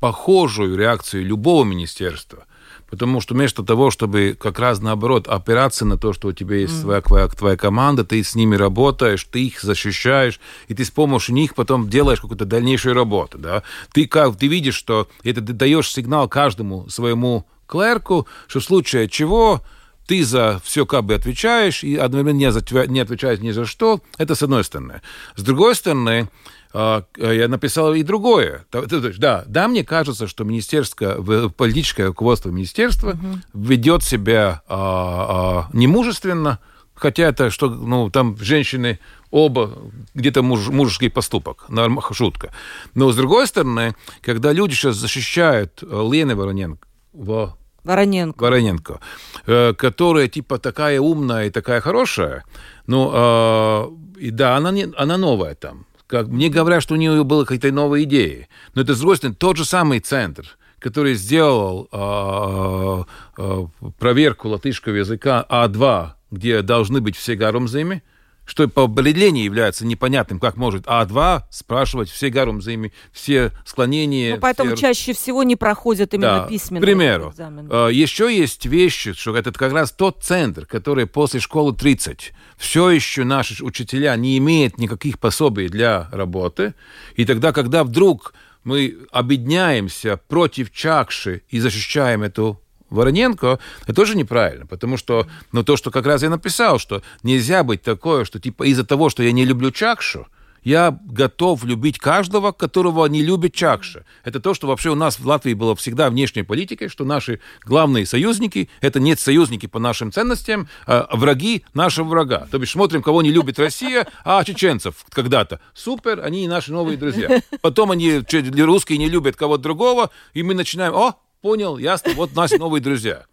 похожую 0.00 0.76
реакцию 0.76 1.24
любого 1.24 1.64
министерства. 1.64 2.46
Потому 2.92 3.22
что 3.22 3.32
вместо 3.32 3.62
того, 3.62 3.90
чтобы 3.90 4.36
как 4.38 4.58
раз 4.58 4.82
наоборот 4.82 5.26
опираться 5.26 5.86
на 5.86 5.96
то, 5.96 6.12
что 6.12 6.28
у 6.28 6.32
тебя 6.32 6.56
есть 6.56 6.84
mm. 6.84 7.00
твоя, 7.00 7.28
твоя 7.28 7.56
команда, 7.56 8.04
ты 8.04 8.22
с 8.22 8.34
ними 8.34 8.54
работаешь, 8.54 9.24
ты 9.24 9.46
их 9.46 9.62
защищаешь, 9.62 10.38
и 10.68 10.74
ты 10.74 10.84
с 10.84 10.90
помощью 10.90 11.34
них 11.34 11.54
потом 11.54 11.88
делаешь 11.88 12.20
какую-то 12.20 12.44
дальнейшую 12.44 12.94
работу. 12.94 13.38
Да? 13.38 13.62
Ты, 13.92 14.06
как, 14.06 14.36
ты 14.36 14.46
видишь, 14.46 14.74
что 14.74 15.08
это 15.24 15.40
ты 15.40 15.54
даешь 15.54 15.90
сигнал 15.90 16.28
каждому 16.28 16.86
своему 16.90 17.46
клерку, 17.66 18.26
что 18.46 18.60
в 18.60 18.64
случае 18.64 19.08
чего 19.08 19.62
ты 20.06 20.22
за 20.22 20.60
все 20.62 20.84
как 20.84 21.04
бы 21.04 21.14
отвечаешь 21.14 21.84
и 21.84 21.96
одновременно 21.96 22.36
не, 22.36 22.52
за, 22.52 22.62
не 22.88 23.00
отвечаешь 23.00 23.40
ни 23.40 23.52
за 23.52 23.64
что. 23.64 24.02
Это 24.18 24.34
с 24.34 24.42
одной 24.42 24.64
стороны. 24.64 25.00
С 25.34 25.42
другой 25.42 25.76
стороны, 25.76 26.28
я 26.74 27.48
написал 27.48 27.94
и 27.94 28.02
другое. 28.02 28.64
Да, 28.72 29.44
да, 29.46 29.68
мне 29.68 29.84
кажется, 29.84 30.26
что 30.26 30.44
министерское, 30.44 31.16
политическое 31.48 32.06
руководство 32.06 32.50
министерства 32.50 33.10
угу. 33.10 33.38
ведет 33.54 34.02
себя 34.02 34.62
а, 34.66 35.68
а, 35.68 35.76
немужественно, 35.76 36.58
хотя 36.94 37.24
это 37.24 37.50
что, 37.50 37.68
ну, 37.68 38.10
там 38.10 38.36
женщины 38.38 38.98
оба 39.30 39.72
где-то 40.14 40.42
муж, 40.42 40.68
мужеский 40.68 41.10
поступок, 41.10 41.66
норм, 41.68 42.00
шутка. 42.12 42.52
Но 42.94 43.10
с 43.10 43.16
другой 43.16 43.46
стороны, 43.46 43.94
когда 44.20 44.52
люди 44.52 44.74
сейчас 44.74 44.96
защищают 44.96 45.82
Лены 45.82 46.34
Вороненко, 46.36 46.86
во, 47.12 47.56
Вороненко. 47.84 48.42
Вороненко, 48.42 49.00
э, 49.46 49.74
которая 49.74 50.28
типа 50.28 50.58
такая 50.58 51.00
умная 51.00 51.46
и 51.46 51.50
такая 51.50 51.80
хорошая, 51.80 52.44
ну, 52.86 53.10
э, 53.12 53.88
и 54.20 54.30
да, 54.30 54.56
она, 54.56 54.70
не, 54.70 54.92
она 54.96 55.16
новая 55.16 55.54
там, 55.54 55.86
как 56.12 56.26
мне 56.26 56.50
говорят, 56.50 56.82
что 56.82 56.92
у 56.92 56.98
нее 56.98 57.24
были 57.24 57.44
какие-то 57.44 57.72
новые 57.72 58.04
идеи. 58.04 58.46
Но 58.74 58.82
это, 58.82 58.94
с 58.94 58.98
другой 58.98 59.16
стороны, 59.16 59.34
тот 59.34 59.56
же 59.56 59.64
самый 59.64 59.98
центр, 60.00 60.58
который 60.78 61.14
сделал 61.14 61.88
э, 61.90 63.04
э, 63.38 63.66
проверку 63.98 64.50
латышского 64.50 64.96
языка 64.96 65.46
А2, 65.48 66.10
где 66.30 66.60
должны 66.60 67.00
быть 67.00 67.16
все 67.16 67.34
гарумзыми, 67.34 68.02
что 68.44 68.66
по 68.68 68.84
определению 68.84 69.44
является 69.44 69.86
непонятным, 69.86 70.40
как 70.40 70.56
может 70.56 70.86
А2 70.86 71.42
спрашивать 71.50 72.10
все 72.10 72.28
гарумзыми, 72.28 72.92
все 73.12 73.52
склонения. 73.64 74.34
Ну, 74.34 74.40
поэтому 74.40 74.74
все... 74.74 74.88
чаще 74.88 75.12
всего 75.12 75.42
не 75.42 75.56
проходят 75.56 76.12
именно 76.14 76.40
да. 76.40 76.46
письменные 76.46 76.82
К 76.82 76.84
примеру, 76.84 77.30
экзамены. 77.30 77.68
А, 77.70 77.88
еще 77.88 78.34
есть 78.34 78.66
вещи, 78.66 79.12
что 79.12 79.36
это 79.36 79.52
как 79.52 79.72
раз 79.72 79.92
тот 79.92 80.22
центр, 80.22 80.66
который 80.66 81.06
после 81.06 81.40
школы 81.40 81.74
30 81.74 82.32
все 82.56 82.90
еще 82.90 83.24
наши 83.24 83.62
учителя 83.64 84.14
не 84.16 84.38
имеют 84.38 84.78
никаких 84.78 85.18
пособий 85.18 85.68
для 85.68 86.08
работы, 86.12 86.74
и 87.16 87.24
тогда, 87.24 87.52
когда 87.52 87.84
вдруг 87.84 88.34
мы 88.64 88.98
объединяемся 89.10 90.16
против 90.16 90.72
Чакши 90.72 91.42
и 91.48 91.58
защищаем 91.58 92.22
эту 92.22 92.61
Вороненко, 92.92 93.58
это 93.82 93.94
тоже 93.94 94.16
неправильно, 94.16 94.66
потому 94.66 94.96
что, 94.96 95.26
ну, 95.52 95.62
то, 95.64 95.76
что 95.76 95.90
как 95.90 96.06
раз 96.06 96.22
я 96.22 96.30
написал, 96.30 96.78
что 96.78 97.02
нельзя 97.22 97.64
быть 97.64 97.82
такое, 97.82 98.24
что, 98.24 98.38
типа, 98.38 98.64
из-за 98.64 98.84
того, 98.84 99.08
что 99.10 99.22
я 99.22 99.32
не 99.32 99.44
люблю 99.44 99.70
Чакшу, 99.70 100.26
я 100.64 100.96
готов 101.06 101.64
любить 101.64 101.98
каждого, 101.98 102.52
которого 102.52 103.06
не 103.06 103.22
любит 103.22 103.52
Чакша. 103.52 104.04
Это 104.22 104.38
то, 104.38 104.54
что 104.54 104.68
вообще 104.68 104.90
у 104.90 104.94
нас 104.94 105.18
в 105.18 105.26
Латвии 105.26 105.54
было 105.54 105.74
всегда 105.74 106.08
внешней 106.08 106.44
политикой, 106.44 106.88
что 106.88 107.04
наши 107.04 107.40
главные 107.64 108.06
союзники— 108.06 108.70
это 108.80 109.00
не 109.00 109.16
союзники 109.16 109.66
по 109.66 109.80
нашим 109.80 110.12
ценностям, 110.12 110.68
а 110.86 111.08
враги 111.12 111.64
нашего 111.74 112.08
врага. 112.08 112.46
То 112.50 112.58
бишь 112.58 112.70
смотрим, 112.70 113.02
кого 113.02 113.22
не 113.22 113.32
любит 113.32 113.58
Россия, 113.58 114.06
а 114.24 114.44
чеченцев 114.44 115.04
когда-то. 115.10 115.60
Супер, 115.74 116.20
они 116.20 116.46
наши 116.46 116.72
новые 116.72 116.96
друзья. 116.96 117.42
Потом 117.60 117.90
они 117.90 118.22
русские 118.62 118.98
не 118.98 119.08
любят 119.08 119.34
кого-то 119.34 119.64
другого, 119.64 120.10
и 120.32 120.44
мы 120.44 120.54
начинаем, 120.54 120.94
о, 120.94 121.16
понял, 121.42 121.76
ясно, 121.76 122.12
вот 122.14 122.34
наши 122.34 122.56
новые 122.56 122.80
друзья. 122.80 123.24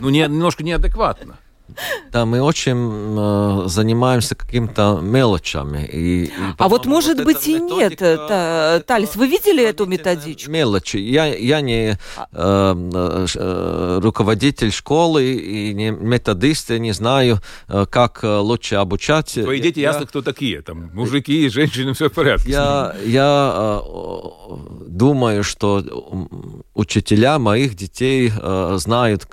Ну, 0.00 0.08
не, 0.08 0.20
немножко 0.20 0.62
неадекватно. 0.62 1.38
Да, 2.10 2.26
мы 2.26 2.42
очень 2.42 3.16
э, 3.16 3.68
занимаемся 3.68 4.34
какими-то 4.34 4.98
мелочами. 5.00 5.84
И, 5.86 6.24
и 6.24 6.32
а 6.58 6.68
вот 6.68 6.86
может 6.86 7.18
вот 7.18 7.26
быть 7.26 7.46
и 7.46 7.60
нет, 7.60 8.02
э, 8.02 8.16
та, 8.16 8.80
Талис, 8.80 9.14
вы 9.14 9.28
видели 9.28 9.62
эту 9.62 9.86
методичку? 9.86 10.50
Мелочи. 10.50 10.96
Я, 10.96 11.26
я 11.26 11.60
не 11.60 11.98
а 12.32 12.74
э, 12.74 13.26
э, 13.36 14.00
руководитель 14.02 14.72
школы 14.72 15.32
и 15.32 15.72
не 15.72 15.90
методист, 15.90 16.70
я 16.70 16.78
не 16.78 16.92
знаю, 16.92 17.38
э, 17.68 17.86
как 17.88 18.20
лучше 18.22 18.76
обучать. 18.76 19.32
Твои 19.32 19.60
дети 19.60 19.78
я, 19.78 19.90
ясно, 19.90 20.06
кто 20.06 20.22
такие, 20.22 20.62
там 20.62 20.90
мужики 20.92 21.46
и 21.46 21.48
женщины, 21.48 21.94
все 21.94 22.08
в 22.08 22.12
порядке. 22.12 22.50
Я, 22.50 22.96
я 23.04 23.52
э, 23.54 23.80
думаю, 24.88 25.44
что 25.44 25.84
учителя 26.80 27.38
моих 27.38 27.74
детей 27.74 28.32
э, 28.34 28.74
знают, 28.78 29.26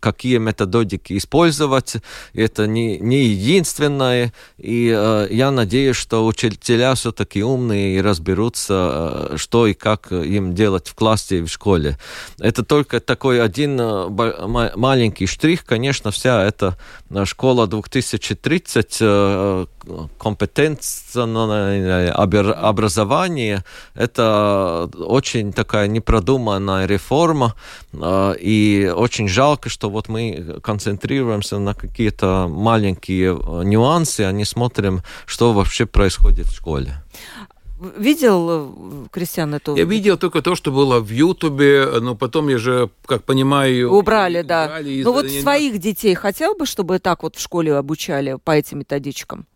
какие 0.00 0.38
методики 0.38 1.16
использовать. 1.16 1.96
Это 2.32 2.66
не, 2.66 2.98
не 2.98 3.24
единственное. 3.26 4.32
И 4.58 4.92
э, 4.96 5.28
я 5.30 5.50
надеюсь, 5.50 5.96
что 5.96 6.26
учителя 6.26 6.94
все-таки 6.94 7.42
умные 7.42 7.96
и 7.96 8.00
разберутся, 8.00 9.28
э, 9.32 9.36
что 9.36 9.66
и 9.66 9.74
как 9.74 10.10
им 10.10 10.54
делать 10.54 10.88
в 10.88 10.94
классе 10.94 11.38
и 11.38 11.42
в 11.42 11.48
школе. 11.48 11.98
Это 12.38 12.64
только 12.64 13.00
такой 13.00 13.42
один 13.42 13.78
э, 13.80 14.72
маленький 14.76 15.26
штрих. 15.26 15.64
Конечно, 15.64 16.10
вся 16.10 16.42
эта 16.42 16.78
э, 17.10 17.24
школа 17.24 17.66
2030 17.66 18.98
э, 19.00 19.66
компетентное 20.18 22.12
образование– 22.12 23.64
это 23.94 24.90
очень 24.94 25.52
такая 25.52 25.86
непродуманная 25.88 26.85
реформа, 26.86 27.54
э, 27.92 28.34
и 28.40 28.92
очень 28.94 29.28
жалко, 29.28 29.68
что 29.68 29.90
вот 29.90 30.08
мы 30.08 30.60
концентрируемся 30.62 31.58
на 31.58 31.74
какие-то 31.74 32.48
маленькие 32.48 33.36
э, 33.36 33.64
нюансы, 33.64 34.22
а 34.22 34.32
не 34.32 34.44
смотрим, 34.44 35.02
что 35.26 35.52
вообще 35.52 35.86
происходит 35.86 36.46
в 36.46 36.56
школе. 36.56 37.02
Видел, 37.98 38.48
э, 38.50 39.08
Кристиан, 39.10 39.54
эту... 39.54 39.76
Я 39.76 39.84
видел 39.84 40.16
только 40.16 40.40
то, 40.40 40.54
что 40.54 40.72
было 40.72 41.00
в 41.00 41.10
Ютубе, 41.10 42.00
но 42.00 42.14
потом 42.14 42.48
я 42.48 42.58
же, 42.58 42.88
как 43.04 43.24
понимаю... 43.24 43.92
Убрали, 43.92 44.42
да. 44.42 44.64
Убрали, 44.64 45.02
ну 45.02 45.12
вот 45.12 45.30
своих 45.30 45.78
детей 45.78 46.14
хотел 46.14 46.54
бы, 46.54 46.64
чтобы 46.64 46.98
так 46.98 47.22
вот 47.22 47.36
в 47.36 47.40
школе 47.40 47.74
обучали 47.74 48.38
по 48.42 48.52
этим 48.52 48.78
методичкам? 48.78 49.46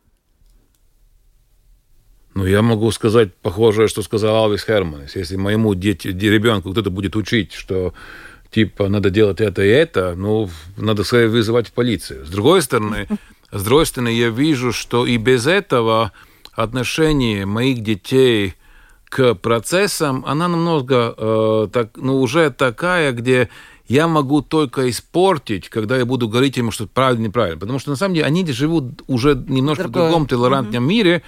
Ну, 2.35 2.47
я 2.47 2.63
могу 2.63 2.91
сказать 2.93 3.35
похожее, 3.35 3.89
что 3.89 4.03
сказал 4.03 4.37
Алвис 4.37 4.65
Херманис. 4.65 5.17
Если 5.17 5.37
моему 5.37 5.75
дети, 5.75 6.09
ребенку 6.09 6.71
кто-то 6.71 6.91
будет 6.91 7.17
учить, 7.17 7.53
что 7.53 7.93
типа 8.51 8.89
надо 8.89 9.11
делать 9.11 9.41
это 9.41 9.63
и 9.63 9.69
это, 9.69 10.15
ну, 10.17 10.49
надо 10.77 11.05
скорее 11.05 11.29
вызывать 11.29 11.73
полицию. 11.73 12.25
С 12.25 12.29
другой 12.29 12.63
стороны, 12.63 13.09
с 13.51 13.63
другой 13.65 13.87
стороны, 13.87 14.11
я 14.11 14.29
вижу, 14.29 14.73
что 14.73 15.07
и 15.07 15.17
без 15.17 15.47
этого 15.47 16.13
отношение 16.53 17.47
моих 17.47 17.83
детей 17.83 18.55
к 19.09 19.35
процессам, 19.35 20.25
она 20.25 20.47
намного 20.47 21.15
э, 21.17 21.69
так, 21.73 21.91
ну, 21.97 22.21
уже 22.21 22.51
такая, 22.51 23.11
где 23.13 23.49
я 23.89 24.07
могу 24.07 24.41
только 24.41 24.89
испортить, 24.89 25.69
когда 25.69 25.99
я 25.99 26.05
буду 26.05 26.29
говорить 26.29 26.57
им, 26.59 26.71
что 26.71 26.87
правильно, 26.87 27.25
неправильно. 27.25 27.59
Потому 27.59 27.81
что, 27.81 27.91
на 27.91 27.97
самом 27.97 28.15
деле, 28.15 28.27
они 28.27 28.47
живут 28.47 29.03
уже 29.09 29.35
немножко 29.35 29.85
Другое. 29.85 30.03
в 30.03 30.07
другом 30.07 30.27
толерантном 30.29 30.85
mm-hmm. 30.85 30.87
мире, 30.87 31.23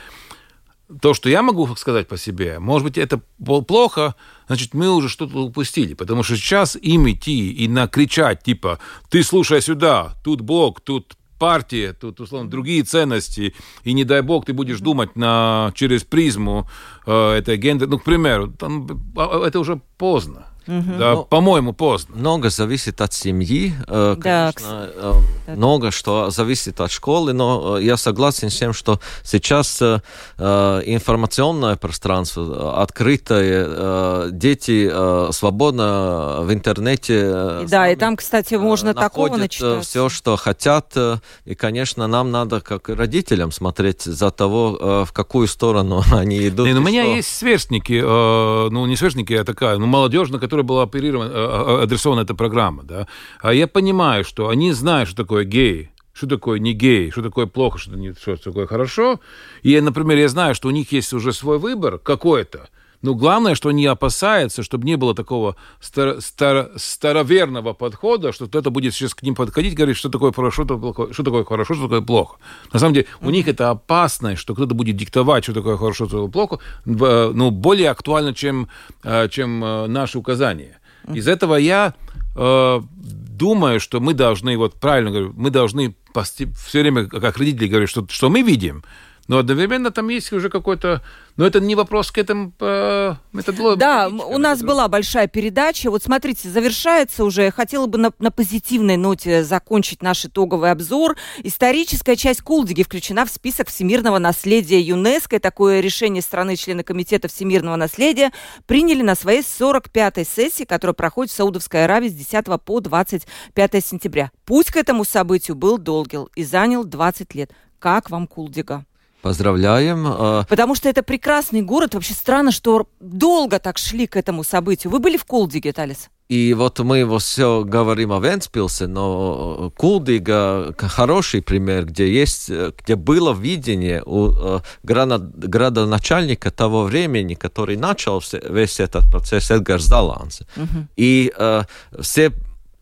то, 1.01 1.15
что 1.15 1.29
я 1.29 1.43
могу 1.43 1.75
сказать 1.77 2.09
по 2.09 2.17
себе, 2.17 2.59
может 2.59 2.87
быть, 2.87 2.99
это 2.99 3.21
плохо, 3.67 4.15
значит, 4.47 4.75
мы 4.75 4.91
уже 4.91 5.09
что-то 5.09 5.39
упустили. 5.39 5.95
Потому 5.95 6.23
что 6.23 6.37
сейчас 6.37 6.77
им 6.77 7.09
идти 7.09 7.53
и 7.53 7.69
накричать, 7.69 8.43
типа, 8.43 8.79
ты 9.09 9.23
слушай 9.23 9.61
сюда, 9.63 10.15
тут 10.25 10.41
Бог, 10.41 10.81
тут 10.81 11.17
партия, 11.39 11.93
тут, 11.93 12.21
условно, 12.21 12.49
другие 12.49 12.85
ценности, 12.85 13.55
и 13.83 13.95
не 13.95 14.05
дай 14.05 14.23
бог 14.23 14.45
ты 14.45 14.53
будешь 14.53 14.79
думать 14.79 15.17
на, 15.17 15.73
через 15.75 16.05
призму 16.05 16.69
э, 17.05 17.33
этой 17.33 17.57
гендер, 17.57 17.89
ну, 17.89 17.99
к 17.99 18.05
примеру, 18.05 18.53
там, 18.53 18.87
а, 19.17 19.45
это 19.45 19.59
уже 19.59 19.81
поздно. 19.99 20.47
Угу. 20.67 20.99
Да, 20.99 21.15
ну, 21.15 21.25
по-моему, 21.25 21.73
поздно. 21.73 22.17
Много 22.17 22.51
зависит 22.51 23.01
от 23.01 23.13
семьи, 23.13 23.75
э, 23.89 24.17
да, 24.19 24.53
конечно, 24.53 24.91
э, 24.95 25.55
много 25.57 25.91
что 25.91 26.31
зависит 26.31 26.81
от 26.81 26.93
школы, 26.93 27.33
но 27.33 27.79
э, 27.79 27.83
я 27.83 27.97
согласен 27.97 28.49
с 28.51 28.57
тем, 28.57 28.73
что 28.73 29.01
сейчас 29.25 29.83
информационное 29.83 31.77
пространство 31.77 32.81
открытое, 32.83 34.31
дети 34.31 34.91
свободно 35.33 36.39
в 36.41 36.53
интернете. 36.53 37.65
Да, 37.69 37.89
и 37.89 37.97
там, 37.97 38.17
кстати, 38.17 38.55
можно 38.55 38.95
такого 38.95 39.37
начитать. 39.37 39.85
все, 39.85 40.09
что 40.09 40.37
хотят, 40.37 40.97
и, 41.45 41.55
конечно, 41.55 42.07
нам 42.07 42.31
надо, 42.31 42.61
как 42.61 42.89
родителям, 42.89 43.51
смотреть 43.53 44.03
за 44.03 44.31
того, 44.31 45.05
в 45.07 45.13
какую 45.13 45.49
сторону 45.49 46.03
они 46.13 46.49
идут. 46.49 46.67
Не, 46.67 46.75
ну, 46.75 46.81
у 46.81 46.85
меня 46.85 47.03
что... 47.03 47.15
есть 47.15 47.37
сверстники, 47.37 48.01
ну, 48.01 48.87
не 48.87 48.97
сверстники, 48.97 49.33
а 49.33 49.45
такая, 49.45 49.79
ну, 49.79 49.87
молодежь, 49.87 50.29
на 50.29 50.39
которой 50.53 50.65
была 50.65 50.83
оперирована, 50.83 51.31
э, 51.31 51.35
э, 51.35 51.83
адресована 51.85 52.21
эта 52.21 52.35
программа, 52.35 52.83
да, 52.83 53.07
а 53.41 53.55
я 53.55 53.67
понимаю, 53.67 54.23
что 54.23 54.49
они 54.49 54.73
знают, 54.73 55.09
что 55.09 55.23
такое 55.23 55.45
гей, 55.45 55.91
что 56.13 56.27
такое 56.27 56.59
не 56.59 56.75
гей, 56.75 57.11
что 57.11 57.23
такое 57.23 57.47
плохо, 57.47 57.79
что, 57.79 57.97
не, 57.97 58.13
что 58.13 58.37
такое 58.37 58.67
хорошо. 58.67 59.19
И, 59.63 59.81
например, 59.81 60.19
я 60.19 60.29
знаю, 60.29 60.55
что 60.55 60.69
у 60.69 60.71
них 60.71 60.93
есть 60.93 61.15
уже 61.15 61.33
свой 61.33 61.59
выбор 61.59 61.99
какой-то, 61.99 62.69
но 63.03 63.15
главное, 63.15 63.55
что 63.55 63.69
они 63.69 63.85
опасаются, 63.87 64.63
чтобы 64.63 64.87
не 64.87 64.97
было 64.97 65.15
такого 65.15 65.57
стар, 65.81 66.21
стар, 66.21 66.71
староверного 66.77 67.73
подхода, 67.73 68.33
что 68.33 68.47
кто-то 68.47 68.71
будет 68.71 68.95
сейчас 68.95 69.15
к 69.15 69.23
ним 69.23 69.35
подходить, 69.35 69.75
говорить, 69.75 69.97
что 69.97 70.09
такое 70.09 70.33
хорошо, 70.33 70.65
что, 70.65 70.79
плохо, 70.79 71.13
что 71.13 71.23
такое 71.25 71.45
хорошо, 71.45 71.75
что 71.75 71.85
такое 71.85 72.01
плохо. 72.01 72.39
На 72.73 72.79
самом 72.79 72.95
деле, 72.95 73.07
у 73.21 73.31
них 73.31 73.49
это 73.49 73.71
опасность, 73.71 74.41
что 74.41 74.55
кто-то 74.55 74.75
будет 74.75 74.97
диктовать, 74.97 75.45
что 75.45 75.53
такое 75.53 75.77
хорошо, 75.77 76.07
что 76.07 76.27
такое 76.27 76.31
плохо, 76.31 76.59
ну, 76.85 77.51
более 77.51 77.91
актуально, 77.91 78.35
чем, 78.35 78.69
э, 79.03 79.29
чем 79.29 79.65
э, 79.65 79.87
наши 79.89 80.19
указания. 80.19 80.79
Из 81.13 81.27
этого 81.27 81.57
я 81.57 81.95
э, 82.37 82.81
думаю, 82.93 83.81
что 83.81 84.01
мы 84.01 84.15
должны, 84.15 84.57
вот 84.57 84.75
правильно 84.75 85.11
говорю, 85.11 85.33
мы 85.37 85.51
должны 85.51 85.97
все 86.25 86.81
время, 86.81 87.07
как 87.07 87.37
родители 87.37 87.67
говорят, 87.67 87.91
что, 87.91 88.07
что 88.09 88.31
мы 88.31 88.43
видим, 88.43 88.85
но 89.29 89.39
одновременно 89.39 89.91
там 89.91 90.09
есть 90.09 90.33
уже 90.33 90.51
какой-то 90.51 91.03
но 91.37 91.47
это 91.47 91.61
не 91.61 91.75
вопрос 91.75 92.11
к 92.11 92.19
этому 92.19 92.53
э, 92.61 93.15
методологии. 93.33 93.79
Да, 93.79 94.09
у 94.09 94.37
нас 94.37 94.59
это... 94.59 94.67
была 94.67 94.89
большая 94.89 95.29
передача. 95.29 95.91
Вот 95.91 96.03
смотрите, 96.03 96.49
завершается 96.51 97.25
уже. 97.25 97.51
Хотела 97.51 97.87
бы 97.87 97.99
на, 97.99 98.13
на 98.19 98.31
позитивной 98.31 98.97
ноте 98.99 99.43
закончить 99.43 100.03
наш 100.03 100.27
итоговый 100.27 100.71
обзор. 100.71 101.17
Историческая 101.43 102.17
часть 102.17 102.43
Кулдиги 102.43 102.83
включена 102.83 103.25
в 103.25 103.31
список 103.31 103.69
всемирного 103.69 104.19
наследия 104.19 104.81
юнеско. 104.81 105.37
И 105.37 105.39
такое 105.39 105.81
решение 105.81 106.23
страны-члены 106.23 106.83
Комитета 106.83 107.29
всемирного 107.29 107.77
наследия 107.77 108.31
приняли 108.67 109.03
на 109.03 109.15
своей 109.15 109.41
45-й 109.41 110.27
сессии, 110.27 110.65
которая 110.65 110.95
проходит 110.95 111.33
в 111.33 111.37
Саудовской 111.37 111.85
Аравии 111.85 112.09
с 112.09 112.15
10 112.15 112.45
по 112.63 112.81
25 112.81 113.85
сентября. 113.85 114.31
Путь 114.45 114.71
к 114.71 114.77
этому 114.77 115.05
событию 115.05 115.57
был 115.57 115.79
долгий 115.79 116.19
и 116.35 116.45
занял 116.45 116.85
20 116.85 117.35
лет. 117.35 117.53
Как 117.79 118.11
вам 118.11 118.27
Кулдига? 118.27 118.85
Поздравляем. 119.23 120.05
А, 120.07 120.45
Потому 120.49 120.75
что 120.75 120.89
это 120.89 121.03
прекрасный 121.03 121.63
город. 121.63 121.95
Вообще 121.95 122.13
странно, 122.15 122.51
что 122.51 122.87
долго 123.01 123.59
так 123.59 123.79
шли 123.79 124.07
к 124.07 124.17
этому 124.17 124.43
событию. 124.43 124.91
Вы 124.91 124.99
были 124.99 125.17
в 125.17 125.25
Кулдиге, 125.25 125.73
Талис? 125.73 126.11
И 126.29 126.55
вот 126.55 126.79
мы 126.79 126.99
его 126.99 127.19
все 127.19 127.63
говорим 127.63 128.11
о 128.11 128.19
Венспилсе, 128.19 128.87
но 128.87 129.71
Кулдига 129.77 130.75
хороший 130.79 131.43
пример, 131.43 131.85
где 131.85 132.11
есть, 132.11 132.49
где 132.49 132.97
было 132.97 133.35
видение 133.35 134.03
у 134.07 134.33
э, 134.33 134.61
градоначальника 134.83 136.51
того 136.51 136.85
времени, 136.85 137.35
который 137.35 137.77
начал 137.77 138.23
весь 138.49 138.81
этот 138.81 139.11
процесс, 139.11 139.51
Эдгар 139.51 139.81
Заланс. 139.81 140.41
Угу. 140.57 140.87
И 140.97 141.33
э, 141.37 141.63
все 142.01 142.33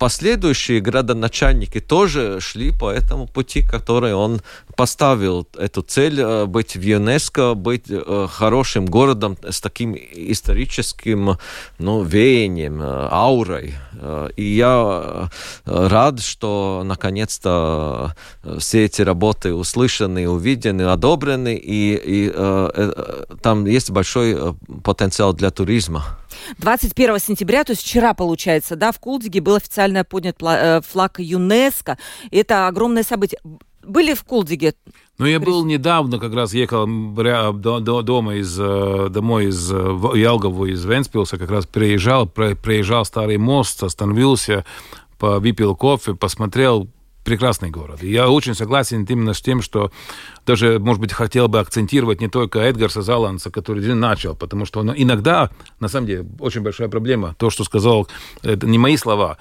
последующие 0.00 0.80
градоначальники 0.80 1.78
тоже 1.78 2.40
шли 2.40 2.72
по 2.72 2.90
этому 2.90 3.26
пути, 3.26 3.62
который 3.62 4.14
он 4.14 4.40
поставил 4.74 5.46
эту 5.58 5.82
цель 5.82 6.18
э, 6.18 6.46
быть 6.46 6.74
в 6.74 6.80
ЮНЕСКО, 6.80 7.52
быть 7.54 7.84
э, 7.90 8.26
хорошим 8.30 8.86
городом 8.86 9.36
с 9.46 9.60
таким 9.60 9.94
историческим 9.94 11.36
ну, 11.78 12.02
веянием, 12.02 12.80
э, 12.80 13.08
аурой. 13.10 13.74
И 14.36 14.42
я 14.42 15.28
рад, 15.66 16.22
что 16.22 16.82
наконец-то 16.86 18.14
все 18.58 18.86
эти 18.86 19.02
работы 19.02 19.52
услышаны, 19.52 20.26
увидены, 20.26 20.82
одобрены, 20.82 21.54
и, 21.56 22.00
и 22.02 22.32
там 23.42 23.66
есть 23.66 23.90
большой 23.90 24.54
потенциал 24.82 25.34
для 25.34 25.50
туризма. 25.50 26.19
21 26.58 27.18
сентября, 27.18 27.64
то 27.64 27.72
есть 27.72 27.82
вчера, 27.82 28.14
получается, 28.14 28.76
да, 28.76 28.92
в 28.92 28.98
Кулдиге 28.98 29.40
был 29.40 29.56
официально 29.56 30.04
поднят 30.04 30.38
флаг 30.86 31.18
ЮНЕСКо. 31.18 31.98
Это 32.30 32.66
огромное 32.66 33.02
событие 33.02 33.40
были 33.82 34.14
в 34.14 34.24
Кулдиге? 34.24 34.74
Ну, 35.18 35.26
я 35.26 35.40
был 35.40 35.64
недавно, 35.64 36.18
как 36.18 36.34
раз 36.34 36.54
ехал 36.54 36.86
дома 36.86 38.34
из, 38.36 38.58
э, 38.58 39.08
домой 39.10 39.46
из 39.46 39.70
э, 39.72 39.98
Ялгову, 40.14 40.66
из 40.66 40.84
Венспилса, 40.84 41.36
как 41.36 41.50
раз 41.50 41.66
приезжал, 41.66 42.26
проезжал 42.26 43.04
старый 43.04 43.36
мост, 43.36 43.82
остановился, 43.82 44.64
выпил 45.20 45.76
кофе, 45.76 46.14
посмотрел, 46.14 46.88
прекрасный 47.24 47.70
город. 47.70 48.02
И 48.02 48.10
я 48.10 48.28
очень 48.28 48.54
согласен 48.54 49.04
именно 49.04 49.34
с 49.34 49.40
тем, 49.40 49.62
что 49.62 49.92
даже, 50.46 50.78
может 50.78 51.00
быть, 51.00 51.12
хотел 51.12 51.48
бы 51.48 51.60
акцентировать 51.60 52.20
не 52.20 52.28
только 52.28 52.60
Эдгарса 52.60 53.02
Заланса, 53.02 53.50
который 53.50 53.82
начал, 53.94 54.34
потому 54.34 54.64
что 54.64 54.80
он 54.80 54.92
иногда, 54.96 55.50
на 55.80 55.88
самом 55.88 56.06
деле, 56.06 56.26
очень 56.38 56.62
большая 56.62 56.88
проблема, 56.88 57.34
то, 57.38 57.50
что 57.50 57.64
сказал, 57.64 58.08
это 58.42 58.66
не 58.66 58.78
мои 58.78 58.96
слова, 58.96 59.38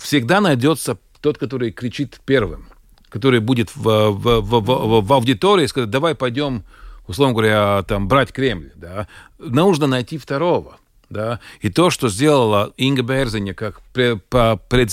всегда 0.00 0.40
найдется 0.40 0.98
тот, 1.20 1.38
который 1.38 1.72
кричит 1.72 2.20
первым 2.24 2.66
который 3.12 3.40
будет 3.40 3.76
в, 3.76 3.82
в, 3.82 4.40
в, 4.40 4.60
в, 4.60 5.06
в 5.06 5.12
аудитории, 5.12 5.66
сказать, 5.66 5.90
давай 5.90 6.14
пойдем, 6.14 6.64
условно 7.06 7.34
говоря, 7.34 7.82
там, 7.82 8.08
брать 8.08 8.32
Кремль, 8.32 8.72
да, 8.74 9.06
нужно 9.38 9.86
найти 9.86 10.16
второго. 10.16 10.78
Да? 11.10 11.40
И 11.60 11.68
то, 11.68 11.90
что 11.90 12.08
сделала 12.08 12.72
Инга 12.78 13.02
Берзиня 13.02 13.52
как 13.52 13.82
пред, 13.92 14.24
пред, 14.70 14.90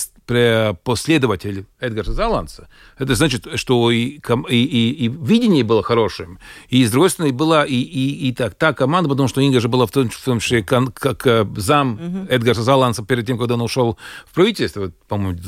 последователь 0.84 1.66
Эдгара 1.80 2.12
Заланса, 2.12 2.68
это 2.98 3.16
значит, 3.16 3.48
что 3.56 3.92
и, 3.92 4.20
и, 4.50 4.64
и, 4.64 5.06
и 5.06 5.08
видение 5.08 5.64
было 5.64 5.84
хорошим, 5.84 6.40
и, 6.70 6.86
с 6.86 6.92
другой 6.92 7.10
стороны, 7.10 7.34
была 7.34 7.66
и, 7.66 7.76
и, 7.76 8.28
и 8.30 8.34
так, 8.34 8.56
та 8.56 8.74
команда, 8.74 9.10
потому 9.10 9.28
что 9.28 9.42
Инга 9.42 9.60
же 9.60 9.68
была 9.68 9.86
в 9.86 9.92
том, 9.92 10.10
в 10.10 10.24
том 10.24 10.40
числе 10.40 10.64
как, 10.64 10.94
как 10.94 11.26
э, 11.28 11.46
зам 11.58 11.96
mm-hmm. 11.96 12.30
Эдгара 12.30 12.62
Заланса 12.62 13.04
перед 13.04 13.26
тем, 13.26 13.38
когда 13.38 13.56
он 13.56 13.62
ушел 13.62 13.98
в 14.28 14.34
правительство, 14.34 14.92
по-моему, 15.08 15.40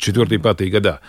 2004-2005 0.00 0.68
года. 0.68 1.00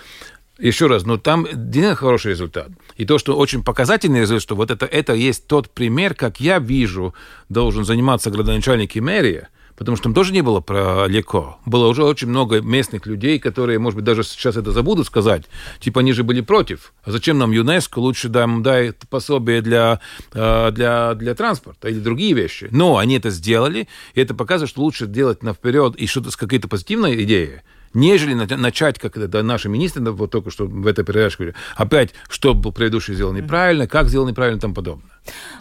Еще 0.59 0.85
раз, 0.85 1.03
но 1.03 1.17
там 1.17 1.45
действительно 1.45 1.95
хороший 1.95 2.31
результат. 2.31 2.69
И 2.95 3.05
то, 3.05 3.17
что 3.17 3.35
очень 3.35 3.63
показательный 3.63 4.21
результат, 4.21 4.43
что 4.43 4.55
вот 4.55 4.69
это, 4.69 4.85
это 4.85 5.13
есть 5.13 5.47
тот 5.47 5.71
пример, 5.71 6.13
как 6.13 6.39
я 6.39 6.59
вижу, 6.59 7.15
должен 7.49 7.85
заниматься 7.85 8.29
градоначальник 8.29 8.95
и 8.95 9.01
мэрия, 9.01 9.49
потому 9.83 9.97
что 9.97 10.03
там 10.03 10.13
тоже 10.13 10.33
не 10.33 10.41
было 10.41 10.61
про 10.61 11.05
легко. 11.07 11.59
Было 11.65 11.87
уже 11.87 12.03
очень 12.03 12.29
много 12.29 12.61
местных 12.61 13.05
людей, 13.05 13.37
которые, 13.37 13.79
может 13.79 13.97
быть, 13.97 14.05
даже 14.05 14.23
сейчас 14.23 14.55
это 14.55 14.71
забудут 14.71 15.07
сказать. 15.07 15.43
Типа, 15.79 15.99
они 15.99 16.13
же 16.13 16.23
были 16.23 16.41
против. 16.41 16.93
А 17.03 17.11
зачем 17.11 17.37
нам 17.37 17.51
ЮНЕСКО? 17.51 17.99
Лучше 17.99 18.29
дай, 18.29 18.47
дай 18.61 18.93
пособие 19.09 19.61
для, 19.61 19.99
э, 20.33 20.71
для, 20.71 21.13
для 21.15 21.35
транспорта 21.35 21.89
или 21.89 21.99
другие 21.99 22.33
вещи. 22.33 22.69
Но 22.71 22.97
они 22.97 23.17
это 23.17 23.29
сделали, 23.29 23.87
и 24.13 24.21
это 24.21 24.33
показывает, 24.33 24.69
что 24.69 24.81
лучше 24.81 25.05
делать 25.05 25.43
на 25.43 25.53
вперед 25.53 25.95
и 25.97 26.07
что-то 26.07 26.31
с 26.31 26.37
какой-то 26.37 26.67
позитивной 26.67 27.21
идеей, 27.23 27.61
нежели 27.93 28.33
начать, 28.33 28.99
как 28.99 29.17
это 29.17 29.43
наши 29.43 29.69
министры 29.69 30.11
вот 30.11 30.31
только 30.31 30.51
что 30.51 30.65
в 30.65 30.87
этой 30.87 31.05
передаче 31.05 31.37
говорили, 31.37 31.57
опять, 31.75 32.13
что 32.29 32.53
был 32.53 32.71
предыдущий 32.71 33.13
сделал 33.13 33.33
неправильно, 33.33 33.87
как 33.87 34.09
сделал 34.09 34.27
неправильно 34.27 34.57
и 34.57 34.61
тому 34.61 34.73
подобное. 34.73 35.09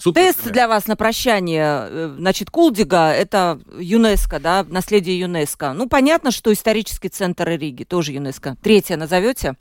Супер, 0.00 0.22
Тест 0.22 0.50
для 0.50 0.66
вас 0.66 0.86
на 0.86 0.96
прощание. 0.96 1.86
Э, 1.88 2.14
значит, 2.18 2.50
Кулдига– 2.50 3.12
это 3.12 3.60
ЮНЕСКО, 3.78 4.40
да, 4.40 4.66
наследие 4.68 5.18
ЮНЕСКО. 5.20 5.72
Ну, 5.72 5.88
понятно, 5.88 6.30
что 6.30 6.52
исторический 6.52 7.08
центр 7.08 7.48
Риги 7.48 7.84
тоже 7.84 8.12
ЮНЕСКО. 8.12 8.56
Третье 8.62 8.96
назовете? 8.96 9.54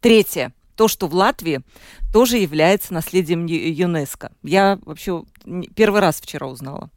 Третье. 0.00 0.52
То, 0.76 0.88
что 0.88 1.06
в 1.06 1.14
Латвии 1.14 1.62
тоже 2.12 2.36
является 2.36 2.92
наследием 2.92 3.46
ЮНЕСКО. 3.46 4.32
Я 4.42 4.78
вообще 4.84 5.24
первый 5.74 6.00
раз 6.00 6.20
вчера 6.20 6.46
узнала. 6.46 6.90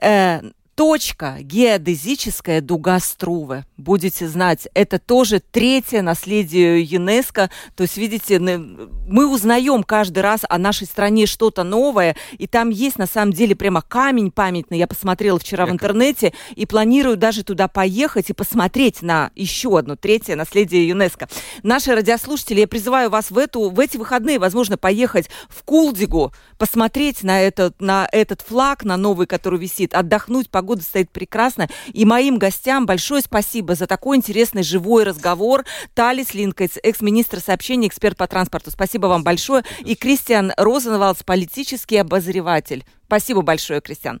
Э, 0.00 0.40
Точка 0.78 1.38
геодезическая 1.40 2.60
дуга 2.60 3.00
Струве. 3.00 3.66
Будете 3.76 4.28
знать, 4.28 4.68
это 4.74 5.00
тоже 5.00 5.40
третье 5.40 6.02
наследие 6.02 6.80
ЮНЕСКо. 6.82 7.50
То 7.74 7.82
есть, 7.82 7.96
видите, 7.96 8.38
мы 8.38 9.26
узнаем 9.26 9.82
каждый 9.82 10.20
раз 10.20 10.42
о 10.48 10.56
нашей 10.56 10.86
стране 10.86 11.26
что-то 11.26 11.64
новое, 11.64 12.14
и 12.38 12.46
там 12.46 12.70
есть 12.70 12.96
на 12.96 13.08
самом 13.08 13.32
деле 13.32 13.56
прямо 13.56 13.82
камень 13.82 14.30
памятный. 14.30 14.78
Я 14.78 14.86
посмотрела 14.86 15.40
вчера 15.40 15.66
в 15.66 15.70
интернете 15.70 16.32
и 16.54 16.64
планирую 16.64 17.16
даже 17.16 17.42
туда 17.42 17.66
поехать 17.66 18.30
и 18.30 18.32
посмотреть 18.32 19.02
на 19.02 19.32
еще 19.34 19.76
одно 19.76 19.96
третье 19.96 20.36
наследие 20.36 20.86
ЮНЕСКо. 20.86 21.28
Наши 21.64 21.92
радиослушатели, 21.92 22.60
я 22.60 22.68
призываю 22.68 23.10
вас 23.10 23.32
в, 23.32 23.38
эту, 23.38 23.68
в 23.68 23.80
эти 23.80 23.96
выходные, 23.96 24.38
возможно, 24.38 24.78
поехать 24.78 25.28
в 25.48 25.64
Кулдигу, 25.64 26.32
посмотреть 26.56 27.24
на 27.24 27.40
этот, 27.40 27.80
на 27.80 28.08
этот 28.12 28.42
флаг, 28.42 28.84
на 28.84 28.96
новый, 28.96 29.26
который 29.26 29.58
висит, 29.58 29.92
отдохнуть, 29.92 30.48
погода 30.48 30.67
погода 30.68 30.82
стоит 30.82 31.10
прекрасно. 31.10 31.66
И 31.94 32.04
моим 32.04 32.38
гостям 32.38 32.84
большое 32.84 33.22
спасибо 33.22 33.74
за 33.74 33.86
такой 33.86 34.18
интересный 34.18 34.62
живой 34.62 35.04
разговор. 35.04 35.64
Талис 35.94 36.34
Линкайц, 36.34 36.76
экс-министр 36.82 37.40
сообщений, 37.40 37.88
эксперт 37.88 38.18
по 38.18 38.26
транспорту. 38.26 38.70
Спасибо 38.70 39.06
вам 39.06 39.24
большое. 39.24 39.64
И 39.80 39.94
Кристиан 39.94 40.52
Розенвалдс, 40.58 41.22
политический 41.22 41.96
обозреватель. 41.96 42.84
Спасибо 43.06 43.40
большое, 43.40 43.80
Кристиан. 43.80 44.20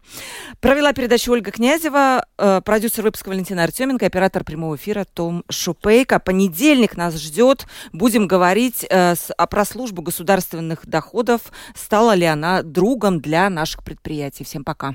Провела 0.60 0.94
передачу 0.94 1.32
Ольга 1.32 1.50
Князева, 1.50 2.24
э, 2.38 2.62
продюсер 2.64 3.04
выпуска 3.04 3.28
Валентина 3.28 3.64
Артеменко, 3.64 4.06
оператор 4.06 4.44
прямого 4.44 4.76
эфира 4.76 5.04
Том 5.04 5.44
Шупейко. 5.50 6.18
Понедельник 6.18 6.96
нас 6.96 7.14
ждет. 7.16 7.66
Будем 7.92 8.26
говорить 8.26 8.86
э, 8.88 9.14
с, 9.14 9.30
а, 9.36 9.46
про 9.46 9.66
службу 9.66 10.00
государственных 10.00 10.86
доходов. 10.86 11.42
Стала 11.74 12.14
ли 12.14 12.24
она 12.24 12.62
другом 12.62 13.20
для 13.20 13.50
наших 13.50 13.84
предприятий? 13.84 14.44
Всем 14.44 14.64
пока. 14.64 14.94